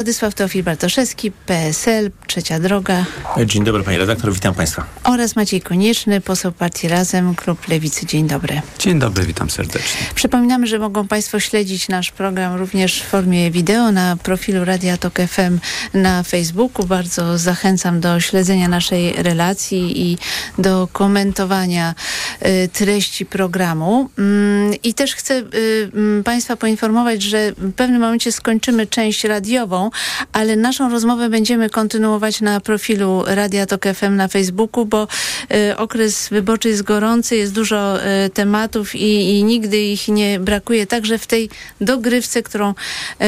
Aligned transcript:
Władysław 0.00 0.34
Teofil 0.34 0.62
Bartoszewski, 0.62 1.32
PSL, 1.32 2.10
Trzecia 2.26 2.60
Droga. 2.60 3.04
Dzień 3.46 3.64
dobry 3.64 3.82
Panie 3.82 3.98
Redaktor, 3.98 4.32
witam 4.32 4.54
Państwa. 4.54 4.84
Oraz 5.04 5.36
Maciej 5.36 5.60
Konieczny, 5.60 6.20
poseł 6.20 6.52
Partii 6.52 6.88
Razem, 6.88 7.34
Klub 7.34 7.68
Lewicy. 7.68 8.06
Dzień 8.06 8.28
dobry. 8.28 8.62
Dzień 8.78 8.98
dobry, 8.98 9.26
witam 9.26 9.50
serdecznie. 9.50 10.00
Przypominamy, 10.14 10.66
że 10.66 10.78
mogą 10.78 11.08
Państwo 11.08 11.40
śledzić 11.40 11.88
nasz 11.88 12.10
program 12.10 12.56
również 12.56 13.02
w 13.02 13.06
formie 13.06 13.50
wideo 13.50 13.92
na 13.92 14.16
profilu 14.16 14.64
Radia 14.64 14.96
Tok 14.96 15.18
FM 15.28 15.58
na 15.94 16.22
Facebooku. 16.22 16.86
Bardzo 16.86 17.38
zachęcam 17.38 18.00
do 18.00 18.20
śledzenia 18.20 18.68
naszej 18.68 19.12
relacji 19.12 20.10
i 20.10 20.18
do 20.58 20.88
komentowania 20.92 21.94
y, 22.46 22.68
treści 22.68 23.26
programu. 23.26 24.10
Mm, 24.18 24.74
I 24.82 24.94
też 24.94 25.14
chcę 25.14 25.34
y, 25.34 25.44
y, 26.20 26.22
Państwa 26.24 26.56
poinformować, 26.56 27.22
że 27.22 27.52
w 27.52 27.72
pewnym 27.72 28.00
momencie 28.00 28.32
skończymy 28.32 28.86
część 28.86 29.24
radiową, 29.24 29.89
ale 30.32 30.56
naszą 30.56 30.90
rozmowę 30.90 31.28
będziemy 31.28 31.70
kontynuować 31.70 32.40
na 32.40 32.60
profilu 32.60 33.24
Radia 33.26 33.66
Tok 33.66 33.84
FM 33.94 34.16
na 34.16 34.28
Facebooku, 34.28 34.86
bo 34.86 35.08
y, 35.54 35.76
okres 35.76 36.28
wyborczy 36.28 36.68
jest 36.68 36.82
gorący, 36.82 37.36
jest 37.36 37.52
dużo 37.52 37.98
y, 37.98 38.30
tematów 38.30 38.94
i, 38.94 39.38
i, 39.38 39.44
nigdy 39.44 39.78
ich 39.78 40.08
nie 40.08 40.40
brakuje, 40.40 40.86
także 40.86 41.18
w 41.18 41.26
tej 41.26 41.50
dogrywce, 41.80 42.42
którą 42.42 42.74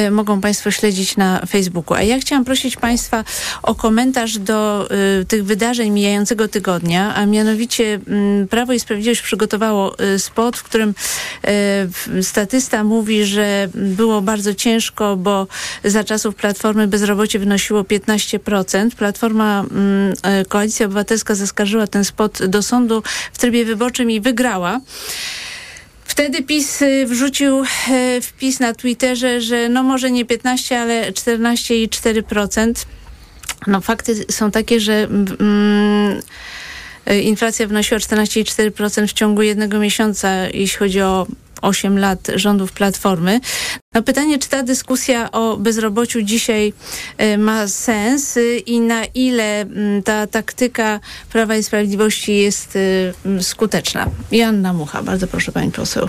y, 0.07 0.11
mogą 0.11 0.41
Państwo 0.41 0.71
śledzić 0.71 1.17
na 1.17 1.47
Facebooku. 1.47 1.97
A 1.97 2.03
ja 2.03 2.19
chciałam 2.19 2.45
prosić 2.45 2.77
Państwa 2.77 3.25
o 3.63 3.75
komentarz 3.75 4.39
do 4.39 4.89
tych 5.29 5.45
wydarzeń 5.45 5.91
mijającego 5.91 6.49
tygodnia, 6.49 7.15
a 7.15 7.27
mianowicie 7.27 8.01
mm, 8.07 8.49
Prawo 8.49 8.73
i 8.73 8.81
Sprawiedliwość 8.81 9.23
przygotowało 9.23 9.97
spot, 10.19 10.57
w 10.57 10.63
którym 10.63 10.95
statysta 12.23 12.85
mówi, 12.85 13.25
że 13.25 13.69
było 13.75 14.23
bardzo 14.23 14.55
ciężko, 14.55 15.17
bo 15.17 15.47
za 15.85 16.05
czasów 16.05 16.35
Platformy 16.35 16.52
bezrobocie 16.87 17.39
wynosiło 17.39 17.85
15%. 17.85 18.95
Platforma, 18.95 19.65
mm, 19.71 20.15
Koalicja 20.49 20.87
Obywatelska 20.87 21.35
zaskarżyła 21.35 21.87
ten 21.87 22.05
spot 22.05 22.47
do 22.47 22.63
sądu 22.63 23.03
w 23.33 23.39
trybie 23.39 23.65
wyborczym 23.65 24.11
i 24.11 24.21
wygrała. 24.21 24.81
Wtedy 26.05 26.43
PiS 26.43 26.81
wrzucił 27.07 27.65
wpis 28.23 28.61
na 28.61 28.75
Twitterze, 28.75 29.41
że 29.41 29.69
no 29.69 29.83
może 29.83 30.11
nie 30.11 30.25
15, 30.25 30.81
ale 30.81 31.13
14,4%. 31.13 32.87
No 33.67 33.81
fakty 33.81 34.15
są 34.31 34.51
takie, 34.51 34.81
że 34.81 34.93
mm, 35.03 36.21
inflacja 37.23 37.67
wynosiła 37.67 38.01
14,4% 38.01 39.07
w 39.07 39.13
ciągu 39.13 39.43
jednego 39.43 39.79
miesiąca, 39.79 40.49
jeśli 40.55 40.79
chodzi 40.79 41.01
o 41.01 41.27
8 41.63 41.99
lat 41.99 42.29
rządów 42.35 42.73
Platformy. 42.73 43.41
No 43.95 44.03
pytanie, 44.03 44.39
czy 44.39 44.49
ta 44.49 44.63
dyskusja 44.63 45.31
o 45.31 45.57
bezrobociu 45.57 46.23
dzisiaj 46.23 46.73
y, 47.23 47.39
ma 47.39 47.69
sens 47.69 48.37
y, 48.37 48.59
i 48.67 48.81
na 48.81 49.05
ile 49.05 49.63
y, 49.63 50.03
ta 50.05 50.27
taktyka 50.27 51.01
Prawa 51.33 51.57
i 51.57 51.63
Sprawiedliwości 51.63 52.37
jest 52.37 52.79
skuteczna? 53.41 54.07
Joanna 54.33 54.73
Mucha, 54.73 55.03
bardzo 55.03 55.27
proszę 55.27 55.53
pani 55.53 55.71
poseł. 55.71 56.09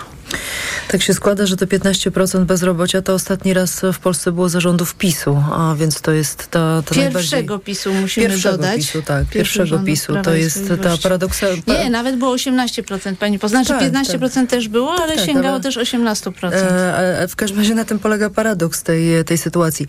Tak 0.87 1.01
się 1.01 1.13
składa, 1.13 1.45
że 1.45 1.57
to 1.57 1.65
15% 1.65 2.45
bezrobocia 2.45 3.01
to 3.01 3.13
ostatni 3.13 3.53
raz 3.53 3.81
w 3.93 3.99
Polsce 3.99 4.31
było 4.31 4.49
zarządów 4.49 4.95
PiSu, 4.95 5.43
a 5.53 5.75
więc 5.77 6.01
to 6.01 6.11
jest 6.11 6.47
ta, 6.47 6.83
ta 6.85 6.95
Pierwszego 6.95 7.19
najbardziej... 7.31 7.59
PiSu 7.59 7.93
musimy 7.93 8.27
pierwszego 8.27 8.57
dodać. 8.57 8.75
PiSu, 8.75 9.01
tak. 9.01 9.25
Pierwszego 9.27 9.79
PiSu. 9.79 10.13
To 10.23 10.33
jest 10.33 10.63
ta 10.83 10.97
paradoksalna... 11.03 11.63
Nie, 11.67 11.89
nawet 11.89 12.15
było 12.15 12.35
18% 12.35 13.15
pani 13.15 13.39
poseł. 13.39 13.63
Znaczy 13.63 13.91
tak, 13.91 14.05
15% 14.05 14.33
tak. 14.33 14.49
też 14.49 14.67
było, 14.67 14.93
ale 15.01 15.15
tak, 15.15 15.25
sięgało 15.25 15.55
ale... 15.55 15.63
też 15.63 15.77
18%. 15.77 16.51
E, 16.53 17.27
w 17.27 17.35
każdym 17.35 17.59
razie 17.59 17.75
na 17.75 17.85
tym 17.85 17.99
polega 17.99 18.29
paradoks 18.29 18.83
tej, 18.83 19.25
tej 19.25 19.37
sytuacji. 19.37 19.85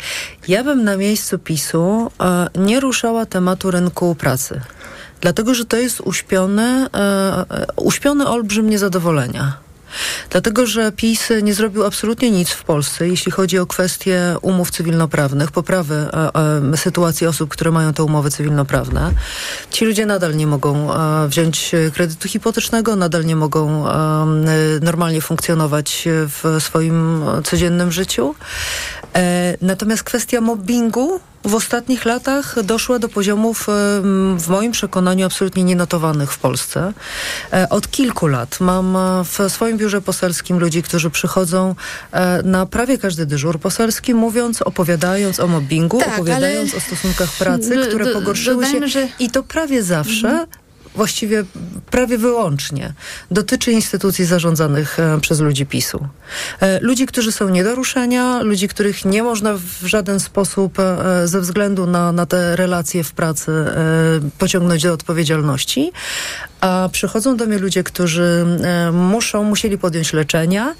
Ja 0.48 0.64
bym 0.64 0.84
na 0.84 0.96
miejscu 0.96 1.38
PiSu 1.38 2.10
e, 2.20 2.48
nie 2.58 2.80
ruszała 2.80 3.26
tematu 3.26 3.70
rynku 3.70 4.14
pracy. 4.14 4.60
Dlatego, 5.20 5.54
że 5.54 5.64
to 5.64 5.76
jest 5.76 6.00
uśpiony, 6.00 6.86
e, 6.94 7.44
uśpiony 7.76 8.26
olbrzym 8.26 8.70
niezadowolenia. 8.70 9.63
Dlatego, 10.30 10.66
że 10.66 10.92
PiS 10.92 11.28
nie 11.42 11.54
zrobił 11.54 11.84
absolutnie 11.84 12.30
nic 12.30 12.50
w 12.50 12.64
Polsce, 12.64 13.08
jeśli 13.08 13.32
chodzi 13.32 13.58
o 13.58 13.66
kwestie 13.66 14.36
umów 14.42 14.70
cywilnoprawnych, 14.70 15.50
poprawy 15.50 15.94
e, 15.94 16.30
e, 16.72 16.76
sytuacji 16.76 17.26
osób, 17.26 17.50
które 17.50 17.70
mają 17.70 17.92
te 17.92 18.02
umowy 18.02 18.30
cywilnoprawne. 18.30 19.10
Ci 19.70 19.84
ludzie 19.84 20.06
nadal 20.06 20.36
nie 20.36 20.46
mogą 20.46 20.94
e, 20.94 21.28
wziąć 21.28 21.72
kredytu 21.94 22.28
hipotecznego, 22.28 22.96
nadal 22.96 23.24
nie 23.24 23.36
mogą 23.36 23.88
e, 23.88 24.26
normalnie 24.80 25.20
funkcjonować 25.20 26.08
w 26.08 26.56
swoim 26.58 27.24
codziennym 27.44 27.92
życiu. 27.92 28.34
E, 29.14 29.56
natomiast 29.60 30.02
kwestia 30.02 30.40
mobbingu 30.40 31.20
w 31.44 31.54
ostatnich 31.54 32.04
latach 32.04 32.62
doszła 32.62 32.98
do 32.98 33.08
poziomów, 33.08 33.66
w 34.36 34.48
moim 34.48 34.72
przekonaniu, 34.72 35.26
absolutnie 35.26 35.64
nienotowanych 35.64 36.32
w 36.32 36.38
Polsce. 36.38 36.92
E, 37.52 37.68
od 37.68 37.90
kilku 37.90 38.26
lat 38.26 38.60
mam 38.60 38.96
e, 38.96 39.24
w 39.24 39.52
swoim 39.52 39.78
biurze 39.78 40.00
poselskim 40.00 40.58
ludzi, 40.58 40.82
którzy 40.82 41.10
przychodzą 41.10 41.74
e, 42.12 42.42
na 42.42 42.66
prawie 42.66 42.98
każdy 42.98 43.26
dyżur 43.26 43.60
poselski, 43.60 44.14
mówiąc, 44.14 44.62
opowiadając 44.62 45.40
o 45.40 45.46
mobbingu, 45.46 45.98
tak, 45.98 46.14
opowiadając 46.14 46.74
o 46.74 46.80
stosunkach 46.80 47.30
pracy, 47.38 47.86
które 47.88 48.06
pogorszyły 48.06 48.66
się. 48.66 48.88
Że... 48.88 49.08
I 49.18 49.30
to 49.30 49.42
prawie 49.42 49.82
zawsze 49.82 50.28
mhm 50.28 50.63
właściwie 50.94 51.44
prawie 51.90 52.18
wyłącznie 52.18 52.92
dotyczy 53.30 53.72
instytucji 53.72 54.24
zarządzanych 54.24 54.98
e, 54.98 55.20
przez 55.20 55.40
ludzi 55.40 55.66
PiSu. 55.66 56.08
E, 56.60 56.80
ludzi, 56.80 57.06
którzy 57.06 57.32
są 57.32 57.48
nie 57.48 57.64
do 57.64 57.74
ruszenia, 57.74 58.42
ludzi, 58.42 58.68
których 58.68 59.04
nie 59.04 59.22
można 59.22 59.54
w 59.54 59.86
żaden 59.86 60.20
sposób 60.20 60.78
e, 60.78 61.28
ze 61.28 61.40
względu 61.40 61.86
na, 61.86 62.12
na 62.12 62.26
te 62.26 62.56
relacje 62.56 63.04
w 63.04 63.12
pracy 63.12 63.52
pociągnąć 64.38 64.82
do 64.82 64.92
odpowiedzialności, 64.92 65.92
a 66.64 66.88
przychodzą 66.92 67.36
do 67.36 67.46
mnie 67.46 67.58
ludzie, 67.58 67.82
którzy 67.82 68.46
e, 68.64 68.92
muszą, 68.92 69.44
musieli 69.44 69.78
podjąć 69.78 70.12
leczenia, 70.12 70.74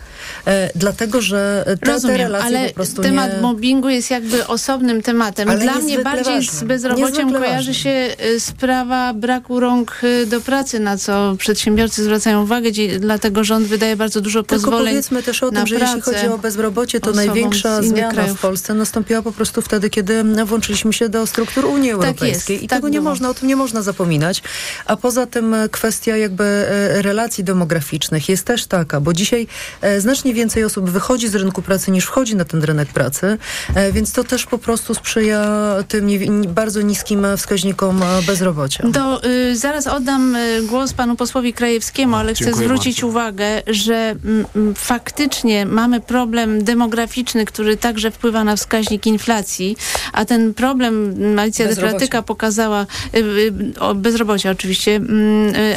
e, 0.47 0.71
dlatego 0.75 1.21
że 1.21 1.65
te, 1.81 1.93
Rozumiem, 1.93 2.17
te 2.17 2.23
relacje 2.23 2.59
ale 2.59 2.69
po 2.69 2.75
prostu 2.75 3.03
temat 3.03 3.33
nie... 3.33 3.41
mobbingu 3.41 3.89
jest 3.89 4.11
jakby 4.11 4.47
osobnym 4.47 5.03
tematem. 5.03 5.51
Ale 5.51 5.61
Dla 5.61 5.75
mnie 5.75 5.99
bardziej 5.99 6.35
ważny. 6.35 6.59
z 6.59 6.65
bezrobociem 6.65 7.33
kojarzy 7.33 7.57
ważny. 7.57 7.75
się 7.75 7.91
e, 7.91 8.41
sprawa 8.41 9.15
braku 9.15 9.61
rąk 9.61 10.01
do 10.27 10.41
pracy, 10.41 10.81
na 10.81 10.99
co 10.99 11.35
przedsiębiorcy 11.39 12.05
zwracają 12.05 12.43
uwagę, 12.43 12.71
dlatego 12.99 13.45
rząd 13.45 13.67
wydaje 13.67 13.97
bardzo 13.97 14.21
dużo 14.21 14.43
Tylko 14.43 14.65
pozwoleń 14.65 14.89
powiedzmy 14.95 15.23
też 15.23 15.43
o 15.43 15.51
tym, 15.51 15.67
że 15.67 15.75
jeśli 15.79 16.01
chodzi 16.01 16.27
o 16.29 16.39
bezrobocie, 16.39 17.01
to 17.01 17.13
największa 17.13 17.83
zmiana 17.83 18.13
krajów. 18.13 18.39
w 18.39 18.41
Polsce 18.41 18.75
nastąpiła 18.75 19.23
po 19.23 19.33
prostu 19.33 19.63
wtedy, 19.63 19.91
kiedy 19.91 20.25
włączyliśmy 20.45 20.93
się 20.93 21.09
do 21.09 21.27
struktur 21.27 21.65
Unii 21.65 21.91
tak 21.91 21.95
Europejskiej. 21.95 22.55
Jest, 22.55 22.65
I 22.65 22.69
tak 22.69 22.79
tego 22.79 22.89
nie 22.89 23.01
można, 23.01 23.29
o 23.29 23.35
tym 23.35 23.49
nie 23.49 23.57
można 23.57 23.83
zapominać. 23.83 24.43
A 24.87 24.97
poza 24.97 25.27
tym 25.27 25.55
kwestia 25.75 26.17
jakby 26.17 26.45
e, 26.45 27.03
relacji 27.03 27.45
demograficznych 27.45 28.29
jest 28.29 28.47
też 28.47 28.67
taka, 28.67 29.01
bo 29.01 29.13
dzisiaj 29.13 29.47
e, 29.81 30.01
znacznie 30.01 30.35
więcej 30.35 30.65
osób 30.65 30.91
wychodzi 30.91 31.29
z 31.29 31.35
rynku 31.35 31.63
pracy 31.63 31.91
niż 31.91 32.05
wchodzi 32.05 32.37
na 32.37 32.45
ten 32.45 32.63
rynek 32.63 32.89
pracy, 32.89 33.39
e, 33.75 33.93
więc 33.93 34.13
to 34.13 34.25
też 34.25 34.47
po 34.47 34.59
prostu 34.59 34.95
sprzyja 34.95 35.45
tym 35.89 36.09
bardzo 36.49 36.81
niskim 36.81 37.27
wskaźnikom 37.37 38.01
bezrobocia. 38.27 38.89
Do, 38.89 39.25
y, 39.25 39.57
zaraz 39.57 39.87
oddam 39.87 40.37
głos 40.63 40.93
panu 40.93 41.17
posłowi 41.17 41.53
Krajewskiemu, 41.53 42.17
ale 42.17 42.35
chcę 42.35 42.55
zwrócić 42.55 42.97
bardzo. 42.97 43.07
uwagę, 43.07 43.63
że 43.67 44.15
m, 44.55 44.75
faktycznie 44.75 45.67
mamy 45.67 46.01
problem 46.01 46.65
demograficzny, 46.65 47.45
który 47.45 47.77
także 47.77 48.11
wpływa 48.11 48.45
na 48.45 48.57
wskaźnik 48.57 49.07
inflacji, 49.07 49.77
a 50.13 50.25
ten 50.25 50.55
problem 50.55 51.15
Alicja 51.39 51.69
Defratyka 51.69 52.23
pokazała, 52.23 52.87
y, 53.15 53.19
y, 53.19 53.81
o, 53.81 53.95
bezrobocia 53.95 54.51
oczywiście, 54.51 54.97
y, 54.97 55.01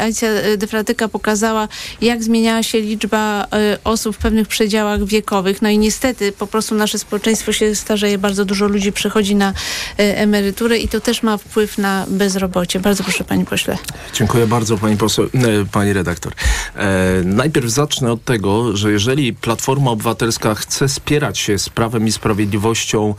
Alicja 0.01 0.29
Defratyka 0.57 1.07
pokazała, 1.07 1.67
jak 2.01 2.23
zmieniała 2.23 2.63
się 2.63 2.81
liczba 2.81 3.45
y, 3.45 3.47
osób 3.83 4.15
w 4.15 4.19
pewnych 4.19 4.47
przedziałach 4.47 5.05
wiekowych. 5.05 5.61
No 5.61 5.69
i 5.69 5.77
niestety 5.77 6.31
po 6.31 6.47
prostu 6.47 6.75
nasze 6.75 6.99
społeczeństwo 6.99 7.53
się 7.53 7.75
starzeje, 7.75 8.17
bardzo 8.17 8.45
dużo 8.45 8.67
ludzi 8.67 8.91
przechodzi 8.91 9.35
na 9.35 9.49
y, 9.51 9.53
emeryturę 9.97 10.77
i 10.77 10.87
to 10.87 11.01
też 11.01 11.23
ma 11.23 11.37
wpływ 11.37 11.77
na 11.77 12.05
bezrobocie. 12.07 12.79
Bardzo 12.79 13.03
proszę 13.03 13.23
pani 13.23 13.45
pośle. 13.45 13.77
Dziękuję 14.13 14.47
bardzo 14.47 14.77
pani 14.77 14.97
poseł, 14.97 15.29
pani 15.71 15.93
redaktor. 15.93 16.33
E, 16.75 17.21
najpierw 17.23 17.69
zacznę 17.69 18.11
od 18.11 18.23
tego, 18.23 18.77
że 18.77 18.91
jeżeli 18.91 19.33
Platforma 19.33 19.91
Obywatelska 19.91 20.55
chce 20.55 20.89
spierać 20.89 21.39
się 21.39 21.59
z 21.59 21.69
Prawem 21.69 22.07
i 22.07 22.11
Sprawiedliwością 22.11 23.15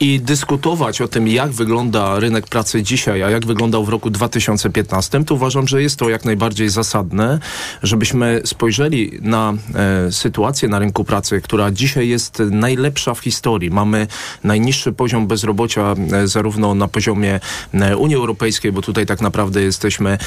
i 0.00 0.20
dyskutować 0.20 1.00
o 1.00 1.08
tym, 1.08 1.28
jak 1.28 1.50
wygląda 1.50 2.20
rynek 2.20 2.46
pracy 2.46 2.82
dzisiaj, 2.82 3.22
a 3.22 3.30
jak 3.30 3.46
wyglądał 3.46 3.84
w 3.84 3.88
roku 3.88 4.10
2015, 4.10 5.24
to 5.24 5.34
uważam, 5.34 5.68
że 5.68 5.82
jest 5.82 5.98
to 5.98 6.08
jak 6.08 6.24
najbardziej 6.24 6.68
zasadne, 6.68 7.38
żebyśmy 7.82 8.40
spojrzeli 8.44 9.18
na 9.22 9.54
e, 9.74 10.12
sytuację 10.12 10.68
na 10.68 10.78
rynku 10.78 11.04
pracy, 11.04 11.40
która 11.40 11.70
dzisiaj 11.70 12.08
jest 12.08 12.42
najlepsza 12.50 13.14
w 13.14 13.18
historii. 13.18 13.70
Mamy 13.70 14.06
najniższy 14.44 14.92
poziom 14.92 15.26
bezrobocia 15.26 15.94
e, 16.12 16.28
zarówno 16.28 16.74
na 16.74 16.88
poziomie 16.88 17.40
e, 17.74 17.96
Unii 17.96 18.16
Europejskiej, 18.16 18.72
bo 18.72 18.82
tutaj 18.82 19.06
tak 19.06 19.20
naprawdę 19.20 19.62
jesteśmy 19.62 20.18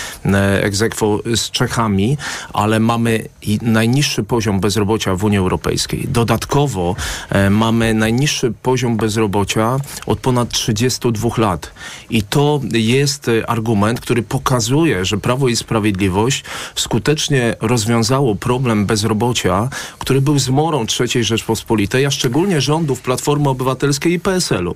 egzekwo 0.62 1.19
z 1.36 1.52
Czechami, 1.52 2.18
ale 2.54 2.80
mamy 2.80 3.25
najniższy 3.62 4.24
poziom 4.24 4.60
bezrobocia 4.60 5.16
w 5.16 5.24
Unii 5.24 5.38
Europejskiej. 5.38 6.08
Dodatkowo 6.10 6.96
e, 7.30 7.50
mamy 7.50 7.94
najniższy 7.94 8.54
poziom 8.64 8.98
bezrobocia 8.98 9.56
bezrobocia 9.57 9.80
od 10.06 10.19
ponad 10.19 10.50
32 10.50 11.30
lat. 11.38 11.71
I 12.09 12.24
to 12.24 12.62
jest 12.74 13.27
e, 13.27 13.50
argument, 13.50 14.00
który 14.00 14.24
pokazuje, 14.24 15.06
że 15.06 15.18
Prawo 15.18 15.48
i 15.48 15.56
Sprawiedliwość 15.56 16.44
skutecznie 16.75 17.56
rozwiązało 17.62 18.36
problem 18.36 18.86
bezrobocia, 18.86 19.69
który 20.00 20.21
był 20.21 20.39
zmorą 20.39 20.86
III 21.00 21.24
Rzeczpospolitej, 21.24 22.06
a 22.06 22.12
szczególnie 22.12 22.62
rządów 22.62 23.01
Platformy 23.01 23.50
Obywatelskiej 23.50 24.13
i 24.13 24.19
PSL-u. 24.19 24.75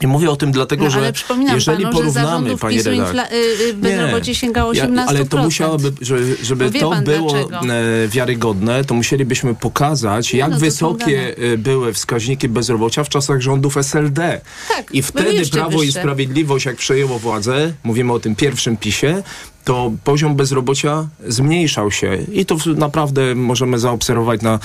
I 0.00 0.06
mówię 0.06 0.30
o 0.30 0.36
tym 0.36 0.52
dlatego, 0.52 0.84
no, 0.84 0.90
że 0.90 1.12
jeżeli 1.54 1.82
panu, 1.82 1.96
porównamy, 1.96 2.56
panie 2.56 2.82
redaktor, 2.82 3.20
y, 3.32 3.74
bezrobocie 3.74 4.34
sięgało 4.34 4.72
18%. 4.72 4.96
Ja, 4.96 5.06
ale 5.06 5.24
to 5.24 5.36
musiałoby, 5.36 5.92
żeby, 6.00 6.36
żeby 6.42 6.70
to 6.70 6.90
było 7.04 7.30
dlaczego? 7.30 7.74
E, 7.74 8.08
wiarygodne, 8.08 8.84
to 8.84 8.94
musielibyśmy 8.94 9.54
pokazać, 9.54 10.34
jak 10.34 10.50
no, 10.50 10.58
wysokie 10.58 11.36
e, 11.36 11.58
były 11.58 11.92
wskaźniki 11.92 12.48
bezrobocia 12.48 13.04
w 13.04 13.08
czasach 13.08 13.40
rządów 13.40 13.76
SLD. 13.76 14.40
Tak, 14.68 14.94
I 14.94 15.02
wtedy 15.02 15.50
Prawo 15.50 15.70
wyższe. 15.70 15.86
i 15.86 15.92
Sprawiedliwość, 15.92 16.66
jak 16.66 16.76
przejęło 16.76 17.18
władzę, 17.18 17.72
mówimy 17.82 18.12
o 18.12 18.20
tym 18.20 18.36
pierwszym 18.36 18.76
PiSie, 18.76 19.22
to 19.64 19.92
poziom 20.04 20.36
bezrobocia 20.36 21.08
zmniejszał 21.26 21.90
się. 21.90 22.18
I 22.32 22.46
to 22.46 22.56
naprawdę 22.76 23.34
możemy 23.34 23.78
zaobserwować 23.78 24.40
na 24.42 24.58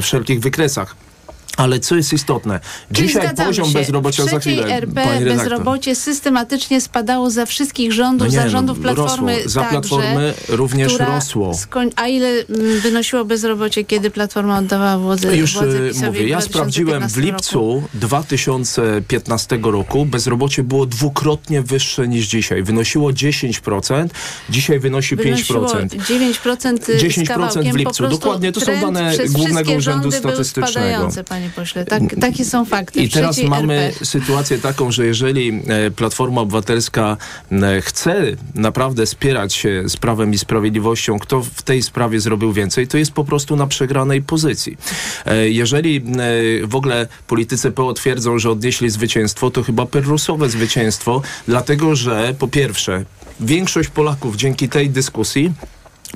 wszelkich 0.00 0.40
wykresach. 0.40 0.96
Ale 1.60 1.80
co 1.80 1.96
jest 1.96 2.12
istotne? 2.12 2.60
Dzisiaj 2.90 3.34
poziom 3.34 3.66
się. 3.66 3.78
bezrobocia 3.78 4.24
za 4.24 4.38
chwilę. 4.38 4.66
RP 4.66 5.20
bezrobocie 5.24 5.94
systematycznie 5.94 6.80
spadało 6.80 7.30
za 7.30 7.46
wszystkich 7.46 7.92
rządów, 7.92 8.28
no 8.28 8.32
nie, 8.32 8.38
za 8.38 8.44
no, 8.44 8.50
rządów 8.50 8.80
Platformy 8.80 9.34
rosło. 9.34 9.50
Za 9.50 9.64
Platformy 9.64 10.34
również 10.48 10.98
rosło. 10.98 11.52
A 11.96 12.08
ile 12.08 12.28
mm, 12.28 12.80
wynosiło 12.80 13.24
bezrobocie, 13.24 13.84
kiedy 13.84 14.10
Platforma 14.10 14.58
oddawała 14.58 14.98
władzę 14.98 15.36
Już 15.36 15.54
władzę 15.54 15.78
y, 15.78 16.06
mówię, 16.06 16.28
ja 16.28 16.40
sprawdziłem 16.40 17.08
w 17.08 17.16
lipcu 17.16 17.74
roku. 17.74 17.88
2015 17.94 19.58
roku 19.62 20.06
bezrobocie 20.06 20.62
było 20.62 20.86
dwukrotnie 20.86 21.62
wyższe 21.62 22.08
niż 22.08 22.26
dzisiaj. 22.26 22.62
Wynosiło 22.62 23.10
10%, 23.10 24.08
dzisiaj 24.50 24.78
wynosi 24.78 25.16
Wynosiło 25.16 25.66
5%. 25.66 25.88
9% 25.88 26.78
10% 26.98 27.72
w 27.72 27.76
lipcu. 27.76 28.08
Dokładnie 28.08 28.52
to 28.52 28.60
są 28.60 28.80
dane 28.80 29.12
Głównego 29.30 29.72
Urzędu 29.72 30.10
Statystycznego. 30.10 31.08
Panie 31.50 31.66
pośle. 31.66 31.84
Tak, 31.84 32.02
takie 32.20 32.44
są 32.44 32.64
fakty. 32.64 33.02
I 33.02 33.08
teraz 33.08 33.42
mamy 33.42 33.74
RP. 33.74 34.04
sytuację 34.04 34.58
taką, 34.58 34.92
że 34.92 35.06
jeżeli 35.06 35.62
e, 35.66 35.90
Platforma 35.90 36.40
Obywatelska 36.40 37.16
e, 37.52 37.80
chce 37.80 38.22
naprawdę 38.54 39.06
spierać 39.06 39.54
się 39.54 39.82
z 39.88 39.96
Prawem 39.96 40.32
i 40.34 40.38
Sprawiedliwością, 40.38 41.18
kto 41.18 41.42
w 41.42 41.62
tej 41.62 41.82
sprawie 41.82 42.20
zrobił 42.20 42.52
więcej, 42.52 42.88
to 42.88 42.98
jest 42.98 43.12
po 43.12 43.24
prostu 43.24 43.56
na 43.56 43.66
przegranej 43.66 44.22
pozycji. 44.22 44.76
E, 45.26 45.48
jeżeli 45.48 46.04
w 46.64 46.74
ogóle 46.74 47.08
politycy 47.26 47.70
PO 47.70 47.92
twierdzą, 47.92 48.38
że 48.38 48.50
odnieśli 48.50 48.90
zwycięstwo, 48.90 49.50
to 49.50 49.62
chyba 49.62 49.86
perrusowe 49.86 50.50
zwycięstwo, 50.50 51.22
dlatego 51.48 51.96
że 51.96 52.34
po 52.38 52.48
pierwsze, 52.48 53.04
większość 53.40 53.88
Polaków 53.88 54.36
dzięki 54.36 54.68
tej 54.68 54.90
dyskusji 54.90 55.52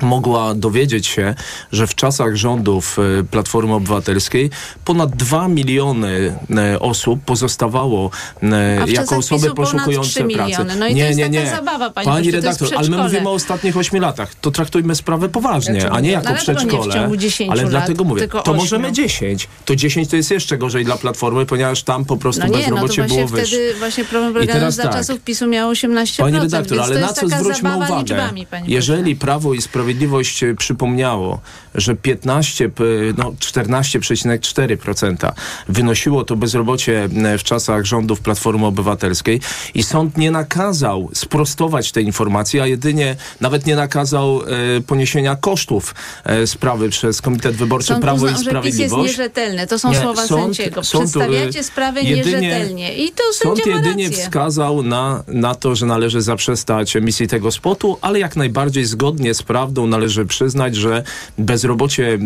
mogła 0.01 0.53
dowiedzieć 0.53 1.07
się, 1.07 1.35
że 1.71 1.87
w 1.87 1.95
czasach 1.95 2.35
rządów 2.35 2.97
e, 2.99 3.23
Platformy 3.23 3.73
Obywatelskiej 3.73 4.49
ponad 4.85 5.15
2 5.15 5.47
miliony 5.47 6.35
e, 6.57 6.79
osób 6.79 7.19
pozostawało 7.25 8.11
e, 8.43 8.91
jako 8.91 9.15
osoby 9.17 9.53
poszukujące 9.53 10.23
pracy. 10.23 10.65
No 10.79 10.87
i 10.87 10.95
nie, 10.95 11.01
to 11.01 11.07
jest 11.07 11.19
nie, 11.19 11.29
nie. 11.29 11.49
zabawa, 11.49 11.89
pani, 11.89 12.07
pani 12.07 12.31
redaktor, 12.31 12.67
ale 12.77 12.89
my 12.89 12.97
mówimy 12.97 13.29
o 13.29 13.33
ostatnich 13.33 13.77
8 13.77 14.01
latach. 14.01 14.35
To 14.35 14.51
traktujmy 14.51 14.95
sprawę 14.95 15.29
poważnie, 15.29 15.81
znaczy, 15.81 15.95
a 15.95 15.99
nie 15.99 16.11
jako 16.11 16.33
przedszkole. 16.33 17.09
ale 17.49 17.61
lat, 17.61 17.71
dlatego 17.71 18.03
mówię, 18.03 18.27
to 18.27 18.43
8. 18.43 18.55
możemy 18.55 18.91
10. 18.91 19.47
To 19.65 19.75
10 19.75 20.09
to 20.09 20.15
jest 20.15 20.31
jeszcze 20.31 20.57
gorzej 20.57 20.85
dla 20.85 20.97
Platformy, 20.97 21.45
ponieważ 21.45 21.83
tam 21.83 22.05
po 22.05 22.17
prostu 22.17 22.41
no 22.41 22.47
nie, 22.47 22.57
bezrobocie 22.57 23.01
no 23.01 23.07
to 23.07 23.13
było 23.15 23.27
wyższe. 23.27 23.55
wtedy 23.55 23.73
właśnie 23.79 24.05
problem 24.05 24.33
polegał 24.33 24.71
za 24.71 24.83
tak. 24.83 24.91
czasów 24.91 25.19
PiSu 25.19 25.47
miało 25.47 25.73
18%. 25.73 26.17
Pani 26.17 26.39
redaktor, 26.39 26.81
ale 26.81 26.99
na 26.99 27.13
co 27.13 27.27
zwróćmy 27.27 27.77
uwagę? 27.77 28.29
Jeżeli 28.67 29.15
Prawo 29.15 29.53
i 29.53 29.61
Sprawiedliwość 29.61 29.84
e, 29.91 30.55
przypomniało, 30.55 31.41
że 31.75 31.95
15, 31.95 32.69
no 33.17 33.31
14,4% 33.31 35.31
wynosiło 35.67 36.23
to 36.23 36.35
bezrobocie 36.35 37.03
e, 37.03 37.37
w 37.37 37.43
czasach 37.43 37.85
rządów 37.85 38.21
Platformy 38.21 38.65
Obywatelskiej 38.65 39.41
i 39.73 39.83
sąd 39.83 40.17
nie 40.17 40.31
nakazał 40.31 41.09
sprostować 41.13 41.91
tej 41.91 42.05
informacji, 42.05 42.59
a 42.59 42.67
jedynie 42.67 43.15
nawet 43.41 43.65
nie 43.65 43.75
nakazał 43.75 44.41
e, 44.77 44.81
poniesienia 44.81 45.35
kosztów 45.35 45.95
e, 46.23 46.47
sprawy 46.47 46.89
przez 46.89 47.21
Komitet 47.21 47.55
Wyborczy 47.55 47.87
sąd 47.87 48.01
Prawo 48.01 48.25
uznał, 48.25 48.41
i 48.41 48.45
Sprawiedliwość. 48.45 49.03
PiS 49.03 49.17
jest 49.17 49.17
nierzetelny. 49.17 49.67
To 49.67 49.79
są 49.79 49.91
nie, 49.91 49.99
słowa 49.99 50.27
sąd, 50.27 50.55
sędziego. 50.55 50.83
Sąd, 50.83 51.03
Przedstawiacie 51.03 51.63
sprawę 51.63 52.01
jedynie, 52.01 52.41
nierzetelnie. 52.41 52.95
I 52.95 53.11
to 53.11 53.23
sąd 53.33 53.65
jedynie 53.65 54.09
wskazał 54.09 54.83
na, 54.83 55.23
na 55.27 55.55
to, 55.55 55.75
że 55.75 55.85
należy 55.85 56.21
zaprzestać 56.21 56.95
emisji 56.95 57.27
tego 57.27 57.51
spotu, 57.51 57.97
ale 58.01 58.19
jak 58.19 58.35
najbardziej 58.35 58.85
zgodnie 58.85 59.33
z 59.33 59.43
prawdą 59.43 59.74
należy 59.87 60.25
przyznać, 60.25 60.75
że 60.75 61.03
bezrobocie 61.37 62.13
e, 62.13 62.17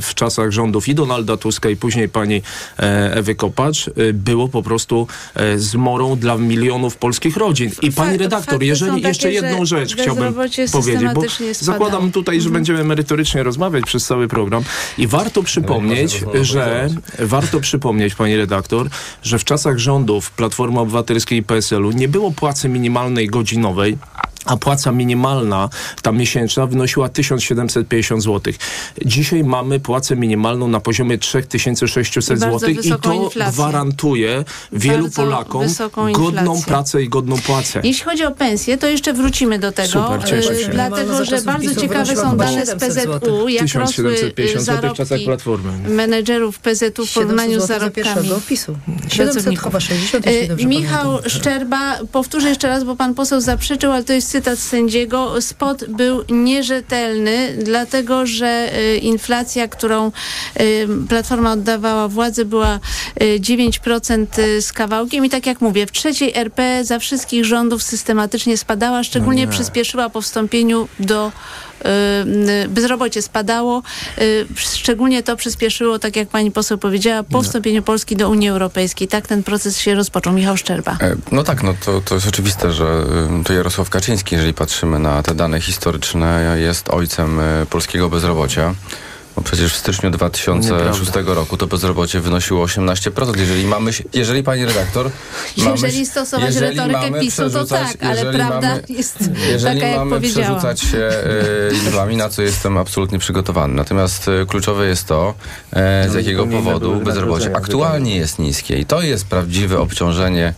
w 0.00 0.10
czasach 0.14 0.50
rządów 0.50 0.88
i 0.88 0.94
Donalda 0.94 1.36
Tuska 1.36 1.70
i 1.70 1.76
później 1.76 2.08
pani 2.08 2.42
e, 2.78 3.14
Ewy 3.14 3.34
Kopacz 3.34 3.88
e, 3.88 4.12
było 4.12 4.48
po 4.48 4.62
prostu 4.62 5.06
zmorą 5.56 6.16
dla 6.16 6.36
milionów 6.36 6.96
polskich 6.96 7.36
rodzin. 7.36 7.70
I 7.82 7.92
pani 7.92 8.18
redaktor, 8.18 8.62
jeżeli 8.62 9.02
jeszcze 9.02 9.32
jedną 9.32 9.64
rzecz 9.64 9.96
chciałbym 9.96 10.34
powiedzieć, 10.72 10.72
bo 11.14 11.22
zakładam 11.52 12.12
tutaj, 12.12 12.40
że 12.40 12.46
mhm. 12.46 12.54
będziemy 12.54 12.84
merytorycznie 12.84 13.42
rozmawiać 13.42 13.84
przez 13.84 14.06
cały 14.06 14.28
program 14.28 14.62
i 14.98 15.06
warto 15.06 15.42
przypomnieć, 15.42 16.24
że 16.42 16.88
warto 17.18 17.60
przypomnieć, 17.60 18.14
pani 18.14 18.36
redaktor, 18.36 18.88
że 19.22 19.38
w 19.38 19.44
czasach 19.44 19.78
rządów 19.78 20.30
Platformy 20.30 20.80
Obywatelskiej 20.80 21.38
i 21.38 21.42
PSL-u 21.42 21.90
nie 21.90 22.08
było 22.08 22.30
płacy 22.30 22.68
minimalnej 22.68 23.26
godzinowej, 23.26 23.98
a 24.44 24.56
płaca 24.56 24.92
minimalna, 24.92 25.68
ta 26.02 26.12
miesięczna, 26.12 26.66
wynosiła 26.66 27.08
1750 27.08 28.22
zł. 28.22 28.52
Dzisiaj 29.04 29.44
mamy 29.44 29.80
płacę 29.80 30.16
minimalną 30.16 30.68
na 30.68 30.80
poziomie 30.80 31.18
3600 31.18 32.40
zł 32.40 32.70
i 32.70 32.92
to 33.02 33.12
inflację. 33.12 33.52
gwarantuje 33.52 34.44
wielu 34.72 35.02
Bardzo 35.02 35.22
Polakom 35.22 35.66
godną 36.12 36.62
pracę 36.62 37.02
i 37.02 37.08
godną 37.08 37.38
płacę. 37.38 37.80
Jeśli 37.84 38.04
chodzi 38.04 38.24
o 38.24 38.30
pensję, 38.30 38.78
to 38.78 38.86
jeszcze 38.86 39.12
wrócimy 39.12 39.58
do 39.58 39.72
tego, 39.72 39.88
Super, 39.88 40.24
cieszę 40.24 40.56
się. 40.56 40.68
dlatego 40.68 41.24
że 41.24 41.42
bardzo 41.42 41.80
ciekawe 41.80 42.16
są 42.16 42.36
dane 42.36 42.66
z 42.66 42.70
PZU, 42.70 43.48
jak 43.48 43.74
rosły 43.74 44.32
zarobki 44.56 45.02
menedżerów 45.88 46.58
PZU 46.58 47.06
w 47.06 47.14
porównaniu 47.14 47.60
z 47.60 47.66
zarobkami 47.66 48.32
opisu. 48.32 48.76
700 49.08 49.58
chyba 49.58 49.80
60, 49.80 50.26
Michał 50.66 51.18
Szczerba, 51.26 51.98
powtórzę 52.12 52.48
jeszcze 52.48 52.68
raz, 52.68 52.84
bo 52.84 52.96
pan 52.96 53.14
poseł 53.14 53.40
zaprzeczył, 53.40 53.92
ale 53.92 54.04
to 54.04 54.12
jest 54.12 54.29
cytat 54.30 54.58
sędziego, 54.58 55.42
spot 55.42 55.84
był 55.84 56.24
nierzetelny, 56.28 57.56
dlatego 57.64 58.26
że 58.26 58.70
y, 58.78 58.96
inflacja, 58.96 59.68
którą 59.68 60.12
y, 60.60 60.88
Platforma 61.08 61.52
oddawała 61.52 62.08
władzę 62.08 62.44
była 62.44 62.80
9% 63.38 64.38
y, 64.38 64.62
z 64.62 64.72
kawałkiem. 64.72 65.24
I 65.24 65.30
tak 65.30 65.46
jak 65.46 65.60
mówię, 65.60 65.86
w 65.86 65.92
trzeciej 65.92 66.32
RP 66.34 66.84
za 66.84 66.98
wszystkich 66.98 67.44
rządów 67.44 67.82
systematycznie 67.82 68.56
spadała, 68.56 69.02
szczególnie 69.02 69.46
no 69.46 69.52
przyspieszyła 69.52 70.10
po 70.10 70.20
wstąpieniu 70.20 70.88
do 71.00 71.32
bezrobocie 72.68 73.22
spadało. 73.22 73.82
Y, 74.18 74.46
szczególnie 74.56 75.22
to 75.22 75.36
przyspieszyło, 75.36 75.98
tak 75.98 76.16
jak 76.16 76.28
pani 76.28 76.50
poseł 76.50 76.78
powiedziała, 76.78 77.22
po 77.22 77.38
no. 77.38 77.42
wstąpieniu 77.42 77.82
Polski 77.82 78.16
do 78.16 78.30
Unii 78.30 78.48
Europejskiej. 78.48 79.08
Tak 79.08 79.26
ten 79.26 79.42
proces 79.42 79.78
się 79.78 79.94
rozpoczął. 79.94 80.32
Michał 80.32 80.56
Szczerba. 80.56 80.96
E, 81.00 81.16
no 81.32 81.42
tak, 81.42 81.62
no 81.62 81.74
to, 81.84 82.00
to 82.00 82.14
jest 82.14 82.28
oczywiste, 82.28 82.72
że 82.72 83.04
y, 83.40 83.44
to 83.44 83.52
Jarosław 83.52 83.90
Kaczyński, 83.90 84.34
jeżeli 84.34 84.54
patrzymy 84.54 84.98
na 84.98 85.22
te 85.22 85.34
dane 85.34 85.60
historyczne, 85.60 86.56
jest 86.60 86.88
ojcem 86.88 87.40
polskiego 87.70 88.08
bezrobocia. 88.08 88.74
No 89.36 89.42
przecież 89.42 89.72
w 89.72 89.76
styczniu 89.76 90.10
2006 90.10 91.06
Nieprawda. 91.06 91.34
roku 91.34 91.56
to 91.56 91.66
bezrobocie 91.66 92.20
wynosiło 92.20 92.66
18%. 92.66 93.38
Jeżeli 93.38 93.64
mamy, 93.64 93.90
jeżeli 94.12 94.42
pani 94.42 94.64
redaktor... 94.64 95.10
Jeżeli 95.56 95.82
mamy, 95.82 96.06
stosować 96.06 96.54
jeżeli 96.54 96.76
retorykę 96.76 97.20
PiSu, 97.20 97.50
to 97.50 97.64
tak, 97.64 97.96
ale 98.04 98.32
prawda 98.32 98.68
mamy, 98.68 98.82
jest 98.88 99.30
jeżeli 99.48 99.80
taka, 99.80 100.04
mamy 100.04 100.20
przerzucać 100.20 100.80
się 100.80 100.98
e, 100.98 101.70
liczbami, 101.70 102.16
na 102.16 102.28
co 102.28 102.42
jestem 102.42 102.78
absolutnie 102.78 103.18
przygotowany. 103.18 103.74
Natomiast 103.74 104.28
e, 104.28 104.46
kluczowe 104.46 104.86
jest 104.86 105.06
to, 105.06 105.34
e, 105.72 106.08
z 106.08 106.12
no 106.12 106.18
jakiego 106.18 106.46
powodu 106.46 106.96
bezrobocie 106.96 107.56
aktualnie 107.56 108.16
jest 108.16 108.38
niskie. 108.38 108.78
I 108.78 108.86
to 108.86 109.02
jest 109.02 109.26
prawdziwe 109.26 109.78
obciążenie 109.78 110.54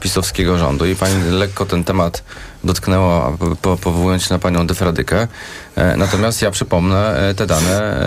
pisowskiego 0.00 0.58
rządu. 0.58 0.86
I 0.86 0.96
pani 0.96 1.30
lekko 1.30 1.66
ten 1.66 1.84
temat 1.84 2.22
dotknęło, 2.64 3.38
po, 3.62 3.76
powołując 3.76 4.22
się 4.22 4.34
na 4.34 4.38
panią 4.38 4.66
Defradykę. 4.66 5.28
E, 5.76 5.96
natomiast 5.96 6.42
ja 6.42 6.50
przypomnę 6.50 7.28
e, 7.30 7.34
te 7.34 7.46
dane 7.46 8.02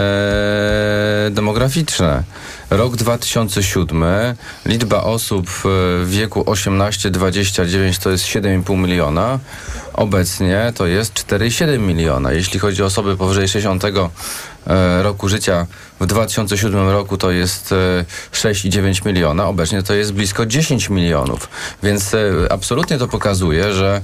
e, 1.28 1.32
demograficzne. 1.32 2.24
Rok 2.70 2.96
2007, 2.96 4.04
liczba 4.66 5.04
osób 5.04 5.50
w 5.50 6.06
wieku 6.10 6.42
18-29 6.42 8.04
to 8.04 8.10
jest 8.10 8.26
7,5 8.26 8.78
miliona. 8.78 9.40
Obecnie 9.94 10.74
to 10.76 10.88
jest 10.88 11.14
4,7 11.14 11.80
miliona. 11.80 12.32
Jeśli 12.32 12.60
chodzi 12.60 12.84
o 12.84 12.86
osoby 12.86 13.18
powyżej 13.18 13.48
60 13.48 13.84
roku 15.02 15.30
życia, 15.30 15.68
w 16.00 16.06
2007 16.06 16.90
roku 16.90 17.18
to 17.18 17.32
jest 17.32 17.74
6,9 18.32 19.06
miliona, 19.06 19.48
obecnie 19.48 19.84
to 19.84 19.94
jest 19.94 20.14
blisko 20.14 20.46
10 20.46 20.90
milionów. 20.90 21.50
Więc 21.84 22.16
absolutnie 22.50 22.98
to 22.98 23.08
pokazuje, 23.08 23.74
że 23.74 24.02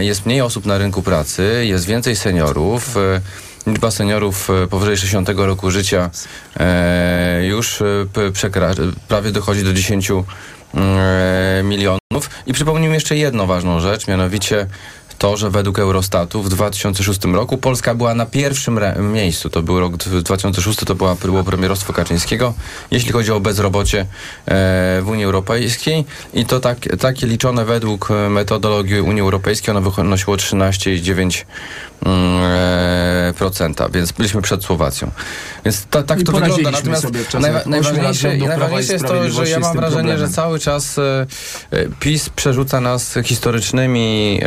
jest 0.00 0.26
mniej 0.26 0.40
osób 0.40 0.66
na 0.66 0.78
rynku 0.78 1.02
pracy, 1.02 1.62
jest 1.66 1.86
więcej 1.86 2.16
seniorów. 2.16 2.96
E, 2.96 3.20
liczba 3.70 3.90
seniorów 3.90 4.50
e, 4.50 4.66
powyżej 4.66 4.96
60 4.96 5.28
roku 5.28 5.70
życia 5.70 6.10
już 7.42 7.82
prawie 9.08 9.32
dochodzi 9.32 9.64
do 9.64 9.72
10 9.72 10.12
milionów. 11.64 12.30
I 12.46 12.52
przypomnijmy 12.52 12.94
jeszcze 12.94 13.16
jedną 13.16 13.46
ważną 13.46 13.80
rzecz, 13.80 14.08
mianowicie 14.08 14.66
to, 15.18 15.36
że 15.36 15.50
według 15.50 15.78
Eurostatu 15.78 16.42
w 16.42 16.48
2006 16.48 17.24
roku 17.24 17.58
Polska 17.58 17.94
była 17.94 18.14
na 18.14 18.26
pierwszym 18.26 18.80
miejscu. 19.12 19.50
To 19.50 19.62
był 19.62 19.80
rok 19.80 19.96
2006, 19.96 20.78
to 20.78 20.94
była, 20.94 21.14
było 21.14 21.44
premierostwo 21.44 21.92
Kaczyńskiego, 21.92 22.54
jeśli 22.90 23.12
chodzi 23.12 23.32
o 23.32 23.40
bezrobocie 23.40 24.00
e, 24.00 24.06
w 25.02 25.08
Unii 25.08 25.24
Europejskiej. 25.24 26.04
I 26.34 26.46
to 26.46 26.60
tak, 26.60 26.78
takie 27.00 27.26
liczone 27.26 27.64
według 27.64 28.10
e, 28.10 28.30
metodologii 28.30 29.00
Unii 29.00 29.20
Europejskiej, 29.20 29.76
ono 29.76 29.90
wynosiło 29.90 30.36
13,9%, 30.36 31.22
mm, 31.22 31.30
e, 31.95 31.95
procenta, 33.38 33.88
więc 33.88 34.12
byliśmy 34.12 34.42
przed 34.42 34.64
Słowacją. 34.64 35.10
Więc 35.64 35.86
ta, 35.86 36.02
tak 36.02 36.20
I 36.20 36.24
to 36.24 36.32
wygląda. 36.32 36.70
Natomiast 36.70 37.06
najwa 37.40 37.60
najważniejsze, 37.66 38.36
najważniejsze 38.36 38.92
jest 38.92 39.04
to, 39.06 39.30
że 39.30 39.48
ja 39.48 39.58
mam 39.58 39.76
wrażenie, 39.76 40.02
problemem. 40.02 40.28
że 40.28 40.34
cały 40.34 40.58
czas 40.58 40.98
e, 40.98 41.26
e, 41.70 41.86
PiS 42.00 42.28
przerzuca 42.28 42.80
nas 42.80 43.14
historycznymi 43.24 44.40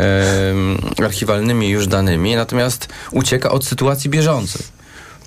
e, 1.00 1.06
archiwalnymi 1.06 1.70
już 1.70 1.88
danymi, 1.88 2.36
natomiast 2.36 2.88
ucieka 3.12 3.52
od 3.52 3.66
sytuacji 3.66 4.10
bieżącej. 4.10 4.80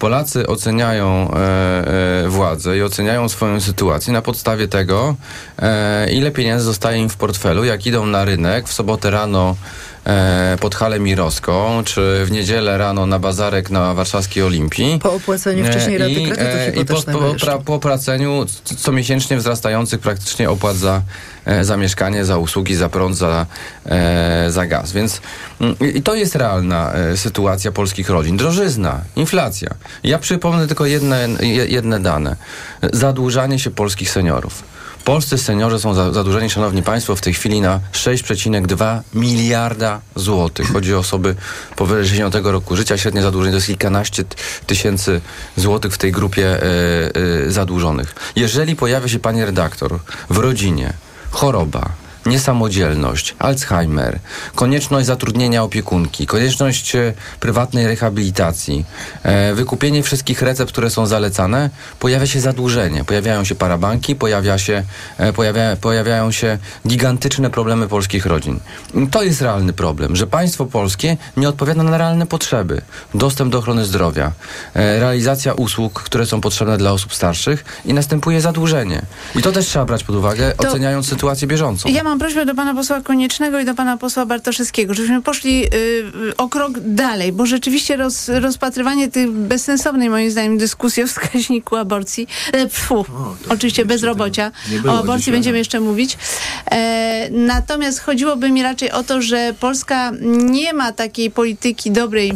Polacy 0.02 0.46
oceniają 0.46 1.30
e, 1.30 2.24
e, 2.24 2.28
władzę 2.28 2.78
i 2.78 2.82
oceniają 2.82 3.28
swoją 3.28 3.60
sytuację 3.60 4.12
na 4.12 4.22
podstawie 4.22 4.68
tego, 4.68 5.14
e, 5.58 6.12
ile 6.12 6.30
pieniędzy 6.30 6.64
zostaje 6.64 6.98
im 6.98 7.08
w 7.08 7.16
portfelu, 7.16 7.64
jak 7.64 7.86
idą 7.86 8.06
na 8.06 8.24
rynek 8.24 8.68
w 8.68 8.72
sobotę 8.72 9.10
rano 9.10 9.50
e, 9.50 9.56
pod 10.60 10.74
halę 10.74 11.00
Mirowską, 11.00 11.82
czy 11.84 12.22
w 12.24 12.30
niedzielę 12.30 12.78
rano 12.78 13.06
na 13.06 13.18
bazarek 13.18 13.70
na 13.70 13.94
warszawskiej 13.94 14.42
Olimpii. 14.42 14.98
Po 15.02 15.12
opłaceniu 15.12 15.64
wcześniej 15.64 15.98
raty 15.98 16.12
I, 16.12 16.30
kredytu 16.30 16.80
I 16.80 16.84
po, 16.84 17.02
po, 17.02 17.58
po, 17.64 17.74
opłaceniu 17.74 18.46
comiesięcznie 18.64 19.36
wzrastających 19.36 20.00
praktycznie 20.00 20.50
opłat 20.50 20.76
za, 20.76 21.02
e, 21.44 21.64
za 21.64 21.76
mieszkanie, 21.76 22.24
za 22.24 22.38
usługi, 22.38 22.74
za 22.74 22.88
prąd, 22.88 23.16
za, 23.16 23.46
e, 23.86 24.46
za 24.50 24.66
gaz. 24.66 24.92
Więc 24.92 25.20
mm, 25.60 25.76
i 25.94 26.02
to 26.02 26.14
jest 26.14 26.36
realna 26.36 26.92
e, 26.92 27.16
sytuacja 27.16 27.72
polskich 27.72 28.10
rodzin. 28.10 28.36
Drożyzna, 28.36 29.00
inflacja. 29.16 29.74
Ja 30.02 30.18
przypomnę 30.18 30.66
tylko 30.66 30.86
jedne, 30.86 31.28
jedne 31.68 32.00
dane. 32.00 32.36
Zadłużanie 32.92 33.58
się 33.58 33.70
polskich 33.70 34.10
seniorów. 34.10 34.71
Polscy 35.04 35.38
seniorzy 35.38 35.80
są 35.80 36.12
zadłużeni, 36.12 36.50
szanowni 36.50 36.82
państwo, 36.82 37.16
w 37.16 37.20
tej 37.20 37.34
chwili 37.34 37.60
na 37.60 37.80
6,2 37.92 39.00
miliarda 39.14 40.00
złotych. 40.16 40.72
Chodzi 40.72 40.94
o 40.94 40.98
osoby 40.98 41.34
powyżej 41.76 42.04
60 42.04 42.34
roku 42.34 42.76
życia. 42.76 42.98
Średnie 42.98 43.22
zadłużenie 43.22 43.52
to 43.52 43.56
jest 43.56 43.66
kilkanaście 43.66 44.24
tysięcy 44.66 45.20
złotych 45.56 45.92
w 45.92 45.98
tej 45.98 46.12
grupie 46.12 46.62
y, 46.62 47.46
y, 47.46 47.52
zadłużonych. 47.52 48.14
Jeżeli 48.36 48.76
pojawia 48.76 49.08
się 49.08 49.18
pani 49.18 49.44
redaktor 49.44 49.98
w 50.30 50.38
rodzinie 50.38 50.92
choroba, 51.30 52.01
niesamodzielność, 52.26 53.34
Alzheimer, 53.38 54.18
konieczność 54.54 55.06
zatrudnienia 55.06 55.62
opiekunki, 55.62 56.26
konieczność 56.26 56.96
e, 56.96 57.14
prywatnej 57.40 57.86
rehabilitacji, 57.86 58.84
e, 59.22 59.54
wykupienie 59.54 60.02
wszystkich 60.02 60.42
recept, 60.42 60.72
które 60.72 60.90
są 60.90 61.06
zalecane, 61.06 61.70
pojawia 61.98 62.26
się 62.26 62.40
zadłużenie, 62.40 63.04
pojawiają 63.04 63.44
się 63.44 63.54
parabanki, 63.54 64.14
pojawia 64.14 64.58
się, 64.58 64.84
e, 65.18 65.32
pojawia, 65.32 65.76
pojawiają 65.76 66.32
się 66.32 66.58
gigantyczne 66.88 67.50
problemy 67.50 67.88
polskich 67.88 68.26
rodzin. 68.26 68.60
To 69.10 69.22
jest 69.22 69.42
realny 69.42 69.72
problem, 69.72 70.16
że 70.16 70.26
państwo 70.26 70.66
polskie 70.66 71.16
nie 71.36 71.48
odpowiada 71.48 71.82
na 71.82 71.98
realne 71.98 72.26
potrzeby. 72.26 72.82
Dostęp 73.14 73.52
do 73.52 73.58
ochrony 73.58 73.84
zdrowia, 73.84 74.32
realizacja 74.74 75.54
usług, 75.54 76.02
które 76.02 76.26
są 76.26 76.40
potrzebne 76.40 76.78
dla 76.78 76.92
osób 76.92 77.14
starszych 77.14 77.64
i 77.84 77.94
następuje 77.94 78.40
zadłużenie. 78.40 79.02
I 79.36 79.42
to 79.42 79.52
też 79.52 79.66
trzeba 79.66 79.84
brać 79.84 80.04
pod 80.04 80.16
uwagę, 80.16 80.52
to 80.56 80.68
oceniając 80.68 81.08
sytuację 81.08 81.48
bieżącą. 81.48 81.88
Ja 81.88 82.02
mam 82.12 82.18
prośbę 82.18 82.46
do 82.46 82.54
pana 82.54 82.74
posła 82.74 83.00
Koniecznego 83.00 83.60
i 83.60 83.64
do 83.64 83.74
pana 83.74 83.96
posła 83.96 84.26
Bartoszewskiego, 84.26 84.94
żebyśmy 84.94 85.22
poszli 85.22 85.64
y, 85.64 86.36
o 86.36 86.48
krok 86.48 86.80
dalej, 86.80 87.32
bo 87.32 87.46
rzeczywiście 87.46 87.96
roz, 87.96 88.28
rozpatrywanie 88.28 89.08
tej 89.08 89.28
bezsensownej 89.28 90.10
moim 90.10 90.30
zdaniem 90.30 90.58
dyskusji 90.58 91.02
o 91.02 91.06
wskaźniku 91.06 91.76
aborcji, 91.76 92.26
e, 92.52 92.66
pfu, 92.66 93.04
oczywiście 93.48 93.84
bezrobocia, 93.84 94.52
o 94.88 94.98
aborcji 94.98 95.32
będziemy 95.32 95.58
jeszcze 95.58 95.80
mówić. 95.80 96.18
E, 96.70 97.28
natomiast 97.30 98.00
chodziłoby 98.00 98.50
mi 98.50 98.62
raczej 98.62 98.90
o 98.90 99.02
to, 99.02 99.22
że 99.22 99.54
Polska 99.60 100.12
nie 100.50 100.72
ma 100.72 100.92
takiej 100.92 101.30
polityki 101.30 101.90
dobrej 101.90 102.32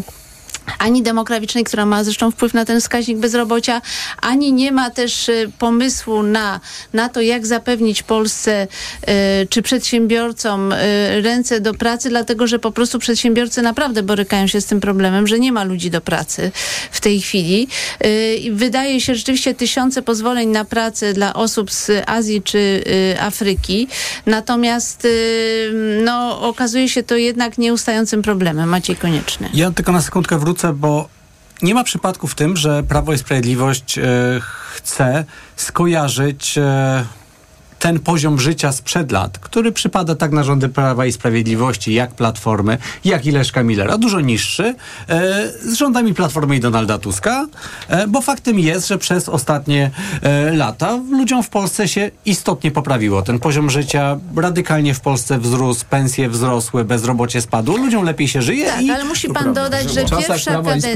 ani 0.78 1.02
demograficznej, 1.02 1.64
która 1.64 1.86
ma 1.86 2.04
zresztą 2.04 2.30
wpływ 2.30 2.54
na 2.54 2.64
ten 2.64 2.80
wskaźnik 2.80 3.18
bezrobocia, 3.18 3.82
ani 4.22 4.52
nie 4.52 4.72
ma 4.72 4.90
też 4.90 5.28
y, 5.28 5.52
pomysłu 5.58 6.22
na, 6.22 6.60
na 6.92 7.08
to, 7.08 7.20
jak 7.20 7.46
zapewnić 7.46 8.02
Polsce 8.02 8.66
y, 9.42 9.46
czy 9.46 9.62
przedsiębiorcom 9.62 10.72
y, 10.72 10.76
ręce 11.22 11.60
do 11.60 11.74
pracy, 11.74 12.08
dlatego 12.08 12.46
że 12.46 12.58
po 12.58 12.70
prostu 12.70 12.98
przedsiębiorcy 12.98 13.62
naprawdę 13.62 14.02
borykają 14.02 14.46
się 14.46 14.60
z 14.60 14.66
tym 14.66 14.80
problemem, 14.80 15.26
że 15.26 15.38
nie 15.38 15.52
ma 15.52 15.64
ludzi 15.64 15.90
do 15.90 16.00
pracy 16.00 16.50
w 16.90 17.00
tej 17.00 17.20
chwili. 17.20 17.68
Wydaje 18.52 19.00
się 19.00 19.14
rzeczywiście 19.14 19.54
tysiące 19.54 20.02
pozwoleń 20.02 20.48
na 20.48 20.64
pracę 20.64 21.12
dla 21.12 21.34
osób 21.34 21.72
z 21.72 21.90
Azji 22.06 22.42
czy 22.42 22.84
Afryki, 23.20 23.88
natomiast 24.26 25.06
no, 26.04 26.40
okazuje 26.40 26.88
się 26.88 27.02
to 27.02 27.16
jednak 27.16 27.58
nieustającym 27.58 28.22
problemem. 28.22 28.68
Maciej 28.68 28.96
Konieczny. 28.96 29.48
Ja 29.54 29.70
tylko 29.70 29.92
na 29.92 30.02
sekundkę 30.02 30.38
wrócę 30.38 30.55
bo 30.74 31.08
nie 31.62 31.74
ma 31.74 31.84
przypadku 31.84 32.26
w 32.26 32.34
tym, 32.34 32.56
że 32.56 32.82
Prawo 32.82 33.12
i 33.12 33.18
Sprawiedliwość 33.18 33.98
e, 33.98 34.02
chce 34.74 35.24
skojarzyć 35.56 36.58
e, 36.58 37.04
ten 37.78 37.98
poziom 38.00 38.40
życia 38.40 38.72
sprzed 38.72 39.12
lat, 39.12 39.38
który 39.38 39.72
przypada 39.72 40.14
tak 40.14 40.32
na 40.32 40.44
rządy 40.44 40.68
Prawa 40.68 41.06
i 41.06 41.12
Sprawiedliwości, 41.12 41.94
jak 41.94 42.14
Platformy, 42.14 42.78
jak 43.04 43.26
i 43.26 43.30
Leszka 43.30 43.62
Millera, 43.62 43.98
dużo 43.98 44.20
niższy, 44.20 44.74
e, 45.08 45.48
z 45.62 45.74
rządami 45.74 46.14
Platformy 46.14 46.56
i 46.56 46.60
Donalda 46.60 46.98
Tuska, 46.98 47.46
e, 47.88 48.06
bo 48.06 48.20
faktem 48.20 48.58
jest, 48.58 48.88
że 48.88 48.98
przez 48.98 49.28
ostatnie 49.28 49.90
e, 50.22 50.52
lata 50.52 50.98
ludziom 51.10 51.42
w 51.42 51.48
Polsce 51.48 51.88
się 51.88 52.10
istotnie 52.24 52.70
poprawiło. 52.70 53.22
Ten 53.22 53.38
poziom 53.38 53.70
życia 53.70 54.18
radykalnie 54.36 54.94
w 54.94 55.00
Polsce 55.00 55.38
wzrósł, 55.38 55.84
pensje 55.90 56.28
wzrosły, 56.28 56.84
bezrobocie 56.84 57.40
spadło, 57.40 57.76
ludziom 57.76 58.04
lepiej 58.04 58.28
się 58.28 58.42
żyje. 58.42 58.66
Tak, 58.66 58.82
i... 58.82 58.90
ale 58.90 59.04
musi 59.04 59.28
pan 59.28 59.54
dodać, 59.54 59.90
że 59.90 60.04
pierwsza 60.04 60.50
kadencja 60.50 60.92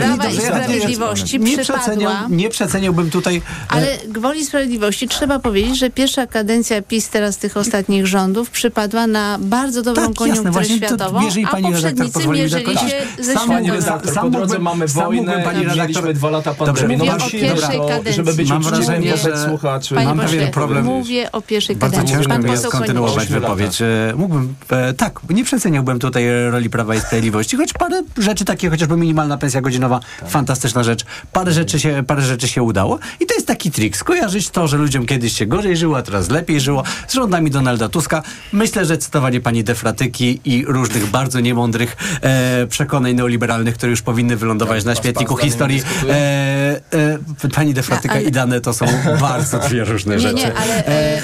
Prawa 0.00 0.28
i 0.28 0.40
Sprawiedliwości 0.40 1.40
nie, 1.40 1.58
przeceniał, 1.58 2.12
nie 2.30 2.48
przeceniałbym 2.48 3.10
tutaj... 3.10 3.42
Ale 3.68 3.98
gwoli 4.08 4.44
sprawiedliwości 4.44 5.08
trzeba 5.08 5.38
powiedzieć, 5.38 5.78
że 5.78 5.85
pierwsza 5.90 6.26
kadencja 6.26 6.82
PiS 6.82 7.08
teraz 7.08 7.36
tych 7.36 7.56
ostatnich 7.56 8.06
rządów 8.06 8.50
przypadła 8.50 9.06
na 9.06 9.38
bardzo 9.40 9.82
dobrą 9.82 10.06
tak, 10.06 10.14
koniunkturę 10.14 10.60
jasne, 10.60 10.76
światową, 10.76 11.20
to, 11.20 11.56
a 11.56 11.60
poprzednicy 11.60 12.28
mierzyli 12.28 12.72
się 12.74 12.96
tak. 13.16 13.24
ze 13.24 13.34
sam, 13.34 13.48
pani 13.48 13.70
redaktor, 13.70 14.14
po 14.14 14.30
drodze 14.30 14.58
mamy 14.58 14.86
wojnę 14.86 15.42
pani 15.42 15.66
mieliśmy 15.66 16.14
dwa 16.14 16.30
lata 16.30 16.54
pandemii. 16.54 16.96
Mówię 16.96 17.12
no, 17.18 17.26
o 17.26 17.30
pierwszej 17.30 17.78
to, 17.78 17.88
kadencji. 17.88 18.12
Żeby 18.12 18.34
być 18.34 18.48
mam 18.48 18.62
wrażenie, 18.62 19.16
że 19.16 19.44
słuchaczy. 19.48 19.94
Mam 19.94 20.18
pewien 20.18 20.50
problem. 20.50 20.84
Mówię 20.84 21.32
o 21.32 21.40
pierwszej 21.40 21.76
bardzo 21.76 21.96
kadencji. 21.96 22.28
Bardzo 22.28 22.48
ciężko 22.48 22.70
kontynuować 22.70 23.28
wypowiedź. 23.28 23.82
E, 23.82 24.14
mógłbym, 24.16 24.54
e, 24.70 24.94
tak, 24.94 25.20
nie 25.30 25.44
przeceniałbym 25.44 25.98
tutaj 25.98 26.24
roli 26.50 26.70
Prawa 26.70 26.94
i 26.94 27.00
Sprawiedliwości, 27.00 27.56
choć 27.56 27.72
parę 27.72 28.02
rzeczy 28.18 28.44
takie, 28.44 28.70
chociażby 28.70 28.96
minimalna 28.96 29.38
pensja 29.38 29.60
godzinowa, 29.60 30.00
tak. 30.20 30.30
fantastyczna 30.30 30.82
rzecz. 30.82 31.04
Parę 31.32 31.52
rzeczy, 31.52 31.80
się, 31.80 32.04
parę 32.06 32.22
rzeczy 32.22 32.48
się 32.48 32.62
udało 32.62 32.98
i 33.20 33.26
to 33.26 33.34
jest 33.34 33.46
taki 33.46 33.70
trik, 33.70 33.96
skojarzyć 33.96 34.50
to, 34.50 34.68
że 34.68 34.76
ludziom 34.76 35.06
kiedyś 35.06 35.32
się 35.32 35.46
gorzej 35.46 35.65
gorzej 35.66 35.76
żyło, 35.76 35.96
a 35.96 36.02
teraz 36.02 36.30
lepiej 36.30 36.60
żyło. 36.60 36.82
Z 37.08 37.14
rządami 37.14 37.50
Donalda 37.50 37.88
Tuska. 37.88 38.22
Myślę, 38.52 38.84
że 38.84 38.98
cytowanie 38.98 39.40
pani 39.40 39.64
Defratyki 39.64 40.40
i 40.44 40.64
różnych 40.66 41.06
bardzo 41.06 41.40
niemądrych 41.40 41.96
e, 42.22 42.66
przekonań 42.66 43.14
neoliberalnych, 43.14 43.74
które 43.74 43.90
już 43.90 44.02
powinny 44.02 44.36
wylądować 44.36 44.84
na 44.84 44.94
śmietniku 44.94 45.36
historii. 45.36 45.82
E, 46.08 46.80
e, 47.44 47.48
pani 47.54 47.74
Defratyka 47.74 48.14
ale... 48.14 48.22
i 48.22 48.30
dane 48.30 48.60
to 48.60 48.72
są 48.72 48.86
bardzo 49.20 49.58
dwie 49.58 49.84
różne 49.84 50.14
nie, 50.14 50.20
rzeczy. 50.20 50.34
Nie, 50.34 50.54
ale 50.54 50.86
e, 50.86 51.22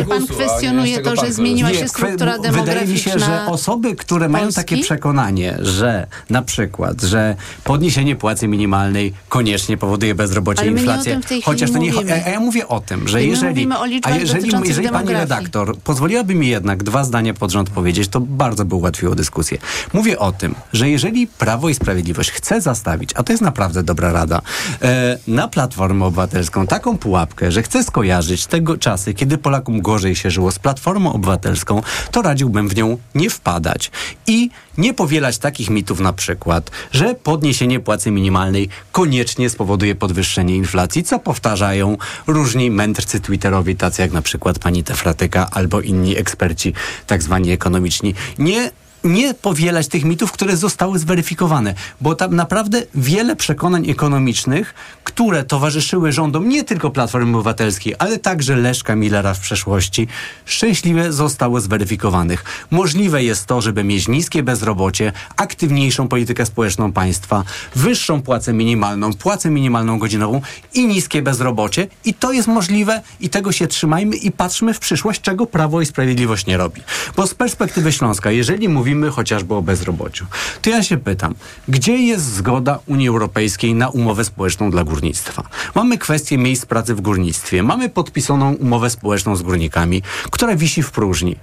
e, 0.00 0.04
pan 0.08 0.26
kwestionuje 0.26 1.00
to, 1.02 1.16
że 1.16 1.32
zmieniła 1.32 1.72
się 1.72 1.88
struktura 1.88 2.38
demograficzna 2.38 2.64
Wydaje 2.64 2.86
mi 2.86 2.98
się, 2.98 3.18
że 3.18 3.46
osoby, 3.46 3.96
które 3.96 4.28
mają 4.28 4.52
takie 4.52 4.78
przekonanie, 4.78 5.58
że 5.60 6.06
na 6.30 6.42
przykład, 6.42 7.02
że 7.02 7.36
podniesienie 7.64 8.16
płacy 8.16 8.48
minimalnej 8.48 9.14
koniecznie 9.28 9.76
powoduje 9.76 10.14
bezrobocie 10.14 10.66
i 10.66 10.68
inflację. 10.68 11.20
Chociaż 11.44 11.70
to 11.70 11.78
nie 11.78 11.92
a 12.24 12.30
ja 12.30 12.40
mówię 12.40 12.68
o 12.68 12.80
tym, 12.80 13.08
że 13.08 13.23
jeżeli, 13.24 13.68
a 14.02 14.10
jeżeli, 14.10 14.50
jeżeli 14.64 14.88
pani 14.88 15.12
redaktor 15.12 15.78
pozwoliłaby 15.78 16.34
mi 16.34 16.48
jednak 16.48 16.82
dwa 16.82 17.04
zdania 17.04 17.34
pod 17.34 17.50
rząd 17.50 17.70
powiedzieć, 17.70 18.08
to 18.08 18.20
bardzo 18.20 18.64
by 18.64 18.74
ułatwiło 18.74 19.14
dyskusję. 19.14 19.58
Mówię 19.92 20.18
o 20.18 20.32
tym, 20.32 20.54
że 20.72 20.90
jeżeli 20.90 21.26
Prawo 21.26 21.68
i 21.68 21.74
Sprawiedliwość 21.74 22.30
chce 22.30 22.60
zastawić, 22.60 23.10
a 23.14 23.22
to 23.22 23.32
jest 23.32 23.42
naprawdę 23.42 23.82
dobra 23.82 24.12
rada, 24.12 24.40
e, 24.82 25.18
na 25.26 25.48
Platformę 25.48 26.04
Obywatelską 26.04 26.66
taką 26.66 26.98
pułapkę, 26.98 27.52
że 27.52 27.62
chce 27.62 27.84
skojarzyć 27.84 28.46
tego 28.46 28.78
czasy, 28.78 29.14
kiedy 29.14 29.38
Polakom 29.38 29.80
gorzej 29.80 30.16
się 30.16 30.30
żyło 30.30 30.50
z 30.50 30.58
Platformą 30.58 31.12
Obywatelską, 31.12 31.82
to 32.10 32.22
radziłbym 32.22 32.68
w 32.68 32.76
nią 32.76 32.98
nie 33.14 33.30
wpadać 33.30 33.90
i 34.26 34.50
nie 34.78 34.94
powielać 34.94 35.38
takich 35.38 35.70
mitów 35.70 36.00
na 36.00 36.12
przykład, 36.12 36.70
że 36.92 37.14
podniesienie 37.14 37.80
płacy 37.80 38.10
minimalnej 38.10 38.68
koniecznie 38.92 39.50
spowoduje 39.50 39.94
podwyższenie 39.94 40.56
inflacji, 40.56 41.02
co 41.02 41.18
powtarzają 41.18 41.96
różni 42.26 42.70
mędrcy 42.70 43.20
twitterowi, 43.20 43.76
tacy 43.76 44.02
jak 44.02 44.12
na 44.12 44.22
przykład 44.22 44.58
pani 44.58 44.84
Tefratyka 44.84 45.48
albo 45.50 45.80
inni 45.80 46.16
eksperci 46.16 46.72
tak 47.06 47.22
zwani 47.22 47.50
ekonomiczni. 47.50 48.14
Nie 48.38 48.70
nie 49.04 49.34
powielać 49.34 49.88
tych 49.88 50.04
mitów, 50.04 50.32
które 50.32 50.56
zostały 50.56 50.98
zweryfikowane, 50.98 51.74
bo 52.00 52.14
tam 52.14 52.36
naprawdę 52.36 52.82
wiele 52.94 53.36
przekonań 53.36 53.90
ekonomicznych, 53.90 54.74
które 55.04 55.44
towarzyszyły 55.44 56.12
rządom 56.12 56.48
nie 56.48 56.64
tylko 56.64 56.90
Platformy 56.90 57.36
Obywatelskiej, 57.36 57.94
ale 57.98 58.18
także 58.18 58.56
Leszka 58.56 58.96
Millera 58.96 59.34
w 59.34 59.40
przeszłości, 59.40 60.08
szczęśliwie 60.44 61.12
zostało 61.12 61.60
zweryfikowanych. 61.60 62.44
Możliwe 62.70 63.24
jest 63.24 63.46
to, 63.46 63.60
żeby 63.60 63.84
mieć 63.84 64.08
niskie 64.08 64.42
bezrobocie, 64.42 65.12
aktywniejszą 65.36 66.08
politykę 66.08 66.46
społeczną 66.46 66.92
państwa, 66.92 67.44
wyższą 67.74 68.22
płacę 68.22 68.52
minimalną, 68.52 69.12
płacę 69.12 69.50
minimalną 69.50 69.98
godzinową 69.98 70.40
i 70.74 70.86
niskie 70.86 71.22
bezrobocie 71.22 71.86
i 72.04 72.14
to 72.14 72.32
jest 72.32 72.48
możliwe 72.48 73.02
i 73.20 73.28
tego 73.30 73.52
się 73.52 73.66
trzymajmy 73.66 74.16
i 74.16 74.32
patrzmy 74.32 74.74
w 74.74 74.78
przyszłość, 74.78 75.20
czego 75.20 75.46
Prawo 75.46 75.80
i 75.80 75.86
Sprawiedliwość 75.86 76.46
nie 76.46 76.56
robi. 76.56 76.82
Bo 77.16 77.26
z 77.26 77.34
perspektywy 77.34 77.92
Śląska, 77.92 78.30
jeżeli 78.30 78.68
mówimy 78.68 78.93
mówimy 78.94 79.10
chociażby 79.10 79.54
o 79.54 79.62
bezrobociu. 79.62 80.26
To 80.62 80.70
ja 80.70 80.82
się 80.82 80.96
pytam, 80.96 81.34
gdzie 81.68 81.96
jest 81.98 82.34
zgoda 82.34 82.78
Unii 82.86 83.08
Europejskiej 83.08 83.74
na 83.74 83.88
umowę 83.88 84.24
społeczną 84.24 84.70
dla 84.70 84.84
górnictwa? 84.84 85.42
Mamy 85.74 85.98
kwestię 85.98 86.38
miejsc 86.38 86.66
pracy 86.66 86.94
w 86.94 87.00
górnictwie, 87.00 87.62
mamy 87.62 87.88
podpisaną 87.88 88.54
umowę 88.54 88.90
społeczną 88.90 89.36
z 89.36 89.42
górnikami, 89.42 90.02
która 90.30 90.56
wisi 90.56 90.82
w 90.82 90.90
próżni 90.90 91.36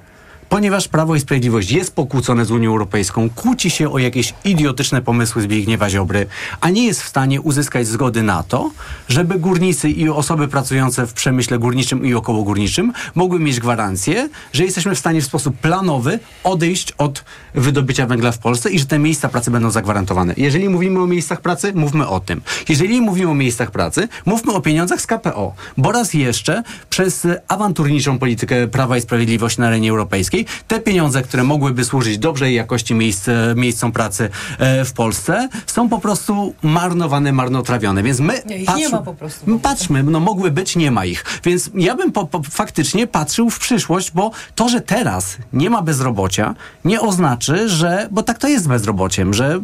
ponieważ 0.52 0.88
Prawo 0.88 1.16
i 1.16 1.20
Sprawiedliwość 1.20 1.72
jest 1.72 1.96
pokłócone 1.96 2.46
z 2.46 2.52
Unią 2.52 2.70
Europejską, 2.70 3.30
kłóci 3.30 3.70
się 3.70 3.92
o 3.92 3.98
jakieś 3.98 4.34
idiotyczne 4.46 5.02
pomysły 5.02 5.42
Zbigniewa 5.42 5.90
Ziobry, 5.90 6.26
a 6.62 6.70
nie 6.70 6.86
jest 6.86 7.02
w 7.02 7.08
stanie 7.08 7.42
uzyskać 7.42 7.88
zgody 7.88 8.24
na 8.24 8.44
to, 8.44 8.72
żeby 9.08 9.40
górnicy 9.40 9.90
i 9.90 10.10
osoby 10.10 10.48
pracujące 10.48 11.08
w 11.08 11.14
przemyśle 11.14 11.60
górniczym 11.60 12.06
i 12.06 12.14
okołogórniczym 12.14 12.94
mogły 13.16 13.40
mieć 13.40 13.60
gwarancję, 13.60 14.30
że 14.54 14.64
jesteśmy 14.64 14.96
w 14.96 15.00
stanie 15.00 15.22
w 15.22 15.26
sposób 15.26 15.58
planowy 15.58 16.20
odejść 16.44 16.92
od 16.98 17.24
wydobycia 17.56 18.06
węgla 18.06 18.32
w 18.32 18.38
Polsce 18.38 18.72
i 18.72 18.80
że 18.80 18.86
te 18.86 19.00
miejsca 19.00 19.30
pracy 19.30 19.52
będą 19.52 19.72
zagwarantowane. 19.72 20.34
Jeżeli 20.38 20.70
mówimy 20.70 21.00
o 21.00 21.08
miejscach 21.08 21.42
pracy, 21.42 21.74
mówmy 21.76 22.08
o 22.08 22.20
tym. 22.20 22.42
Jeżeli 22.70 23.02
mówimy 23.02 23.32
o 23.32 23.36
miejscach 23.36 23.72
pracy, 23.72 24.08
mówmy 24.26 24.54
o 24.54 24.62
pieniądzach 24.62 25.02
z 25.02 25.08
KPO, 25.08 25.54
bo 25.78 25.92
raz 25.92 26.14
jeszcze 26.14 26.64
przez 26.90 27.28
awanturniczą 27.48 28.20
politykę 28.20 28.68
Prawa 28.68 28.98
i 28.98 29.02
Sprawiedliwości 29.02 29.62
na 29.62 29.68
arenie 29.68 29.90
europejskiej 29.90 30.41
te 30.68 30.80
pieniądze, 30.80 31.22
które 31.22 31.44
mogłyby 31.44 31.86
służyć 31.86 32.18
dobrej 32.18 32.56
jakości 32.56 32.96
miejsc, 32.96 33.28
e, 33.28 33.54
miejscom 33.56 33.92
pracy 33.92 34.30
e, 34.58 34.86
w 34.86 34.94
Polsce, 34.94 35.50
są 35.66 35.90
po 35.90 36.00
prostu 36.00 36.54
marnowane, 36.62 37.32
marnotrawione. 37.32 38.04
Więc 38.04 38.20
my 38.20 38.42
nie, 38.46 38.58
ich 38.58 38.76
nie 38.76 38.90
ma 38.90 39.02
po 39.02 39.14
prostu. 39.14 39.60
Patrzmy, 39.60 40.04
no 40.04 40.20
mogły 40.20 40.52
być, 40.52 40.76
nie 40.76 40.92
ma 40.92 41.06
ich. 41.06 41.26
Więc 41.44 41.70
ja 41.76 41.96
bym 41.96 42.12
po, 42.12 42.26
po, 42.26 42.42
faktycznie 42.44 43.08
patrzył 43.08 43.50
w 43.50 43.60
przyszłość, 43.60 44.12
bo 44.12 44.32
to, 44.56 44.70
że 44.70 44.82
teraz 44.82 45.38
nie 45.54 45.70
ma 45.70 45.82
bezrobocia, 45.82 46.56
nie 46.86 47.02
oznacza, 47.02 47.68
że, 47.68 48.08
bo 48.12 48.24
tak 48.24 48.38
to 48.38 48.48
jest 48.48 48.64
z 48.64 48.68
bezrobociem, 48.68 49.34
że 49.34 49.62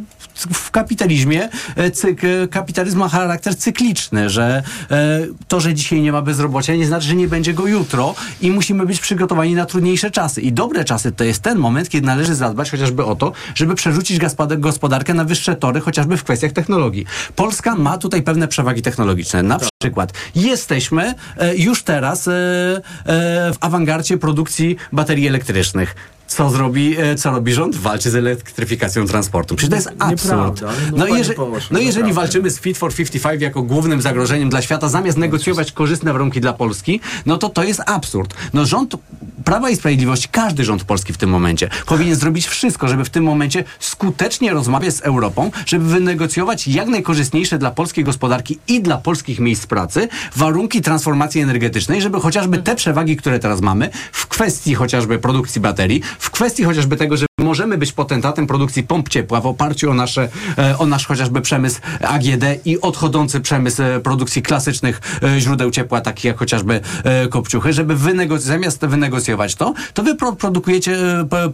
w 0.54 0.72
kapitalizmie 0.72 1.50
e, 1.76 1.92
cyk, 1.92 2.22
kapitalizm 2.52 3.00
ma 3.00 3.10
charakter 3.10 3.58
cykliczny, 3.58 4.30
że 4.30 4.64
e, 4.92 5.28
to, 5.48 5.60
że 5.60 5.74
dzisiaj 5.74 6.02
nie 6.02 6.12
ma 6.12 6.22
bezrobocia, 6.22 6.76
nie 6.76 6.86
znaczy, 6.86 7.08
że 7.08 7.16
nie 7.16 7.28
będzie 7.28 7.54
go 7.54 7.68
jutro 7.68 8.16
i 8.42 8.52
musimy 8.52 8.86
być 8.86 9.00
przygotowani 9.00 9.56
na 9.56 9.66
trudniejsze 9.66 10.12
czasy. 10.12 10.42
I 10.42 10.52
dobre 10.52 10.86
czasy 10.86 11.12
to 11.12 11.24
jest 11.24 11.42
ten 11.42 11.58
moment, 11.58 11.90
kiedy 11.90 12.08
należy 12.08 12.36
zadbać 12.36 12.72
chociażby 12.72 13.06
o 13.06 13.16
to, 13.16 13.32
żeby 13.56 13.76
przerzucić 13.76 14.20
gospodarkę 14.58 15.14
na 15.14 15.24
wyższe 15.24 15.56
tory, 15.56 15.80
chociażby 15.80 16.18
w 16.18 16.24
kwestiach 16.24 16.52
technologii. 16.52 17.06
Polska 17.36 17.76
ma 17.76 17.98
tutaj 17.98 18.24
pewne 18.24 18.48
przewagi 18.48 18.82
technologiczne. 18.82 19.44
Na 19.44 19.60
przykład 19.82 20.14
jesteśmy 20.36 21.14
e, 21.38 21.56
już 21.56 21.84
teraz 21.84 22.24
w 22.26 23.56
awangardzie 23.60 24.18
produkcji 24.18 24.76
baterii 24.92 25.28
elektrycznych 25.28 25.96
co 26.28 26.50
zrobi, 26.50 26.96
e, 27.00 27.16
co 27.16 27.32
robi 27.32 27.54
rząd? 27.54 27.76
Walczy 27.76 28.12
z 28.12 28.16
elektryfikacją 28.16 29.08
transportu. 29.08 29.56
Przecież 29.56 29.70
to 29.70 29.76
jest 29.76 30.02
absurd. 30.02 30.62
No, 30.62 30.98
no, 30.98 31.18
jeże, 31.18 31.34
no 31.72 31.80
jeżeli 31.80 32.14
walczymy 32.14 32.50
z 32.50 32.60
Fit 32.60 32.78
for 32.78 32.94
55 32.94 33.42
jako 33.42 33.64
głównym 33.64 34.02
zagrożeniem 34.02 34.50
dla 34.50 34.62
świata, 34.62 34.90
zamiast 34.90 35.18
negocjować 35.18 35.72
korzystne 35.72 36.14
warunki 36.14 36.42
dla 36.42 36.54
Polski, 36.54 37.00
no 37.26 37.38
to 37.38 37.50
to 37.50 37.64
jest 37.64 37.82
absurd. 37.86 38.34
No 38.54 38.66
rząd 38.66 38.96
Prawa 39.44 39.70
i 39.70 39.76
Sprawiedliwości, 39.76 40.28
każdy 40.32 40.64
rząd 40.64 40.84
polski 40.84 41.14
w 41.14 41.18
tym 41.18 41.30
momencie 41.30 41.70
powinien 41.86 42.16
zrobić 42.16 42.48
wszystko, 42.48 42.88
żeby 42.88 43.06
w 43.06 43.10
tym 43.10 43.24
momencie 43.24 43.64
skutecznie 43.80 44.54
rozmawiać 44.54 44.96
z 44.96 45.02
Europą, 45.02 45.52
żeby 45.66 45.86
wynegocjować 45.86 46.68
jak 46.68 46.88
najkorzystniejsze 46.88 47.58
dla 47.58 47.72
polskiej 47.72 48.04
gospodarki 48.04 48.60
i 48.68 48.82
dla 48.82 48.98
polskich 48.98 49.40
miejsc 49.40 49.66
pracy 49.66 50.08
warunki 50.36 50.82
transformacji 50.82 51.42
energetycznej, 51.42 52.02
żeby 52.02 52.20
chociażby 52.20 52.58
te 52.58 52.76
przewagi, 52.76 53.18
które 53.18 53.40
teraz 53.40 53.62
mamy 53.62 53.90
w 54.12 54.28
kwestii 54.28 54.76
chociażby 54.76 55.20
produkcji 55.20 55.62
baterii, 55.62 56.02
w 56.20 56.32
kwestii 56.32 56.64
chociażby 56.64 56.98
tego, 56.98 57.18
że 57.18 57.26
możemy 57.44 57.78
być 57.78 57.92
potentatem 57.92 58.48
produkcji 58.48 58.84
pomp 58.84 59.10
ciepła 59.10 59.42
w 59.42 59.46
oparciu 59.46 59.92
o, 59.92 59.94
nasze, 59.94 60.30
e, 60.58 60.78
o 60.78 60.86
nasz 60.86 61.06
chociażby 61.06 61.42
przemysł 61.42 61.80
AGD 62.02 62.44
i 62.66 62.82
odchodzący 62.82 63.40
przemysł 63.40 63.84
e, 63.84 64.00
produkcji 64.00 64.42
klasycznych 64.42 65.02
e, 65.24 65.40
źródeł 65.40 65.72
ciepła, 65.72 66.02
takich 66.02 66.24
jak 66.26 66.38
chociażby 66.38 66.82
kopciuchy, 67.30 67.74
żeby 67.74 67.96
wynegoc- 67.96 68.40
zamiast 68.40 68.86
wynegocjować 68.86 69.56
to, 69.56 69.74
to 69.94 70.04
wy 70.04 70.16
pro 70.16 70.34
produkujecie, 70.34 70.98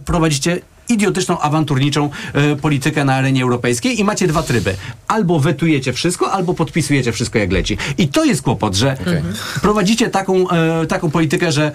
prowadzicie 0.04 0.60
idiotyczną, 0.88 1.40
awanturniczą 1.40 2.10
e, 2.32 2.56
politykę 2.56 3.04
na 3.04 3.14
arenie 3.14 3.42
europejskiej 3.42 4.00
i 4.00 4.04
macie 4.04 4.26
dwa 4.26 4.42
tryby. 4.42 4.76
Albo 5.08 5.40
wetujecie 5.40 5.92
wszystko, 5.92 6.32
albo 6.32 6.54
podpisujecie 6.54 7.12
wszystko 7.12 7.38
jak 7.38 7.52
leci. 7.52 7.78
I 7.98 8.08
to 8.08 8.24
jest 8.24 8.42
kłopot, 8.42 8.74
że 8.74 8.96
okay. 9.02 9.22
prowadzicie 9.62 10.10
taką, 10.10 10.50
e, 10.50 10.86
taką 10.86 11.10
politykę, 11.10 11.52
że 11.52 11.72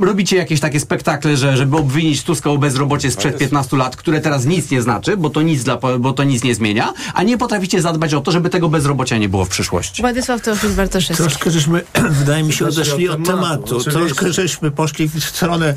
robicie 0.00 0.36
jakieś 0.36 0.60
takie 0.60 0.80
spektakle, 0.80 1.36
że, 1.36 1.56
żeby 1.56 1.76
obwinić 1.76 2.22
Tuska 2.22 2.50
o 2.50 2.58
bezrobocie 2.58 3.10
sprzed 3.10 3.38
15 3.38 3.76
lat, 3.76 3.96
które 3.96 4.20
teraz 4.20 4.44
nic 4.44 4.70
nie 4.70 4.82
znaczy, 4.82 5.16
bo 5.16 5.30
to 5.30 5.42
nic, 5.42 5.64
dla, 5.64 5.78
bo 5.98 6.12
to 6.12 6.24
nic 6.24 6.44
nie 6.44 6.54
zmienia, 6.54 6.92
a 7.14 7.22
nie 7.22 7.38
potraficie 7.38 7.82
zadbać 7.82 8.14
o 8.14 8.20
to, 8.20 8.32
żeby 8.32 8.50
tego 8.50 8.68
bezrobocia 8.68 9.18
nie 9.18 9.28
było 9.28 9.44
w 9.44 9.48
przyszłości. 9.48 10.02
Władysław 10.02 10.40
Teofil 10.40 10.70
Bartoszewski. 10.70 11.24
Troszkę 11.24 11.50
żeśmy, 11.50 11.82
wydaje 12.20 12.42
mi 12.42 12.52
się, 12.52 12.66
odeszli 12.66 13.08
od 13.08 13.26
tematu. 13.26 13.80
Troszkę 13.80 14.32
żeśmy 14.32 14.70
poszli 14.70 15.08
w 15.08 15.24
stronę, 15.24 15.74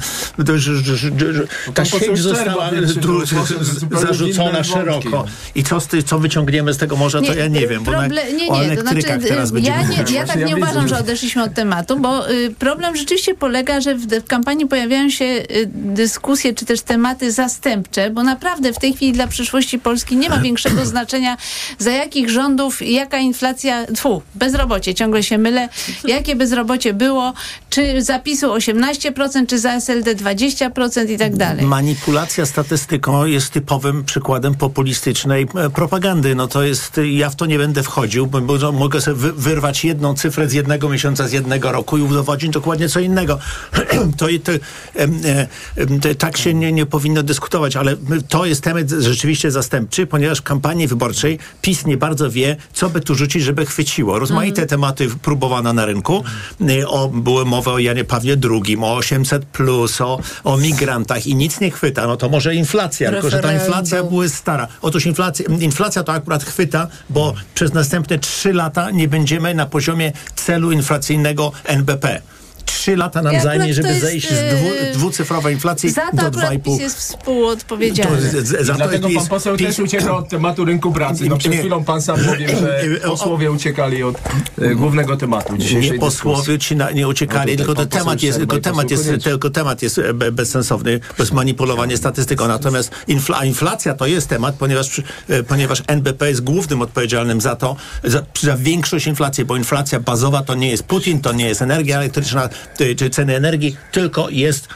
że, 0.48 0.60
że, 0.60 0.98
że, 0.98 1.12
że 1.34 1.48
ta 1.74 1.86
sieć 1.86 2.20
została 2.20 2.70
zarzucona 3.92 4.64
szeroko. 4.64 5.26
I 5.56 5.64
co, 5.64 5.78
co 6.06 6.20
wyciągniemy 6.20 6.74
z 6.74 6.78
tego 6.78 6.96
może, 6.96 7.22
to 7.22 7.34
ja 7.34 7.48
nie 7.48 7.68
wiem, 7.68 7.84
bo 7.84 7.92
na, 7.92 8.08
nie, 8.08 8.34
nie, 8.34 8.50
o 8.50 8.64
elektrykach 8.64 9.16
to 9.16 9.22
znaczy, 9.22 9.28
teraz 9.28 9.52
ja, 9.62 9.84
nie, 9.84 10.14
ja 10.14 10.26
tak 10.26 10.46
nie 10.46 10.58
uważam, 10.58 10.88
że 10.88 11.00
odeszliśmy 11.00 11.44
od 11.44 11.54
tematu, 11.54 12.00
bo 12.00 12.32
y, 12.32 12.56
problem 12.60 12.96
rzeczywiście 12.96 13.36
polega, 13.36 13.82
że 13.82 13.96
w 13.96 14.06
w 14.20 14.26
kampanii 14.26 14.68
pojawiają 14.68 15.10
się 15.10 15.26
y, 15.26 15.46
dyskusje 15.74 16.54
czy 16.54 16.66
też 16.66 16.82
tematy 16.82 17.32
zastępcze, 17.32 18.10
bo 18.10 18.24
naprawdę 18.24 18.74
w 18.74 18.80
tej 18.80 18.94
chwili 18.94 19.14
dla 19.14 19.28
przyszłości 19.28 19.80
Polski 19.80 20.18
nie 20.18 20.30
ma 20.30 20.38
większego 20.38 20.86
znaczenia 20.94 21.38
za 21.80 21.92
jakich 21.92 22.30
rządów, 22.30 22.82
jaka 22.82 23.18
inflacja, 23.18 23.86
tfu, 23.86 24.22
bezrobocie, 24.36 24.94
ciągle 24.94 25.24
się 25.24 25.38
mylę, 25.38 25.70
jakie 26.04 26.36
bezrobocie 26.36 26.94
było, 26.94 27.34
czy 27.70 28.02
zapisu 28.02 28.48
18%, 28.48 29.48
czy 29.48 29.60
za 29.60 29.74
SLD 29.74 30.16
20% 30.16 31.10
i 31.10 31.18
tak 31.18 31.36
dalej. 31.36 31.66
Manipulacja 31.66 32.46
statystyką 32.46 33.26
jest 33.26 33.50
typowym 33.50 34.04
przykładem 34.04 34.56
populistycznej 34.56 35.48
e, 35.56 35.70
propagandy. 35.70 36.36
No 36.36 36.48
to 36.48 36.64
jest, 36.64 37.00
ja 37.12 37.30
w 37.30 37.36
to 37.36 37.46
nie 37.46 37.58
będę 37.58 37.84
wchodził, 37.84 38.28
bo, 38.28 38.42
bo 38.42 38.72
mogę 38.72 39.02
sobie 39.02 39.18
wyrwać 39.36 39.86
jedną 39.86 40.14
cyfrę 40.14 40.50
z 40.50 40.54
jednego 40.54 40.90
miesiąca, 40.90 41.28
z 41.28 41.32
jednego 41.32 41.72
roku 41.72 41.98
i 41.98 42.02
udowodnić 42.02 42.52
dokładnie 42.52 42.90
co 42.90 43.00
innego. 43.00 43.40
to, 44.18 44.26
to, 44.44 44.52
to, 46.02 46.16
tak 46.18 46.38
się 46.38 46.54
nie, 46.54 46.72
nie 46.72 46.86
powinno 46.86 47.24
dyskutować, 47.24 47.76
ale 47.76 47.96
to 48.30 48.46
jest 48.46 48.64
temat 48.64 48.90
rzeczywiście 48.90 49.52
zastępczy, 49.52 50.08
ponieważ 50.08 50.40
w 50.40 50.42
kampanii 50.42 50.88
wyborczej 50.88 51.40
PiS 51.62 51.86
nie 51.86 51.98
bardzo 51.98 52.32
wie, 52.32 52.58
co 52.74 52.90
by 52.90 53.02
tu 53.02 53.16
rzucić, 53.16 53.44
żeby 53.44 53.66
chwyciło. 53.66 54.20
Rozmaite 54.20 54.62
mm. 54.62 54.70
tematy 54.70 55.08
próbowano 55.22 55.74
na 55.74 55.86
rynku. 55.86 56.24
O, 56.88 57.08
były 57.08 57.46
mowy 57.46 57.70
o 57.70 57.80
Janie 57.80 58.04
Pawle 58.04 58.36
II, 58.44 58.78
o 58.82 58.96
800, 58.96 59.46
plus, 59.46 60.02
o, 60.02 60.20
o 60.44 60.58
migrantach 60.58 61.28
i 61.28 61.36
nic 61.36 61.60
nie 61.60 61.72
chwyta. 61.72 62.08
No 62.08 62.18
to 62.18 62.30
może 62.30 62.56
inflacja, 62.56 63.12
Referendum. 63.12 63.32
tylko 63.32 63.50
że 63.50 63.58
ta 63.58 63.64
inflacja 63.64 64.04
była 64.04 64.28
stara. 64.28 64.68
Otóż 64.82 65.06
inflacja, 65.06 65.46
inflacja 65.60 66.04
to 66.04 66.14
akurat 66.14 66.44
chwyta, 66.44 66.88
bo 67.10 67.34
przez 67.56 67.74
następne 67.74 68.20
trzy 68.20 68.54
lata 68.54 68.92
nie 68.92 69.08
będziemy 69.08 69.54
na 69.54 69.66
poziomie 69.66 70.12
celu 70.36 70.72
inflacyjnego 70.72 71.52
NBP 71.64 72.22
trzy 72.66 72.96
lata 72.96 73.22
nam 73.22 73.40
zajmie, 73.40 73.74
żeby 73.74 73.88
jest, 73.88 74.02
zejść 74.02 74.28
z 74.30 74.56
dwu, 74.56 74.68
e, 74.68 74.94
dwucyfrowej 74.94 75.54
inflacji 75.54 75.90
za 75.90 76.12
to 76.12 76.18
do 76.18 76.40
2,5. 76.40 76.80
jest 76.80 76.98
współodpowiedzialny. 76.98 78.32
To, 78.32 78.42
z, 78.42 78.66
za 78.66 78.74
Dlatego 78.74 79.10
pan 79.16 79.28
poseł 79.28 79.58
PiS... 79.58 79.68
też 79.68 79.80
ucieka 79.80 80.18
od 80.18 80.30
tematu 80.30 80.66
rynku 80.66 80.92
pracy. 80.92 81.26
No 81.30 81.38
przed 81.38 81.56
chwilą 81.56 81.84
pan 81.84 82.02
sam 82.02 82.26
mówił, 82.26 82.48
że 82.48 82.84
posłowie 83.04 83.52
uciekali 83.52 84.04
od 84.04 84.16
e, 84.62 84.76
głównego 84.76 85.18
tematu 85.18 85.58
dzisiejszej 85.58 85.92
Nie 85.92 86.00
posłowie 86.00 86.60
ci 86.60 86.76
na, 86.76 86.92
nie 86.92 87.08
uciekali, 87.08 87.52
no 87.52 87.58
tylko, 87.58 87.76
to 87.76 87.86
temat 87.86 88.24
jest, 88.24 88.38
tylko, 88.38 88.60
temat 88.60 88.92
jest, 88.92 89.10
tylko 89.24 89.50
temat 89.50 89.82
jest 89.82 90.02
bezsensowny, 90.32 91.00
to 91.18 91.24
jest 91.24 91.34
manipulowanie 91.34 91.98
statystyką. 91.98 92.48
Natomiast 92.48 92.92
infla, 93.08 93.46
inflacja 93.46 93.94
to 93.94 94.08
jest 94.08 94.28
temat, 94.28 94.56
ponieważ, 94.56 95.02
e, 95.30 95.44
ponieważ 95.44 95.84
NBP 95.88 96.30
jest 96.30 96.42
głównym 96.42 96.82
odpowiedzialnym 96.82 97.42
za 97.42 97.56
to, 97.56 97.76
za, 98.04 98.24
za 98.42 98.58
większość 98.58 99.08
inflacji, 99.08 99.46
bo 99.46 99.58
inflacja 99.58 100.00
bazowa 100.00 100.44
to 100.44 100.56
nie 100.56 100.70
jest 100.70 100.84
Putin, 100.84 101.22
to 101.22 101.34
nie 101.34 101.48
jest 101.48 101.62
energia 101.62 101.98
elektryczna, 101.98 102.50
czy 102.98 103.10
ceny 103.10 103.36
energii, 103.36 103.78
tylko 103.92 104.30
jest 104.30 104.68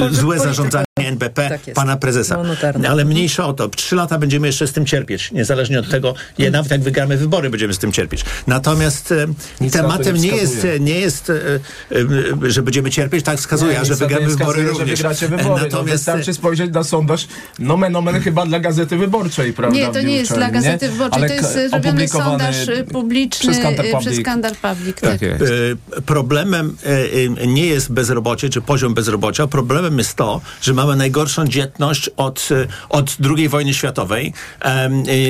e, 0.00 0.10
złe 0.10 0.38
zarządzanie 0.38 0.84
NBP 0.96 1.48
tak 1.48 1.74
pana 1.74 1.96
prezesa. 1.96 2.42
Ale 2.88 3.04
mniejsza 3.04 3.46
o 3.46 3.52
to. 3.52 3.68
Trzy 3.68 3.96
lata 3.96 4.18
będziemy 4.18 4.46
jeszcze 4.46 4.66
z 4.66 4.72
tym 4.72 4.86
cierpieć. 4.86 5.32
Niezależnie 5.32 5.80
od 5.80 5.90
tego, 5.90 6.14
je, 6.38 6.46
mm. 6.46 6.52
nawet 6.52 6.70
jak 6.70 6.80
wygramy 6.80 7.16
wybory, 7.16 7.50
będziemy 7.50 7.74
z 7.74 7.78
tym 7.78 7.92
cierpieć. 7.92 8.24
Natomiast 8.46 9.14
e, 9.60 9.70
tematem 9.70 10.16
nie, 10.16 10.30
nie 10.30 10.36
jest, 10.36 10.66
nie 10.80 11.00
jest, 11.00 11.30
e, 11.30 12.50
że 12.50 12.62
będziemy 12.62 12.90
cierpieć, 12.90 13.24
tak 13.24 13.38
wskazuje, 13.38 13.78
nie, 13.78 13.84
że 13.84 13.94
wygramy 13.94 14.26
wybory 14.26 14.62
również. 14.62 14.98
Że 14.98 15.28
wybory. 15.28 15.44
No, 15.44 15.56
Natomiast 15.56 15.72
no, 15.72 15.84
wystarczy 15.84 16.34
spojrzeć 16.34 16.72
na 16.72 16.84
sondaż 16.84 17.28
nomen 17.58 17.92
nomen 17.92 18.20
chyba 18.20 18.46
dla 18.46 18.60
Gazety 18.60 18.96
Wyborczej, 18.96 19.52
prawda? 19.52 19.78
Nie, 19.78 19.88
to 19.88 20.00
nie 20.02 20.16
jest 20.16 20.34
dla 20.34 20.50
Gazety? 20.50 20.88
Wyborczej, 20.88 21.22
Ale 21.22 21.28
to 21.28 21.34
jest 21.34 21.72
robiony 21.72 22.08
sondaż 22.08 22.56
publiczny 22.92 23.52
przez 23.52 24.20
Skandal 24.20 24.54
Public. 24.62 25.00
Tak. 25.00 25.20
tak. 25.20 26.02
Problemem 26.06 26.76
nie 27.46 27.66
jest 27.66 27.92
bezrobocie, 27.92 28.48
czy 28.48 28.60
poziom 28.60 28.94
bezrobocia. 28.94 29.46
Problemem 29.46 29.98
jest 29.98 30.14
to, 30.14 30.40
że 30.62 30.74
mamy 30.74 30.96
najgorszą 30.96 31.46
dzietność 31.46 32.10
od, 32.16 32.48
od 32.88 33.16
II 33.36 33.48
wojny 33.48 33.74
światowej. 33.74 34.32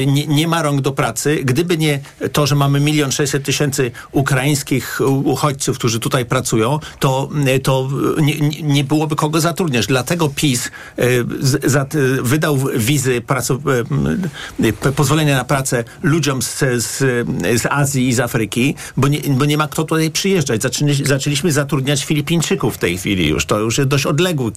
Nie, 0.07 0.27
nie 0.27 0.49
ma 0.49 0.63
rąk 0.63 0.81
do 0.81 0.93
pracy. 0.93 1.41
Gdyby 1.45 1.79
nie 1.79 2.01
to, 2.33 2.47
że 2.47 2.55
mamy 2.55 2.81
milion 2.81 3.13
sześćset 3.13 3.45
tysięcy 3.45 3.91
ukraińskich 4.13 5.01
uchodźców, 5.25 5.79
którzy 5.79 6.01
tutaj 6.01 6.25
pracują, 6.27 6.79
to, 6.99 7.29
to 7.63 7.89
nie, 8.21 8.63
nie 8.63 8.85
byłoby 8.85 9.17
kogo 9.17 9.41
zatrudniać. 9.41 9.87
Dlatego 9.87 10.29
PiS 10.29 10.71
e, 10.97 11.03
wydał 12.23 12.59
wizy, 12.77 13.23
e, 14.63 14.73
pozwolenia 14.93 15.37
na 15.37 15.45
pracę 15.45 15.85
ludziom 16.03 16.43
z, 16.43 16.59
z, 16.59 16.99
z 17.61 17.67
Azji 17.71 18.09
i 18.09 18.15
z 18.15 18.21
Afryki, 18.21 18.75
bo 18.97 19.09
nie, 19.09 19.21
bo 19.29 19.45
nie 19.45 19.59
ma 19.59 19.69
kto 19.69 19.85
tutaj 19.85 20.11
przyjeżdżać. 20.11 20.63
zaczęliśmy 21.05 21.50
zatrudniać 21.53 22.05
Filipińczyków 22.05 22.75
w 22.75 22.79
tej 22.79 22.99
chwili 22.99 23.29
już. 23.29 23.47
To 23.47 23.59
już 23.59 23.79
jest 23.79 23.91
dość 23.91 24.07
odległe 24.07 24.51